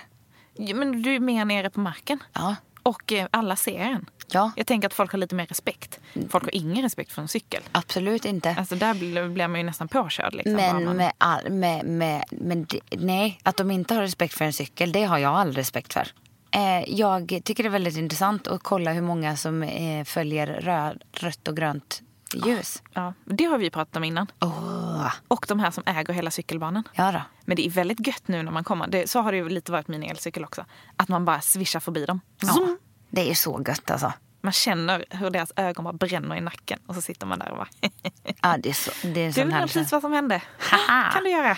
Ja, 0.53 0.76
Men 0.76 1.01
du 1.01 1.15
är 1.15 1.19
mer 1.19 1.45
nere 1.45 1.69
på 1.69 1.80
marken. 1.80 2.19
Ja, 2.34 2.55
Och 2.84 3.11
eh, 3.13 3.28
alla 3.32 3.55
ser 3.55 3.80
en. 3.80 4.09
ja 4.32 4.51
Jag 4.55 4.67
tänker 4.67 4.88
att 4.88 4.93
folk 4.93 5.11
har 5.11 5.17
lite 5.19 5.36
mer 5.36 5.45
respekt. 5.45 5.99
Folk 6.30 6.43
har 6.43 6.55
ingen 6.55 6.82
respekt 6.84 7.11
för 7.11 7.21
en 7.21 7.28
cykel. 7.28 7.61
absolut 7.71 8.26
inte. 8.26 8.55
Alltså 8.59 8.76
där 8.76 8.93
blir 9.30 9.47
man 9.47 9.59
ju 9.59 9.63
nästan 9.65 9.88
påkörd. 9.88 10.34
Liksom, 10.34 10.53
Men, 10.53 10.86
man- 10.86 10.97
med 10.97 11.11
all, 11.17 11.49
med, 11.49 11.86
med, 11.86 12.23
men 12.32 12.65
det, 12.65 12.80
nej, 12.97 13.39
att 13.43 13.57
de 13.57 13.71
inte 13.71 13.93
har 13.93 14.01
respekt 14.01 14.34
för 14.34 14.45
en 14.45 14.53
cykel, 14.53 14.91
det 14.91 15.03
har 15.03 15.17
jag 15.17 15.34
all 15.36 15.53
respekt 15.53 15.93
för. 15.93 16.07
Eh, 16.51 16.89
jag 16.95 17.41
tycker 17.43 17.63
det 17.63 17.67
är 17.67 17.71
väldigt 17.71 17.97
intressant 17.97 18.47
att 18.47 18.63
kolla 18.63 18.93
hur 18.93 19.01
många 19.01 19.36
som 19.38 19.63
eh, 19.63 20.03
följer 20.05 20.47
röd, 20.47 21.03
rött 21.11 21.47
och 21.47 21.57
grönt 21.57 22.01
ljus. 22.34 22.84
Ja, 22.93 23.13
det 23.26 23.45
har 23.45 23.57
vi 23.57 23.69
pratat 23.69 23.95
om 23.95 24.03
innan. 24.03 24.28
Åh, 24.41 25.11
Och 25.28 25.45
de 25.49 25.59
här 25.59 25.71
som 25.71 25.84
äger 25.86 26.13
hela 26.13 26.32
cykelbanan. 26.32 26.84
ja 26.93 27.11
då. 27.11 27.21
Men 27.45 27.55
det 27.57 27.65
är 27.65 27.69
väldigt 27.69 28.07
gött 28.07 28.28
nu 28.28 28.43
när 28.43 28.51
man 28.51 28.63
kommer. 28.63 28.88
Det, 28.88 29.09
så 29.09 29.21
har 29.21 29.32
det 29.32 29.38
ju 29.38 29.49
lite 29.49 29.71
varit 29.71 29.88
min 29.88 30.03
elcykel 30.03 30.43
också. 30.43 30.65
Att 30.97 31.07
man 31.07 31.26
bara 31.26 31.41
svischar 31.41 31.80
förbi 31.80 32.05
dem. 32.05 32.21
Ja, 32.41 32.78
det 33.09 33.30
är 33.32 33.36
så 33.36 33.63
gött 33.67 33.91
alltså. 33.91 34.13
Man 34.41 34.51
känner 34.53 35.05
hur 35.09 35.30
deras 35.30 35.51
ögon 35.55 35.84
bara 35.84 35.93
bränner 35.93 36.36
i 36.36 36.41
nacken. 36.41 36.80
Och 36.88 36.95
så 36.95 37.01
sitter 37.01 37.28
man 37.28 37.39
där 37.39 37.51
och 37.51 37.57
bara... 37.57 37.67
Ja, 38.41 38.57
det 38.59 38.69
är, 38.69 38.73
så, 38.73 38.91
det 39.07 39.19
är 39.19 39.32
Du 39.45 39.51
här... 39.51 39.61
precis 39.61 39.91
vad 39.91 40.01
som 40.01 40.13
hände. 40.13 40.41
Haha. 40.59 41.11
kan 41.11 41.23
du 41.23 41.30
göra. 41.30 41.57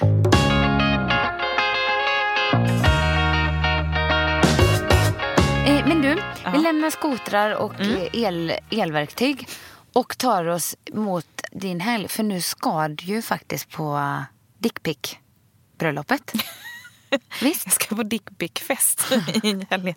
Eh, 5.65 5.87
men 5.87 6.01
du, 6.01 6.07
vi 6.15 6.21
Ja. 6.43 6.49
Mm. 6.49 6.63
lämnar 6.63 6.89
skotrar 6.89 7.51
och 7.55 7.79
eh, 7.81 8.07
el, 8.23 8.53
elverktyg 8.69 9.49
och 9.97 10.17
tar 10.17 10.45
oss 10.47 10.75
mot 10.93 11.27
din 11.51 11.79
helg. 11.79 12.07
För 12.07 12.23
nu 12.23 12.41
ska 12.41 12.87
du 12.87 13.05
ju 13.05 13.21
faktiskt 13.21 13.69
på 13.69 13.95
uh, 13.95 14.21
dickpick-bröllopet. 14.59 16.33
Visst? 17.41 17.65
Jag 17.65 17.73
ska 17.73 17.95
på 17.95 18.03
dickpickfest 18.03 19.11
i 19.43 19.65
helgen. 19.69 19.95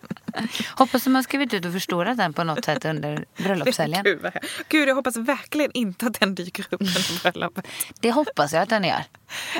Hoppas 0.75 1.07
att 1.07 1.11
man 1.11 1.23
skrivit 1.23 1.53
ut 1.53 1.65
och 1.65 1.73
förstorat 1.73 2.17
den 2.17 2.33
på 2.33 2.43
något 2.43 2.65
sätt 2.65 2.85
under 2.85 3.25
bröllopshelgen. 3.37 4.03
Gud, 4.05 4.25
Gud, 4.69 4.89
jag 4.89 4.95
hoppas 4.95 5.17
verkligen 5.17 5.71
inte 5.73 6.05
att 6.07 6.19
den 6.19 6.35
dyker 6.35 6.65
upp 6.69 6.81
under 6.81 7.21
bröllopet. 7.31 7.67
Det 7.99 8.11
hoppas 8.11 8.53
jag 8.53 8.61
att 8.61 8.69
den 8.69 8.83
gör. 8.83 9.03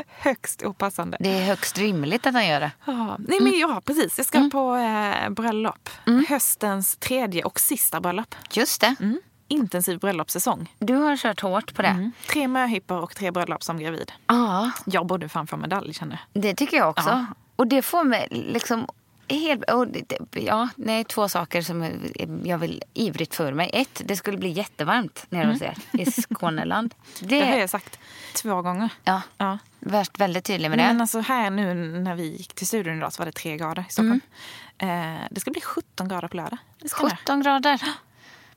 Högst 0.07 0.63
opassande. 0.63 1.17
Det 1.19 1.29
är 1.29 1.45
högst 1.45 1.77
rimligt 1.77 2.27
att 2.27 2.33
den 2.33 2.47
gör 2.47 2.59
det. 2.59 2.71
Ja, 2.85 3.17
nej 3.19 3.39
men 3.41 3.59
ja, 3.59 3.81
precis. 3.85 4.17
Jag 4.17 4.27
ska 4.27 4.37
Mm. 4.37 4.49
på 4.51 4.75
eh, 4.75 5.29
bröllop. 5.29 5.89
Höstens 6.29 6.95
tredje 6.95 7.43
och 7.43 7.59
sista 7.59 8.01
bröllop. 8.01 8.35
Just 8.51 8.81
det. 8.81 8.95
Mm. 8.99 9.21
Intensiv 9.51 9.99
bröllopssäsong. 9.99 10.75
Du 10.79 10.95
har 10.95 11.17
kört 11.17 11.41
hårt 11.41 11.73
på 11.75 11.81
det. 11.81 11.87
Mm. 11.87 12.11
Tre 12.29 12.47
möhippor 12.47 12.97
och 12.99 13.15
tre 13.15 13.31
bröllop 13.31 13.63
som 13.63 13.79
gravid. 13.79 14.11
Ja, 14.27 14.71
Jag 14.85 15.05
borde 15.05 15.29
fan 15.29 15.47
få 15.47 15.57
medalj 15.57 15.93
känner 15.93 16.19
det 16.33 16.55
tycker 16.55 16.77
jag 16.77 16.89
också. 16.89 17.09
Ja. 17.09 17.25
Och 17.55 17.67
det 17.67 17.81
får 17.81 18.03
mig 18.03 18.27
liksom... 18.31 18.87
Helt, 19.29 19.69
och 19.71 19.87
ja, 20.31 20.69
nej, 20.75 21.03
två 21.03 21.29
saker 21.29 21.61
som 21.61 21.89
jag 22.43 22.57
vill 22.57 22.83
ivrigt 22.93 23.35
för 23.35 23.53
mig. 23.53 23.69
Ett, 23.73 24.01
det 24.05 24.15
skulle 24.15 24.37
bli 24.37 24.49
jättevarmt 24.49 25.25
nere 25.29 25.51
hos 25.51 25.61
er 25.61 25.77
i 25.91 26.11
Skåneland. 26.11 26.93
Det 27.19 27.39
har 27.39 27.51
Det, 27.51 27.57
jag 27.59 27.69
sagt 27.69 27.99
två 28.35 28.61
gånger. 28.61 28.89
ja, 29.03 29.21
Ja. 29.37 29.57
varit 29.79 30.19
väldigt 30.19 30.45
tydlig 30.45 30.69
med 30.69 30.79
det. 30.79 30.83
Men 30.85 31.01
alltså 31.01 31.19
här 31.19 31.49
nu 31.49 31.73
när 31.99 32.15
vi 32.15 32.37
gick 32.37 32.53
till 32.53 32.67
studion 32.67 32.97
idag 32.97 33.13
så 33.13 33.21
var 33.21 33.25
det 33.25 33.31
tre 33.31 33.57
grader 33.57 33.85
i 33.89 33.91
Stockholm. 33.91 34.21
Mm. 34.77 35.15
Eh, 35.15 35.21
det 35.31 35.39
ska 35.39 35.51
bli 35.51 35.61
17 35.61 36.07
grader 36.07 36.27
på 36.27 36.37
lördag. 36.37 36.57
Det 36.81 36.89
ska 36.89 37.03
det. 37.03 37.15
17 37.17 37.41
grader. 37.41 37.81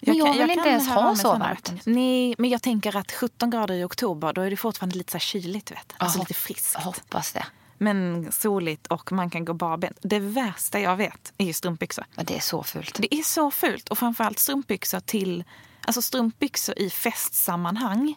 Men 0.06 0.16
jag, 0.16 0.26
kan- 0.26 0.32
vill 0.38 0.50
inte 0.50 0.54
kan 0.54 0.66
ens 0.72 0.88
ha 0.88 1.16
så 1.16 1.36
varmt. 1.38 1.72
jag. 1.84 1.94
Nej, 1.94 2.34
men 2.38 2.50
jag 2.50 2.62
tänker 2.62 2.96
att 2.96 3.12
17 3.12 3.50
grader 3.50 3.74
i 3.74 3.84
oktober, 3.84 4.32
då 4.32 4.40
är 4.40 4.50
det 4.50 4.56
fortfarande 4.56 4.96
lite 4.98 5.12
så 5.12 5.18
kyligt. 5.18 5.70
Vet. 5.70 5.92
Alltså 5.96 6.18
lite 6.18 6.34
friskt. 6.34 6.74
Hoppas 6.76 7.32
det. 7.32 7.46
Men 7.78 8.32
soligt 8.32 8.86
och 8.86 9.12
man 9.12 9.30
kan 9.30 9.44
gå 9.44 9.52
barbent. 9.52 9.96
Det 10.02 10.18
värsta 10.18 10.80
jag 10.80 10.96
vet 10.96 11.32
är 11.38 11.44
ju 11.44 11.52
strumpbyxor. 11.52 12.04
Men 12.14 12.24
det 12.24 12.36
är 12.36 12.40
så 12.40 12.62
fult. 12.62 12.96
Det 13.00 13.14
är 13.14 13.22
så 13.22 13.50
fult. 13.50 13.88
Och 13.88 13.98
framförallt 13.98 14.38
strumpbyxor 14.38 15.00
till... 15.00 15.44
Alltså 15.86 16.02
strumpbyxor 16.02 16.78
i 16.78 16.90
festsammanhang. 16.90 18.14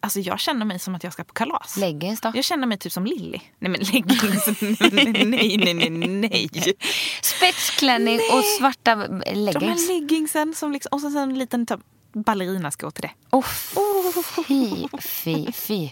Alltså 0.00 0.20
jag 0.20 0.40
känner 0.40 0.66
mig 0.66 0.78
som 0.78 0.94
att 0.94 1.04
jag 1.04 1.12
ska 1.12 1.24
på 1.24 1.34
kalas. 1.34 1.76
Leggings 1.76 2.20
då? 2.20 2.32
Jag 2.34 2.44
känner 2.44 2.66
mig 2.66 2.78
typ 2.78 2.92
som 2.92 3.06
Lilly. 3.06 3.40
Nej 3.58 3.70
men 3.70 3.80
leggings. 3.80 4.46
nej, 5.24 5.56
nej, 5.74 5.74
nej, 5.90 6.08
nej. 6.08 6.50
Spetsklänning 7.22 8.18
och 8.32 8.44
svarta 8.58 8.94
De 8.94 9.22
här 9.26 9.34
leggings. 9.34 9.88
leggingsen 9.88 10.54
som 10.54 10.72
liksom, 10.72 10.88
och 10.92 11.00
så 11.00 11.10
sen 11.10 11.22
en 11.30 11.38
liten 11.38 11.66
typ, 11.66 11.80
ballerinaskor 12.12 12.90
till 12.90 13.02
det. 13.02 13.10
Oh, 13.30 13.44
fy, 14.46 14.88
fy, 15.00 15.52
fy. 15.52 15.90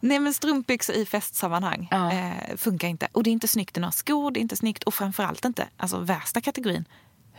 Nej 0.00 0.18
men 0.18 0.34
strumpbyxor 0.34 0.96
i 0.96 1.06
festsammanhang 1.06 1.88
Ja. 1.90 2.12
eh, 2.12 2.56
funkar 2.56 2.88
inte. 2.88 3.08
Och 3.12 3.22
det 3.22 3.30
är 3.30 3.32
inte 3.32 3.48
snyggt 3.48 3.76
i 3.76 3.80
några 3.80 3.92
skor, 3.92 4.30
det 4.30 4.40
är 4.40 4.42
inte 4.42 4.56
snyggt 4.56 4.82
och 4.84 4.94
framförallt 4.94 5.44
inte, 5.44 5.68
alltså 5.76 5.98
värsta 5.98 6.40
kategorin, 6.40 6.84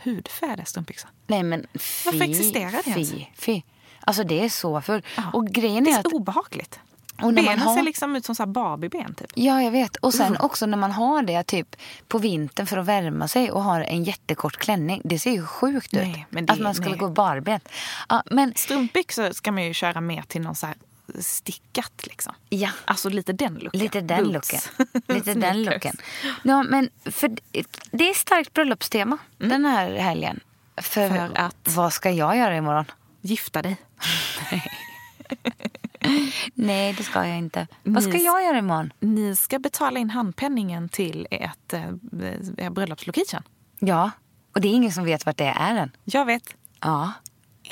hudfärgade 0.02 0.64
strumpbyxor. 0.64 1.10
Nej 1.26 1.42
men 1.42 1.66
fy, 1.74 2.04
Varför 2.10 2.24
existerar 2.30 2.70
det 2.84 2.90
ens? 2.90 3.10
fy, 3.10 3.26
fy. 3.36 3.62
Alltså 4.06 4.24
det 4.24 4.44
är 4.44 4.48
så. 4.48 4.82
Ja. 4.86 5.02
Och 5.32 5.46
grejen 5.46 5.84
Det 5.84 5.90
är 5.90 5.94
är 5.94 5.98
att... 6.00 6.10
så 6.10 6.16
obehagligt. 6.16 6.78
Och 7.22 7.34
när 7.34 7.42
man 7.42 7.44
Benen 7.44 7.58
har- 7.58 7.76
ser 7.76 7.82
liksom 7.82 8.16
ut 8.16 8.24
som 8.24 8.34
så 8.34 8.42
här 8.42 8.50
Barbie-ben 8.50 9.14
typ. 9.14 9.30
Ja, 9.34 9.62
jag 9.62 9.70
vet. 9.70 9.96
Och 9.96 10.14
sen 10.14 10.36
också 10.40 10.66
när 10.66 10.78
man 10.78 10.92
har 10.92 11.22
det 11.22 11.42
typ 11.42 11.76
på 12.08 12.18
vintern 12.18 12.66
för 12.66 12.76
att 12.76 12.86
värma 12.86 13.28
sig 13.28 13.50
och 13.50 13.62
har 13.62 13.80
en 13.80 14.04
jättekort 14.04 14.56
klänning. 14.56 15.00
Det 15.04 15.18
ser 15.18 15.30
ju 15.30 15.46
sjukt 15.46 15.94
ut. 15.94 16.00
Nej, 16.02 16.26
men 16.30 16.46
det- 16.46 16.52
att 16.52 16.60
man 16.60 16.74
skulle 16.74 16.90
nej. 16.90 16.98
gå 16.98 17.08
barbent. 17.08 17.68
Ja, 18.08 18.22
men 18.30 18.52
Strumpbyxor 18.56 19.32
ska 19.32 19.52
man 19.52 19.64
ju 19.64 19.74
köra 19.74 20.00
mer 20.00 20.22
till 20.22 20.40
någon 20.42 20.54
så 20.54 20.66
här 20.66 20.76
stickat 21.20 22.06
liksom. 22.06 22.34
Ja. 22.48 22.70
Alltså 22.84 23.08
lite 23.08 23.32
den 23.32 23.54
looken. 23.54 23.80
Lite 23.80 24.00
den 24.00 24.24
looken. 24.32 24.60
Lite 25.08 25.34
den 25.34 25.62
looken. 25.62 25.96
Ja, 26.42 26.62
men 26.62 26.90
för 27.04 27.36
det 27.90 28.10
är 28.10 28.14
starkt 28.14 28.52
bröllopstema 28.52 29.18
den 29.38 29.64
här 29.64 29.90
helgen. 29.94 30.40
För, 30.76 31.06
Mm. 31.06 31.28
För 31.32 31.38
att- 31.38 31.56
vad 31.76 31.92
ska 31.92 32.10
jag 32.10 32.36
göra 32.36 32.56
imorgon? 32.56 32.84
Gifta 33.26 33.62
dig. 33.62 33.76
Nej, 36.54 36.92
det 36.92 37.02
ska 37.02 37.26
jag 37.28 37.38
inte. 37.38 37.66
Vad 37.82 38.02
ska 38.02 38.12
Ni- 38.12 38.24
jag 38.24 38.44
göra 38.44 38.58
imorgon? 38.58 38.92
Ni 39.00 39.36
ska 39.36 39.58
betala 39.58 39.98
in 40.00 40.10
handpenningen 40.10 40.88
till 40.88 41.26
ert 41.30 41.72
eh, 41.72 41.84
eh, 42.58 42.70
bröllopslocation. 42.70 43.42
Ja, 43.78 44.10
och 44.54 44.60
det 44.60 44.68
är 44.68 44.72
ingen 44.72 44.92
som 44.92 45.04
vet 45.04 45.26
vart 45.26 45.36
det 45.36 45.44
är 45.56 45.76
än. 45.76 45.90
Jag 46.04 46.24
vet. 46.24 46.56
Ja, 46.80 47.12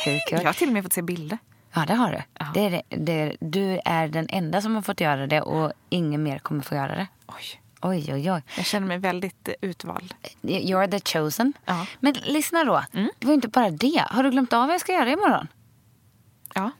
hur 0.04 0.18
kul. 0.28 0.38
Jag 0.38 0.44
har 0.48 0.52
till 0.52 0.68
och 0.68 0.74
med 0.74 0.82
fått 0.82 0.92
se 0.92 1.02
bilder. 1.02 1.38
Ja, 1.74 1.84
det 1.86 1.94
har 1.94 2.10
du. 2.12 2.22
Ja. 2.38 2.46
Det 2.54 2.60
är 2.60 2.70
det, 2.70 2.82
det, 2.96 3.36
du 3.40 3.80
är 3.84 4.08
den 4.08 4.26
enda 4.28 4.62
som 4.62 4.74
har 4.74 4.82
fått 4.82 5.00
göra 5.00 5.26
det 5.26 5.40
och 5.40 5.72
ingen 5.88 6.22
mer 6.22 6.38
kommer 6.38 6.62
få 6.62 6.74
göra 6.74 6.94
det. 6.94 7.06
Oj. 7.26 7.61
Oj, 7.82 8.14
oj, 8.14 8.32
oj. 8.32 8.42
Jag 8.56 8.66
känner 8.66 8.86
mig 8.86 8.98
väldigt 8.98 9.48
eh, 9.48 9.54
utvald. 9.60 10.14
You're 10.42 10.90
the 10.90 11.00
chosen. 11.18 11.52
Ja. 11.64 11.72
Mm. 11.74 11.86
Men 12.00 12.12
lyssna 12.12 12.64
då. 12.64 12.82
Det 13.18 13.26
var 13.26 13.34
inte 13.34 13.48
bara 13.48 13.70
det. 13.70 14.04
Har 14.10 14.22
du 14.22 14.30
glömt 14.30 14.52
av 14.52 14.66
vad 14.66 14.74
jag 14.74 14.80
ska 14.80 14.92
göra 14.92 15.10
imorgon? 15.10 15.48
Ja. 16.54 16.70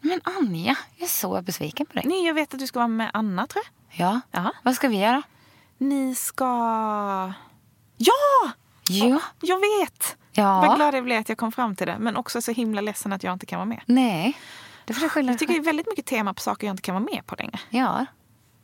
Men 0.00 0.20
Anja, 0.24 0.76
jag 0.96 1.04
är 1.04 1.08
så 1.10 1.42
besviken 1.42 1.86
på 1.86 1.92
dig. 1.92 2.02
Nej, 2.06 2.26
jag 2.26 2.34
vet 2.34 2.54
att 2.54 2.60
du 2.60 2.66
ska 2.66 2.78
vara 2.78 2.88
med 2.88 3.10
Anna, 3.14 3.46
tror 3.46 3.64
jag. 3.90 4.06
Ja, 4.08 4.20
Ja. 4.30 4.52
vad 4.62 4.74
ska 4.74 4.88
vi 4.88 4.96
göra? 4.98 5.22
Ni 5.78 6.14
ska... 6.14 6.44
Ja! 7.96 8.50
Ja. 8.88 9.20
Jag 9.40 9.58
vet! 9.60 10.16
Ja. 10.32 10.60
Vad 10.60 10.76
glad 10.76 10.94
jag 10.94 11.04
blev 11.04 11.20
att 11.20 11.28
jag 11.28 11.38
kom 11.38 11.52
fram 11.52 11.76
till 11.76 11.86
det. 11.86 11.96
Men 11.98 12.16
också 12.16 12.42
så 12.42 12.52
himla 12.52 12.80
ledsen 12.80 13.12
att 13.12 13.22
jag 13.22 13.32
inte 13.32 13.46
kan 13.46 13.58
vara 13.58 13.68
med. 13.68 13.80
Nej. 13.86 14.38
Det 14.84 14.94
får 14.94 15.00
du 15.00 15.08
skylla 15.08 15.32
Jag 15.32 15.38
tycker 15.38 15.54
det 15.54 15.60
är 15.60 15.64
väldigt 15.64 15.86
mycket 15.86 16.06
tema 16.06 16.34
på 16.34 16.40
saker 16.40 16.66
jag 16.66 16.72
inte 16.74 16.82
kan 16.82 16.94
vara 16.94 17.04
med 17.14 17.26
på 17.26 17.34
längre. 17.38 17.58
Ja. 17.70 18.06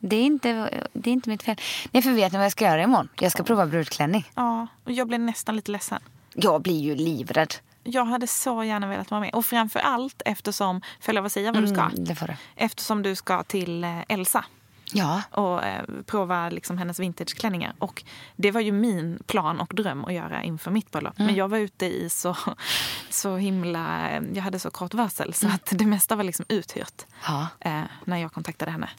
Det 0.03 0.15
är, 0.15 0.23
inte, 0.25 0.69
det 0.93 1.09
är 1.09 1.13
inte 1.13 1.29
mitt 1.29 1.43
fel. 1.43 1.55
Nej, 1.91 2.03
för 2.03 2.11
vet 2.11 2.31
ni 2.31 2.37
vad 2.37 2.45
jag 2.45 2.51
ska 2.51 2.65
göra 2.65 2.83
imorgon? 2.83 3.09
Jag 3.19 3.31
ska 3.31 3.43
prova 3.43 3.65
brudklänning. 3.65 4.31
Ja, 4.35 4.67
och 4.83 4.91
jag 4.91 5.07
blev 5.07 5.19
nästan 5.19 5.55
lite 5.55 5.71
ledsen. 5.71 5.99
Jag 6.33 6.61
blir 6.61 6.79
ju 6.81 6.95
livrädd. 6.95 7.53
Jag 7.83 8.05
hade 8.05 8.27
så 8.27 8.63
gärna 8.63 8.87
velat 8.87 9.11
vara 9.11 9.21
med. 9.21 9.33
Och 9.33 9.45
framför 9.45 9.79
allt 9.79 10.21
eftersom, 10.25 10.81
får 10.81 10.87
jag 11.05 11.15
lov 11.15 11.25
att 11.25 11.31
säga 11.31 11.51
vad 11.51 11.63
du 11.63 11.67
ska? 11.67 11.81
Mm, 11.81 12.03
det 12.05 12.15
får 12.15 12.27
du. 12.27 12.33
Eftersom 12.55 13.03
du 13.03 13.15
ska 13.15 13.43
till 13.43 13.83
eh, 13.83 13.99
Elsa 14.07 14.45
Ja. 14.93 15.21
och 15.31 15.63
eh, 15.63 15.83
prova 16.05 16.49
liksom 16.49 16.77
hennes 16.77 16.99
vintageklänningar. 16.99 17.73
Och 17.79 18.03
det 18.35 18.51
var 18.51 18.61
ju 18.61 18.71
min 18.71 19.19
plan 19.27 19.59
och 19.59 19.73
dröm 19.75 20.05
att 20.05 20.13
göra 20.13 20.43
inför 20.43 20.71
mitt 20.71 20.91
bröllop. 20.91 21.17
Men 21.17 21.35
jag 21.35 21.47
var 21.47 21.57
ute 21.57 21.85
i 21.85 22.09
så, 22.09 22.35
så 23.09 23.35
himla... 23.37 24.09
eh, 24.09 24.21
Jag 24.33 24.43
hade 24.43 24.59
så 24.59 24.71
kort 24.71 24.93
varsel 24.93 25.33
så 25.33 25.47
att 25.47 25.69
det 25.71 25.85
mesta 25.85 26.15
var 26.15 26.23
liksom 26.23 26.45
uthyrt 26.49 27.05
Ja. 27.27 27.47
eh, 27.59 27.81
när 28.05 28.17
jag 28.17 28.33
kontaktade 28.33 28.71
henne. 28.71 28.89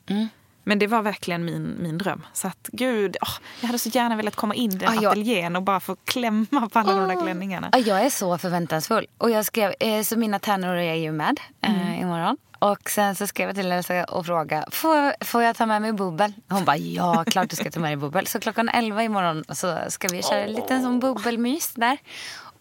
Mm. 0.65 0.69
Men 0.73 0.79
det 0.79 0.87
var 0.87 1.03
verkligen 1.03 1.45
min, 1.45 1.77
min 1.83 1.99
dröm. 1.99 2.27
Så 2.33 2.49
att 2.49 2.69
gud, 2.73 3.17
åh, 3.23 3.29
jag 3.61 3.67
hade 3.67 3.79
så 3.79 3.89
gärna 3.89 4.17
velat 4.17 4.37
komma 4.37 4.55
in 4.55 4.73
i 4.73 4.77
den 4.77 4.95
jag- 4.95 5.05
ateljén 5.05 5.57
och 5.57 5.63
bara 5.63 5.81
få 5.81 5.97
klämma 6.05 6.69
på 6.73 6.79
alla 6.79 6.93
de 6.95 7.09
där 7.09 7.23
klänningarna. 7.23 7.69
Ja, 7.73 7.79
Jag 7.79 8.01
är 8.07 8.11
så 8.11 8.39
förväntansfull. 8.39 9.07
Och 9.19 9.31
jag 9.31 9.45
skrev, 9.45 9.75
eh, 9.81 10.03
så 10.03 10.17
mina 10.19 10.39
tärnor 10.39 10.77
är 10.77 10.95
ju 10.95 11.13
med 11.13 11.41
eh, 11.63 12.01
imorgon. 12.01 12.37
Och 12.59 12.91
sen 12.91 13.15
så 13.15 13.27
skrev 13.27 13.49
jag 13.49 13.57
till 13.57 13.73
Elsa 13.73 14.05
och 14.05 14.27
frågade, 14.27 14.67
får, 14.71 15.25
får 15.25 15.43
jag 15.43 15.57
ta 15.57 15.67
med 15.67 15.83
mig 15.83 15.93
bubbel? 15.93 16.33
Hon 16.49 16.65
bara, 16.65 16.77
ja 16.77 17.25
klart 17.27 17.51
du 17.51 17.57
ska 17.57 17.71
ta 17.71 17.81
med 17.81 17.91
dig 17.91 17.97
bubbel. 17.97 18.27
Så 18.27 18.41
klockan 18.41 18.69
11 18.69 19.03
imorgon 19.03 19.45
så 19.49 19.79
ska 19.89 20.09
vi 20.09 20.23
köra 20.23 20.45
en 20.45 20.53
liten 20.53 20.83
sån 20.83 21.01
bubbelmys 21.01 21.73
där. 21.75 21.99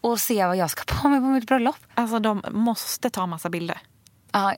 Och 0.01 0.19
se 0.19 0.45
vad 0.45 0.57
jag 0.57 0.69
ska 0.69 0.93
på 1.01 1.07
mig 1.07 1.19
på 1.19 1.25
mitt 1.25 1.47
bröllop. 1.47 1.75
Alltså 1.95 2.19
de 2.19 2.43
måste 2.51 3.09
ta 3.09 3.25
massa 3.25 3.49
bilder. 3.49 3.77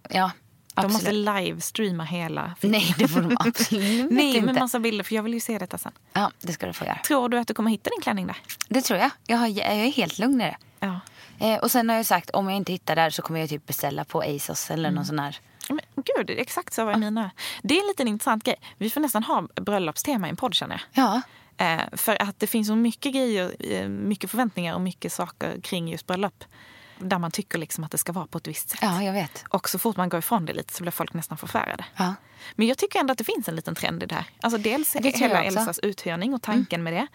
Ja, 0.09 0.31
ja 0.75 0.81
De 0.81 0.85
absolut. 0.85 0.93
måste 0.93 1.11
livestreama 1.41 2.03
hela. 2.03 2.55
Nej, 2.61 2.95
det 2.97 3.07
får 3.07 3.21
de 3.21 3.37
absolut 3.39 4.11
Nej, 4.11 4.35
inte. 4.35 4.45
men 4.45 4.55
massa 4.55 4.79
bilder 4.79 5.03
för 5.03 5.15
jag 5.15 5.23
vill 5.23 5.33
ju 5.33 5.39
se 5.39 5.57
detta 5.57 5.77
sen. 5.77 5.91
Ja, 6.13 6.31
det 6.41 6.53
ska 6.53 6.65
du 6.67 6.73
få 6.73 6.85
göra. 6.85 6.97
Tror 7.07 7.29
du 7.29 7.37
att 7.37 7.47
du 7.47 7.53
kommer 7.53 7.71
hitta 7.71 7.89
din 7.89 8.01
klänning 8.01 8.27
där? 8.27 8.37
Det 8.67 8.81
tror 8.81 8.99
jag. 8.99 9.09
Jag, 9.27 9.37
har, 9.37 9.47
jag 9.47 9.67
är 9.67 9.91
helt 9.91 10.19
lugn 10.19 10.41
i 10.41 10.43
det. 10.43 10.57
Ja. 10.79 10.99
Eh, 11.39 11.59
och 11.59 11.71
sen 11.71 11.89
har 11.89 11.95
jag 11.95 12.05
sagt, 12.05 12.29
om 12.29 12.49
jag 12.49 12.57
inte 12.57 12.71
hittar 12.71 12.95
där 12.95 13.09
så 13.09 13.21
kommer 13.21 13.39
jag 13.39 13.49
typ 13.49 13.65
beställa 13.65 14.03
på 14.05 14.21
ASOS 14.21 14.71
eller 14.71 14.91
någon 14.91 15.05
sån 15.05 15.19
här. 15.19 15.37
Men 15.69 15.79
gud, 15.95 16.29
exakt 16.29 16.73
så 16.73 16.85
var 16.85 16.95
mina. 16.95 17.31
Det 17.63 17.75
är 17.77 17.81
en 17.81 17.87
liten 17.87 18.07
intressant 18.07 18.43
grej. 18.43 18.55
Vi 18.77 18.89
får 18.89 19.01
nästan 19.01 19.23
ha 19.23 19.47
bröllopstema 19.61 20.27
i 20.27 20.29
en 20.29 20.35
podd 20.35 20.53
känner 20.55 20.81
jag. 20.93 21.03
Ja, 21.05 21.21
Eh, 21.57 21.81
för 21.91 22.21
att 22.21 22.39
det 22.39 22.47
finns 22.47 22.67
så 22.67 22.75
mycket 22.75 23.13
grejer, 23.13 23.55
eh, 23.59 23.87
mycket 23.87 24.29
förväntningar 24.29 24.75
och 24.75 24.81
mycket 24.81 25.13
saker 25.13 25.61
kring 25.61 25.87
just 25.89 26.07
bröllop. 26.07 26.43
Där 27.03 27.19
man 27.19 27.31
tycker 27.31 27.57
liksom 27.57 27.83
att 27.83 27.91
det 27.91 27.97
ska 27.97 28.11
vara 28.11 28.27
på 28.27 28.37
ett 28.37 28.47
visst 28.47 28.69
sätt. 28.69 28.79
ja 28.81 29.03
jag 29.03 29.13
vet. 29.13 29.45
Och 29.49 29.69
så 29.69 29.79
fort 29.79 29.97
man 29.97 30.09
går 30.09 30.17
ifrån 30.19 30.45
det 30.45 30.53
lite 30.53 30.73
så 30.73 30.83
blir 30.83 30.91
folk 30.91 31.13
nästan 31.13 31.37
förfärade. 31.37 31.85
Ja. 31.95 32.13
Men 32.55 32.67
jag 32.67 32.77
tycker 32.77 32.99
ändå 32.99 33.11
att 33.11 33.17
det 33.17 33.23
finns 33.23 33.47
en 33.47 33.55
liten 33.55 33.75
trend 33.75 34.03
i 34.03 34.05
det 34.05 34.15
här. 34.15 34.25
Alltså 34.41 34.57
dels 34.57 34.93
Det 34.93 35.17
hela. 35.17 35.43
Mm. 35.43 35.57
Elsas 35.57 35.79
uthyrning 35.79 36.33
och 36.33 36.41
tanken 36.41 36.83
med 36.83 36.93
det. 36.93 37.07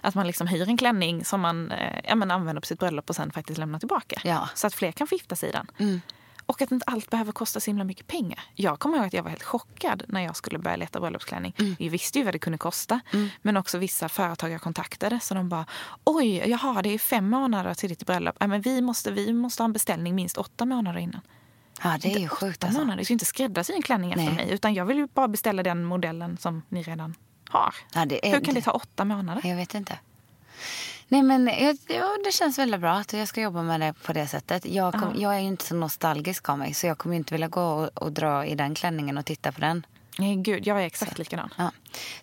Att 0.00 0.14
man 0.14 0.26
liksom 0.26 0.46
hyr 0.46 0.68
en 0.68 0.76
klänning 0.76 1.24
som 1.24 1.40
man 1.40 1.72
eh, 1.72 2.00
ja, 2.04 2.14
men 2.14 2.30
använder 2.30 2.60
på 2.60 2.66
sitt 2.66 2.78
bröllop 2.78 3.10
och 3.10 3.16
sen 3.16 3.32
faktiskt 3.32 3.58
lämnar 3.58 3.78
tillbaka. 3.78 4.20
Ja. 4.24 4.48
Så 4.54 4.66
att 4.66 4.74
fler 4.74 4.92
kan 4.92 5.06
få 5.06 5.14
gifta 5.14 5.36
sig 5.36 5.48
i 5.48 5.52
den. 5.52 5.66
Mm. 5.78 6.00
Och 6.46 6.62
att 6.62 6.70
inte 6.72 6.84
allt 6.86 7.10
behöver 7.10 7.32
kosta 7.32 7.60
så 7.60 7.70
himla 7.70 7.84
mycket 7.84 8.06
pengar. 8.06 8.40
Jag 8.54 8.78
kommer 8.78 8.96
ihåg 8.96 9.06
att 9.06 9.12
jag 9.12 9.22
var 9.22 9.30
helt 9.30 9.42
chockad 9.42 10.02
när 10.08 10.20
jag 10.20 10.36
skulle 10.36 10.58
börja 10.58 10.76
leta 10.76 11.00
bröllopsklänning. 11.00 11.54
Mm. 11.58 11.76
Vi 11.78 11.88
visste 11.88 12.18
ju 12.18 12.24
vad 12.24 12.34
det 12.34 12.38
kunde 12.38 12.58
kosta. 12.58 13.00
Men 13.42 13.56
också 13.56 13.78
vissa 13.78 14.08
företag 14.08 14.50
jag 14.50 14.60
kontaktade. 14.60 15.20
Så 15.20 15.34
de 15.34 15.48
bara, 15.48 15.66
oj, 16.04 16.36
jaha, 16.50 16.82
det 16.82 16.88
är 16.94 16.98
fem 16.98 17.30
månader 17.30 17.74
till 17.74 17.88
ditt 17.88 18.06
bröllop. 18.06 18.36
Ja, 18.40 18.46
men 18.46 18.60
vi, 18.60 18.82
måste, 18.82 19.10
vi 19.10 19.32
måste 19.32 19.62
ha 19.62 19.64
en 19.64 19.72
beställning 19.72 20.14
minst 20.14 20.36
åtta 20.36 20.64
månader 20.64 21.00
innan. 21.00 21.20
ja, 21.82 21.98
det 22.02 22.14
är 22.14 22.18
ju 22.18 22.28
sjukt 22.28 22.64
alltså. 22.64 22.78
månader. 22.80 22.98
Du 22.98 23.04
ska 23.04 23.12
inte 23.12 23.24
skräddarsy 23.24 23.72
en 23.72 23.82
klänning 23.82 24.10
efter 24.12 24.24
Nej. 24.24 24.34
mig. 24.34 24.50
Utan 24.50 24.74
jag 24.74 24.84
vill 24.84 24.96
ju 24.96 25.06
bara 25.14 25.28
beställa 25.28 25.62
den 25.62 25.84
modellen 25.84 26.36
som 26.38 26.62
ni 26.68 26.82
redan 26.82 27.14
har. 27.48 27.74
Ja, 27.94 28.04
det 28.06 28.26
är- 28.28 28.32
Hur 28.34 28.44
kan 28.44 28.54
det 28.54 28.62
ta 28.62 28.70
åtta 28.70 29.04
månader? 29.04 29.48
Jag 29.48 29.56
vet 29.56 29.74
inte. 29.74 29.98
Nej 31.08 31.22
men 31.22 31.50
ja, 31.88 32.16
det 32.24 32.32
känns 32.32 32.58
väldigt 32.58 32.80
bra 32.80 32.92
att 32.92 33.12
jag 33.12 33.28
ska 33.28 33.40
jobba 33.40 33.62
med 33.62 33.80
det 33.80 33.94
på 34.02 34.12
det 34.12 34.26
sättet. 34.26 34.66
Jag, 34.66 34.94
kom, 34.94 35.20
jag 35.20 35.34
är 35.34 35.40
ju 35.40 35.46
inte 35.46 35.64
så 35.64 35.74
nostalgisk 35.74 36.48
av 36.48 36.58
mig 36.58 36.74
så 36.74 36.86
jag 36.86 36.98
kommer 36.98 37.16
inte 37.16 37.34
vilja 37.34 37.48
gå 37.48 37.62
och, 37.62 38.02
och 38.02 38.12
dra 38.12 38.46
i 38.46 38.54
den 38.54 38.74
klänningen 38.74 39.18
och 39.18 39.24
titta 39.24 39.52
på 39.52 39.60
den. 39.60 39.86
Nej, 40.18 40.36
gud, 40.36 40.66
jag 40.66 40.82
är 40.82 40.86
exakt 40.86 41.18
likadan. 41.18 41.54
Ja. 41.56 41.70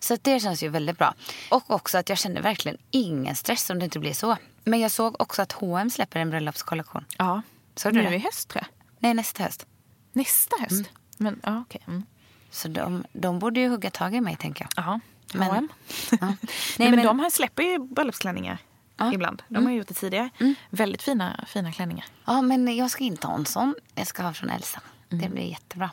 Så 0.00 0.16
det 0.22 0.40
känns 0.40 0.62
ju 0.62 0.68
väldigt 0.68 0.98
bra. 0.98 1.14
Och 1.50 1.70
också 1.70 1.98
att 1.98 2.08
jag 2.08 2.18
känner 2.18 2.42
verkligen 2.42 2.78
ingen 2.90 3.36
stress 3.36 3.70
om 3.70 3.78
det 3.78 3.84
inte 3.84 3.98
blir 3.98 4.12
så. 4.12 4.36
Men 4.64 4.80
jag 4.80 4.90
såg 4.90 5.20
också 5.20 5.42
att 5.42 5.52
H&M 5.52 5.90
släpper 5.90 6.20
en 6.20 6.30
bröllopskollektion. 6.30 7.04
Ja. 7.18 7.42
Såg 7.76 7.92
du 7.92 8.02
nu 8.02 8.10
det? 8.10 8.16
i 8.16 8.18
höst, 8.18 8.48
tror 8.48 8.62
jag. 8.62 8.86
Nej, 8.98 9.14
nästa 9.14 9.42
höst. 9.42 9.66
Nästa 10.12 10.56
höst. 10.60 10.90
Men, 11.16 11.40
ja, 11.42 11.64
okej. 11.68 11.80
Mm. 11.86 12.04
Så 12.50 12.68
de, 12.68 13.04
de 13.12 13.38
borde 13.38 13.60
ju 13.60 13.68
hugga 13.68 13.90
tag 13.90 14.14
i 14.14 14.20
mig 14.20 14.36
tänker 14.36 14.66
jag. 14.74 14.84
Ja, 14.84 15.00
H&M. 15.44 15.68
Ja. 16.10 16.16
Nej, 16.20 16.36
men, 16.78 16.90
men, 16.90 17.06
de 17.06 17.18
här 17.18 17.30
släpper 17.30 17.62
ju 17.62 17.78
bröllopsklänningar 17.78 18.58
Ja. 18.96 19.04
Mm. 19.04 19.14
ibland. 19.14 19.42
De 19.48 19.64
har 19.64 19.72
ju 19.72 19.78
gjort 19.78 19.88
det 19.88 19.94
tidigare. 19.94 20.30
Väldigt 20.70 21.02
fina, 21.02 21.44
fina 21.48 21.72
klänningar. 21.72 22.04
ja, 22.24 22.42
men 22.42 22.76
jag 22.76 22.90
ska 22.90 23.04
inte 23.04 23.26
ha 23.26 23.34
en 23.34 23.46
sån. 23.46 23.74
Jag 23.94 24.06
ska 24.06 24.22
ha 24.22 24.32
från 24.32 24.50
Elsa. 24.50 24.80
Mm. 25.12 25.24
Det 25.24 25.30
blir 25.30 25.44
jättebra. 25.44 25.90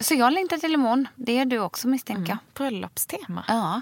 Så 0.00 0.14
jag 0.14 0.32
längtar 0.32 0.56
till 0.58 0.74
imorgon. 0.74 1.08
Det 1.16 1.34
gör 1.34 1.44
du 1.44 1.58
också 1.58 1.88
misstänker 1.88 2.28
jag. 2.32 2.38
Bröllopstema. 2.54 3.44
Ja, 3.48 3.80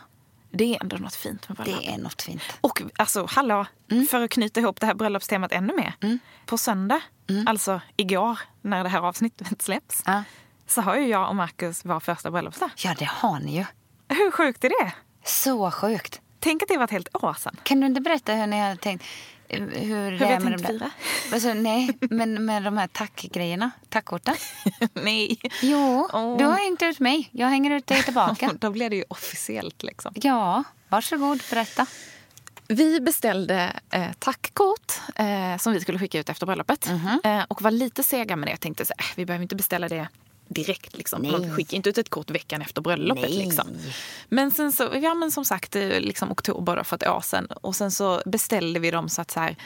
Det 0.51 0.75
är 0.77 0.83
ändå 0.83 0.97
något 0.97 1.15
fint 1.15 1.49
med 1.49 1.57
bröllop. 1.57 1.81
det 1.83 1.89
är 1.89 1.99
något 1.99 2.23
fint. 2.23 2.43
Och 2.61 2.83
alltså, 2.97 3.27
hallå, 3.31 3.67
för 4.11 4.23
att 4.25 4.31
knyta 4.31 4.61
ihop 4.61 4.81
det 4.81 4.87
här 4.87 4.95
bröllopstemat 4.95 5.53
ännu 5.53 5.73
mer. 5.77 6.19
På 6.47 6.59
söndag, 6.59 7.01
alltså 7.47 7.81
igår 7.97 8.39
när 8.63 8.83
det 8.85 8.89
här 8.91 9.01
avsnittet 9.01 9.63
släpps, 9.63 10.03
Ja. 10.07 10.23
så 10.67 10.81
har 10.81 10.97
ju 10.97 11.07
jag 11.07 11.29
och 11.29 11.37
Marcus 11.37 11.85
vår 11.85 12.01
första 12.01 12.31
bröllopsdag. 12.31 12.71
ja, 12.77 12.95
det 12.99 13.09
har 13.11 13.39
ni 13.41 13.57
ju. 13.57 13.65
Hur 14.09 14.31
sjukt 14.31 14.65
är 14.65 14.69
det? 14.69 14.93
Så 15.25 15.71
sjukt. 15.71 16.21
Tänk 16.41 16.62
att 16.62 16.68
det 16.68 16.76
var 16.76 16.84
ett 16.84 16.91
helt 16.91 17.14
år 17.24 17.34
sedan. 17.34 17.57
Kan 17.62 17.80
du 17.80 17.87
inte 17.87 18.01
berätta 18.01 18.32
hur 18.34 18.47
ni 18.47 18.61
har 18.61 18.76
tänkt? 18.76 19.05
eh, 19.49 19.61
Hur, 19.61 20.11
vi 20.12 20.18
det 20.18 20.24
har 20.24 20.32
är 20.32 20.41
med 20.41 20.43
tänkt 20.43 20.66
de 20.66 20.72
där- 20.72 20.78
fira? 20.78 20.91
Alltså, 21.32 21.55
nej, 21.55 21.99
men 22.01 22.45
med 22.45 22.62
de 22.62 22.76
här 22.78 22.87
tackgrejerna. 22.87 23.70
Tackkorten. 23.89 24.34
Nej. 24.93 25.39
Jo, 25.62 26.09
Åh. 26.12 26.39
du 26.39 26.45
har 26.45 26.57
hängt 26.57 26.82
ut 26.82 27.01
mig. 27.01 27.28
Jag 27.32 27.49
hänger 27.49 27.70
ut 27.70 27.87
dig 27.87 28.03
tillbaka. 28.03 28.51
Då 28.61 28.70
blev 28.70 28.91
det 28.91 28.97
ju 28.97 29.05
officiellt 29.09 29.82
liksom. 29.82 30.12
Ja, 30.16 30.64
varsågod, 30.89 31.43
berätta. 31.51 31.87
Vi 32.68 33.01
beställde 33.01 33.72
eh, 33.91 34.12
tackkort 34.18 34.93
eh, 35.14 35.57
som 35.59 35.72
vi 35.72 35.80
skulle 35.80 35.99
skicka 35.99 36.18
ut 36.18 36.28
efter 36.28 36.47
bröllopet. 36.47 36.91
Eh, 37.24 37.43
och 37.49 37.62
var 37.62 37.70
lite 37.70 38.03
sega 38.03 38.37
med 38.37 38.47
det. 38.49 38.51
Jag 38.51 38.61
tänkte 38.61 38.87
så 38.87 38.95
här, 38.99 39.05
äh, 39.07 39.12
vi 39.16 39.26
behöver 39.26 39.43
inte 39.43 39.57
beställa 39.57 39.89
det 39.89 40.09
direkt. 40.49 40.97
Liksom. 40.97 41.22
Nej. 41.22 41.32
Man 41.32 41.57
skickar 41.57 41.76
inte 41.76 41.90
ut 41.90 41.99
ett 41.99 42.09
kort 42.09 42.30
veckan 42.30 42.62
efter 42.62 42.80
bröllopet. 42.80 43.30
Nej. 43.30 43.38
Liksom. 43.38 43.68
Men 44.28 44.51
sen 44.51 44.72
så, 44.72 44.90
ja 45.03 45.14
men 45.14 45.30
som 45.30 45.44
sagt, 45.44 45.76
eh, 45.76 46.01
liksom 46.01 46.32
oktober 46.32 46.76
då, 46.76 46.84
för 46.84 46.97
ett 46.97 47.09
år 47.09 47.20
sedan. 47.20 47.47
Och 47.47 47.76
sen 47.76 47.90
så 47.90 48.22
beställde 48.26 48.80
vi 48.80 48.90
dem 48.90 49.09
så 49.09 49.22
att 49.22 49.30
så 49.30 49.40
här, 49.40 49.57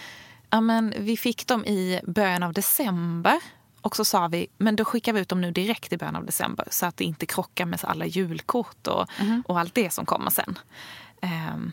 ja 0.51 0.61
men 0.61 0.95
vi 0.99 1.17
fick 1.17 1.47
dem 1.47 1.65
i 1.65 2.01
början 2.07 2.43
av 2.43 2.53
december. 2.53 3.41
Och 3.83 3.97
så 3.97 4.05
sa 4.05 4.29
vi, 4.29 4.47
men 4.59 4.77
då 4.77 4.85
skickar 4.85 5.13
vi 5.13 5.21
ut 5.21 5.29
dem 5.29 5.41
nu 5.41 5.51
direkt 5.51 5.93
i 5.93 5.97
början 5.97 6.17
av 6.17 6.27
december. 6.27 6.67
Så 6.71 6.87
att 6.87 6.97
det 6.97 7.05
inte 7.05 7.27
krockar 7.27 7.67
med 7.67 7.81
alla 7.83 8.07
julkort 8.07 8.87
och, 8.87 9.07
och 9.45 9.61
allt 9.61 9.75
det 9.75 9.91
som 9.91 10.07
kommer 10.07 10.31
sen. 10.31 10.59
Ehm, 11.23 11.73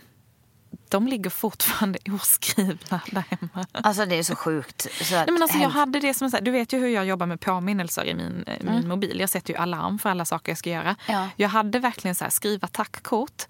de 0.89 1.07
ligger 1.07 1.29
fortfarande 1.29 1.99
oskrivna 2.21 3.01
där 3.11 3.23
hemma. 3.29 3.65
Alltså 3.71 4.05
det 4.05 4.15
är 4.15 4.23
så 4.23 4.35
sjukt. 4.35 4.87
Så 5.05 5.15
Nej, 5.15 5.25
men 5.31 5.41
alltså, 5.41 5.57
jag 5.57 5.69
hade 5.69 5.99
det 5.99 6.13
som 6.13 6.29
så 6.29 6.37
här- 6.37 6.43
du 6.43 6.51
vet 6.51 6.73
ju 6.73 6.79
hur 6.79 6.87
jag 6.87 7.05
jobbar 7.05 7.25
med 7.25 7.39
påminnelser 7.39 8.05
i 8.05 8.13
min, 8.13 8.43
eh, 8.47 8.63
min 8.63 8.87
mobil. 8.87 9.19
Jag 9.19 9.29
sätter 9.29 9.53
ju 9.53 9.59
alarm 9.59 9.99
för 9.99 10.09
alla 10.09 10.25
saker 10.25 10.51
jag 10.51 10.57
ska 10.57 10.69
göra. 10.69 10.95
Ja. 11.07 11.29
Jag 11.35 11.49
hade 11.49 11.79
verkligen 11.79 12.15
så 12.15 12.23
här, 12.23 12.31
skriva 12.31 12.67
tackkort 12.67 13.43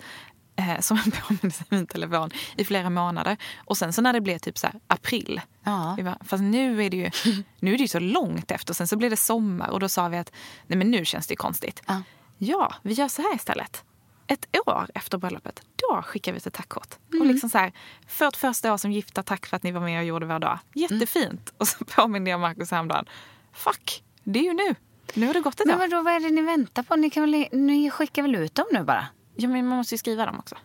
eh, 0.56 0.80
som 0.80 0.98
en 1.06 1.12
påminnelse 1.12 1.64
i 1.72 1.76
min 1.76 1.88
telefon 1.88 2.30
i 2.56 2.66
flera 2.66 2.90
månader. 2.90 3.38
Och 3.66 3.78
sen 3.78 3.94
så 3.94 4.02
när 4.02 4.14
det 4.14 4.22
blev 4.22 4.38
typ 4.38 4.58
så 4.58 4.68
här, 4.68 4.76
april. 4.88 5.42
Ja. 5.64 5.98
Bara, 6.04 6.18
fast 6.26 6.44
nu 6.44 6.84
är, 6.86 6.90
det 6.90 6.98
ju, 6.98 7.12
nu 7.60 7.74
är 7.74 7.78
det 7.78 7.82
ju 7.84 7.88
så 7.88 8.00
långt 8.00 8.52
efter. 8.52 8.74
Sen 8.74 8.88
så 8.88 8.98
blev 8.98 9.10
det 9.12 9.18
sommar 9.18 9.68
och 9.70 9.80
då 9.80 9.90
sa 9.90 10.08
vi 10.08 10.18
att 10.18 10.32
nej 10.68 10.78
men 10.78 10.92
nu 10.92 11.06
känns 11.06 11.28
det 11.28 11.36
konstigt. 11.36 11.82
Ja. 11.88 12.02
Ja, 12.40 12.74
vi 12.82 12.94
gör 12.94 13.08
så 13.08 13.22
här 13.22 13.36
istället. 13.36 13.84
Ett 14.28 14.46
år 14.68 14.88
efter 14.96 15.18
bröllopet, 15.18 15.62
då 15.76 16.02
skickar 16.06 16.32
vi 16.32 16.38
ett 16.38 16.54
tackkort. 16.54 16.96
Mm. 17.10 17.22
Och 17.22 17.28
liksom 17.28 17.50
så 17.50 17.58
här, 17.58 17.72
för 18.08 18.28
ett 18.28 18.38
första 18.38 18.74
år 18.74 18.78
som 18.78 18.92
gifta, 18.92 19.24
tack 19.24 19.46
för 19.46 19.56
att 19.58 19.64
ni 19.64 19.72
var 19.72 19.82
med 19.82 20.00
och 20.00 20.06
gjorde 20.06 20.26
vår 20.26 20.40
dag. 20.40 20.60
Jättefint. 20.74 21.54
Och 21.58 21.68
så 21.68 21.86
påminner 21.96 22.32
jag 22.32 22.40
Markus 22.40 22.72
häromdagen. 22.72 23.06
Fuck, 23.54 24.04
det 24.24 24.40
är 24.40 24.44
ju 24.44 24.54
nu. 24.54 24.76
Nu 25.14 25.28
har 25.28 25.34
det 25.34 25.40
gått 25.40 25.60
ett 25.60 25.68
Men 25.68 25.76
år. 25.76 25.80
vadå, 25.80 26.02
vad 26.02 26.14
är 26.14 26.20
det 26.20 26.30
ni 26.30 26.42
väntar 26.42 26.84
på? 26.84 26.96
Ni, 26.96 27.10
kan 27.10 27.24
väl, 27.32 27.46
ni 27.52 27.90
skickar 27.92 28.22
väl 28.22 28.36
ut 28.36 28.56
dem 28.56 28.66
nu 28.72 28.84
bara? 28.84 29.08
Ja, 29.36 29.48
men 29.50 29.68
man 29.68 29.78
måste 29.78 29.94
ju 29.94 29.98
skriva 29.98 30.26
dem 30.26 30.40
också. 30.40 30.56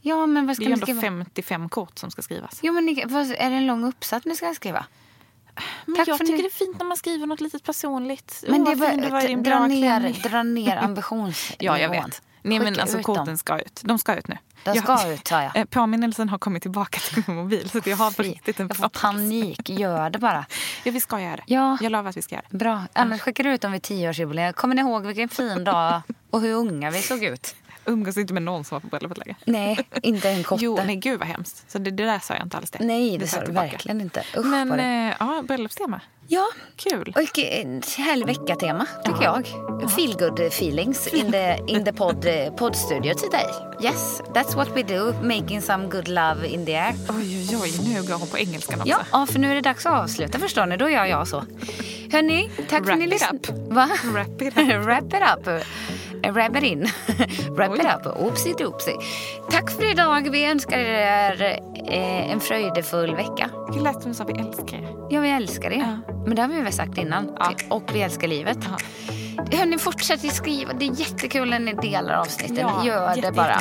Ja, 0.00 0.26
men 0.26 0.46
vad 0.46 0.50
Det 0.50 0.54
ska 0.54 0.64
är 0.64 0.68
ju 0.68 0.72
ändå 0.72 0.86
skriva? 0.86 1.00
55 1.00 1.68
kort 1.68 1.98
som 1.98 2.10
ska 2.10 2.22
skrivas. 2.22 2.58
Jo, 2.62 2.72
men 2.72 2.84
ni, 2.86 3.04
vad, 3.06 3.22
är 3.30 3.50
det 3.50 3.56
en 3.56 3.66
lång 3.66 3.84
uppsats 3.84 4.26
ni 4.26 4.36
ska 4.36 4.54
skriva? 4.54 4.86
Men 5.86 5.96
Tack 5.96 6.08
jag 6.08 6.18
tycker 6.18 6.32
ni- 6.32 6.38
det 6.42 6.48
är 6.48 6.50
fint 6.50 6.78
när 6.78 6.86
man 6.86 6.96
skriver 6.96 7.26
något 7.26 7.40
litet 7.40 7.62
personligt. 7.64 8.44
Men 8.48 8.60
Åh, 8.60 8.66
det 8.66 8.72
är 8.72 9.10
bara, 9.10 9.20
dra, 9.58 9.66
ner, 9.66 10.28
dra 10.28 10.42
ner 10.42 10.76
ambitionsnivån. 10.84 11.56
Ja, 11.66 11.78
jag 11.78 11.88
vet. 11.88 12.22
Nej, 12.42 12.58
men 12.60 12.80
alltså 12.80 12.98
ut 12.98 13.04
korten 13.04 13.24
dem. 13.26 13.38
ska 13.38 13.58
ut. 13.58 13.80
De 13.84 13.98
ska 13.98 14.14
ut 14.14 14.28
nu. 14.28 14.38
De 14.64 14.74
Jag- 14.74 14.84
ska 14.98 15.08
ut, 15.12 15.26
sa 15.28 15.42
jag. 15.42 15.56
Eh, 15.56 15.64
Påminnelsen 15.64 16.28
har 16.28 16.38
kommit 16.38 16.62
tillbaka 16.62 17.00
till 17.00 17.22
min 17.26 17.36
mobil. 17.36 17.70
Så 17.70 17.80
jag 17.84 17.96
har 17.96 18.10
på 18.10 18.22
riktigt 18.22 18.60
en 18.60 18.66
Jag 18.68 18.76
får 18.76 18.88
panik. 18.88 19.68
Gör 19.70 20.10
det 20.10 20.18
bara. 20.18 20.46
Ja, 20.84 20.92
vi 20.92 21.00
ska 21.00 21.20
göra 21.20 21.36
det. 21.36 21.42
Ja. 21.46 21.78
Jag 21.80 21.92
lovar 21.92 22.10
att 22.10 22.16
vi 22.16 22.22
ska 22.22 22.34
göra 22.34 22.44
det. 22.50 22.56
Bra. 22.56 22.82
Annars 22.92 23.20
skickar 23.20 23.44
du 23.44 23.50
ut 23.52 23.60
dem 23.60 23.72
vid 23.72 23.82
tioårsjubileet. 23.82 24.56
Kommer 24.56 24.74
ni 24.74 24.80
ihåg 24.80 25.06
vilken 25.06 25.28
fin 25.28 25.64
dag 25.64 26.02
och 26.30 26.40
hur 26.40 26.54
unga 26.54 26.90
vi 26.90 27.02
såg 27.02 27.22
ut? 27.24 27.54
Umgås 27.90 28.16
inte 28.16 28.34
med 28.34 28.42
någon 28.42 28.64
som 28.64 28.74
var 28.74 28.80
på 28.80 28.86
bröllopet 28.86 29.18
längre. 29.18 29.36
Nej, 29.44 29.78
inte 30.02 30.28
en 30.30 30.44
kotte. 30.44 30.64
Jo, 30.64 30.78
nej 30.86 30.96
gud 30.96 31.18
vad 31.18 31.28
hemskt. 31.28 31.70
Så 31.70 31.78
det, 31.78 31.90
det 31.90 32.04
där 32.04 32.18
sa 32.18 32.34
jag 32.34 32.42
inte 32.42 32.56
alls 32.56 32.70
det. 32.70 32.78
Nej, 32.84 33.18
det 33.18 33.26
tar 33.26 33.38
sa 33.38 33.44
du 33.44 33.52
verkligen 33.52 34.00
inte. 34.00 34.22
Usch, 34.36 34.46
Men 34.46 34.68
det. 34.68 34.82
eh, 34.82 35.14
ja, 35.20 35.42
bröllopstema. 35.48 36.00
Ja, 36.32 36.46
Kul. 36.76 37.12
och 37.16 37.38
en 37.38 37.82
härlig 37.98 38.26
vecka-tema 38.26 38.86
tycker 39.04 39.22
jag. 39.22 39.46
Feel 39.90 40.16
good 40.18 40.40
feelings 40.40 41.06
in 41.06 41.32
the, 41.32 41.58
in 41.66 41.84
the 41.84 41.92
pod, 41.92 42.24
eh, 42.26 42.54
poddstudio 42.54 43.14
today. 43.14 43.46
Yes, 43.82 44.22
that's 44.34 44.56
what 44.56 44.68
we 44.76 44.82
do. 44.82 45.12
Making 45.22 45.62
some 45.62 45.86
good 45.86 46.08
love 46.08 46.46
in 46.46 46.66
the 46.66 46.74
air. 46.76 46.94
Oj, 47.08 47.48
oj, 47.50 47.56
oj. 47.62 47.88
Nu 47.94 48.02
går 48.02 48.14
hon 48.14 48.28
på 48.28 48.38
engelskan 48.38 48.80
också. 48.80 48.88
Ja, 48.90 48.98
ja, 49.12 49.26
för 49.26 49.38
nu 49.38 49.50
är 49.50 49.54
det 49.54 49.60
dags 49.60 49.86
att 49.86 49.92
avsluta 49.92 50.38
förstår 50.38 50.66
ni. 50.66 50.76
Då 50.76 50.90
gör 50.90 51.04
jag 51.04 51.28
så. 51.28 51.44
Hörni, 52.12 52.50
tack 52.56 52.68
för 52.68 52.76
att 52.76 52.86
Wrap 52.86 52.98
ni 52.98 53.04
it 53.04 53.10
lyssnade. 53.10 53.36
up. 53.38 53.72
Va? 53.72 53.88
Wrap 54.04 54.42
it 54.42 54.56
Wrap 54.86 55.04
it 55.04 55.48
up. 55.48 55.64
Eh, 56.22 56.32
Wrap 56.32 56.56
it 56.56 56.62
in. 56.62 56.86
Wrap 57.56 57.74
it 57.78 57.84
up. 57.84 58.16
Oopsie 58.16 58.54
doopsie. 58.58 58.94
Tack 59.50 59.70
för 59.70 59.90
idag. 59.90 60.30
Vi 60.30 60.44
önskar 60.46 60.78
er 60.78 61.42
eh, 61.88 62.30
en 62.32 62.40
fröjdefull 62.40 63.14
vecka. 63.14 63.50
Det 63.74 63.80
lät 63.80 64.02
som 64.02 64.14
sa 64.14 64.24
vi 64.24 64.32
älskar 64.40 64.76
er. 64.78 64.88
Ja, 65.10 65.20
vi 65.20 65.30
älskar 65.30 65.70
er. 65.70 65.76
Ja. 65.76 66.14
Men 66.26 66.36
det 66.36 66.42
har 66.42 66.48
vi 66.48 66.60
väl 66.60 66.72
sagt 66.72 66.98
innan. 66.98 67.36
Ja. 67.38 67.50
Och 67.68 67.90
vi 67.94 68.02
älskar 68.02 68.28
livet. 68.28 68.58
Ja. 68.62 68.76
Hörni, 69.52 69.78
fortsätt 69.78 70.34
skriva. 70.34 70.72
Det 70.72 70.84
är 70.86 70.92
jättekul 71.00 71.50
när 71.50 71.58
ni 71.58 71.72
delar 71.74 72.14
avsnitten. 72.14 72.56
Ja, 72.56 72.84
Gör 72.86 73.22
det 73.22 73.32
bara. 73.32 73.56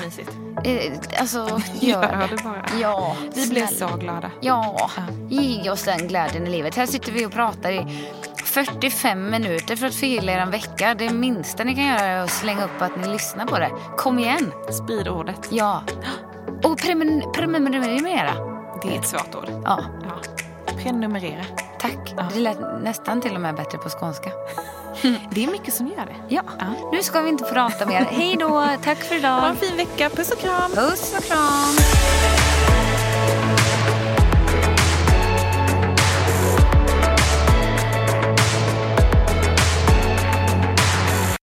Eh, 0.63 0.93
alltså, 1.19 1.61
gör, 1.79 2.03
Gör 2.03 2.27
det. 2.37 2.43
bara. 2.43 2.65
Ja, 2.81 3.15
Vi 3.35 3.47
blev 3.49 3.67
snälla. 3.67 3.91
så 3.91 3.97
glada. 3.97 4.31
Ja, 4.41 4.89
ge 5.29 5.69
oss 5.69 5.83
den 5.83 6.07
glädjen 6.07 6.47
i 6.47 6.49
livet. 6.49 6.75
Här 6.75 6.85
sitter 6.85 7.11
vi 7.11 7.25
och 7.25 7.31
pratar 7.31 7.71
i 7.71 8.07
45 8.45 9.29
minuter 9.29 9.75
för 9.75 9.87
att 9.87 9.95
förgylla 9.95 10.31
er 10.31 10.37
en 10.37 10.51
vecka. 10.51 10.95
Det 10.95 11.09
minsta 11.09 11.63
ni 11.63 11.75
kan 11.75 11.85
göra 11.85 11.99
är 11.99 12.23
att 12.23 12.29
slänga 12.31 12.63
upp 12.63 12.81
att 12.81 12.97
ni 13.01 13.07
lyssnar 13.07 13.45
på 13.45 13.59
det. 13.59 13.69
Kom 13.97 14.19
igen! 14.19 14.51
Sprid 14.83 15.07
ordet. 15.07 15.47
Ja. 15.51 15.83
Och 16.63 16.79
prenumer- 16.79 17.33
prenumerera. 17.33 18.33
Det 18.81 18.95
är 18.95 18.99
ett 18.99 19.07
svårt 19.07 19.35
ord. 19.35 19.49
Ja, 19.63 19.79
Ja. 20.03 20.31
Prenumerera. 20.83 21.45
tack. 21.79 22.13
Det 22.33 22.39
lät 22.39 22.57
nästan 22.83 23.21
till 23.21 23.35
och 23.35 23.41
med 23.41 23.55
bättre 23.55 23.77
på 23.77 23.89
skånska. 23.89 24.29
Det 25.31 25.43
är 25.43 25.51
mycket 25.51 25.73
som 25.73 25.87
gör 25.87 26.05
det. 26.05 26.35
Ja, 26.35 26.41
Ja. 26.59 26.65
nu 26.91 27.03
ska 27.03 27.21
vi 27.21 27.29
inte 27.29 27.43
prata 27.43 27.85
mer. 27.85 28.07
Hej 28.11 28.35
då, 28.39 28.67
tack 28.83 28.97
för 28.97 29.09
Ha 29.15 29.19
idag. 29.19 29.49
en 29.49 29.55
fin 29.55 29.77
vecka. 29.77 30.09
Puss 30.09 30.31
och 30.31 30.39
kram. 30.39 30.71
Puss 30.71 31.15
och 31.17 31.23
kram. 31.23 31.75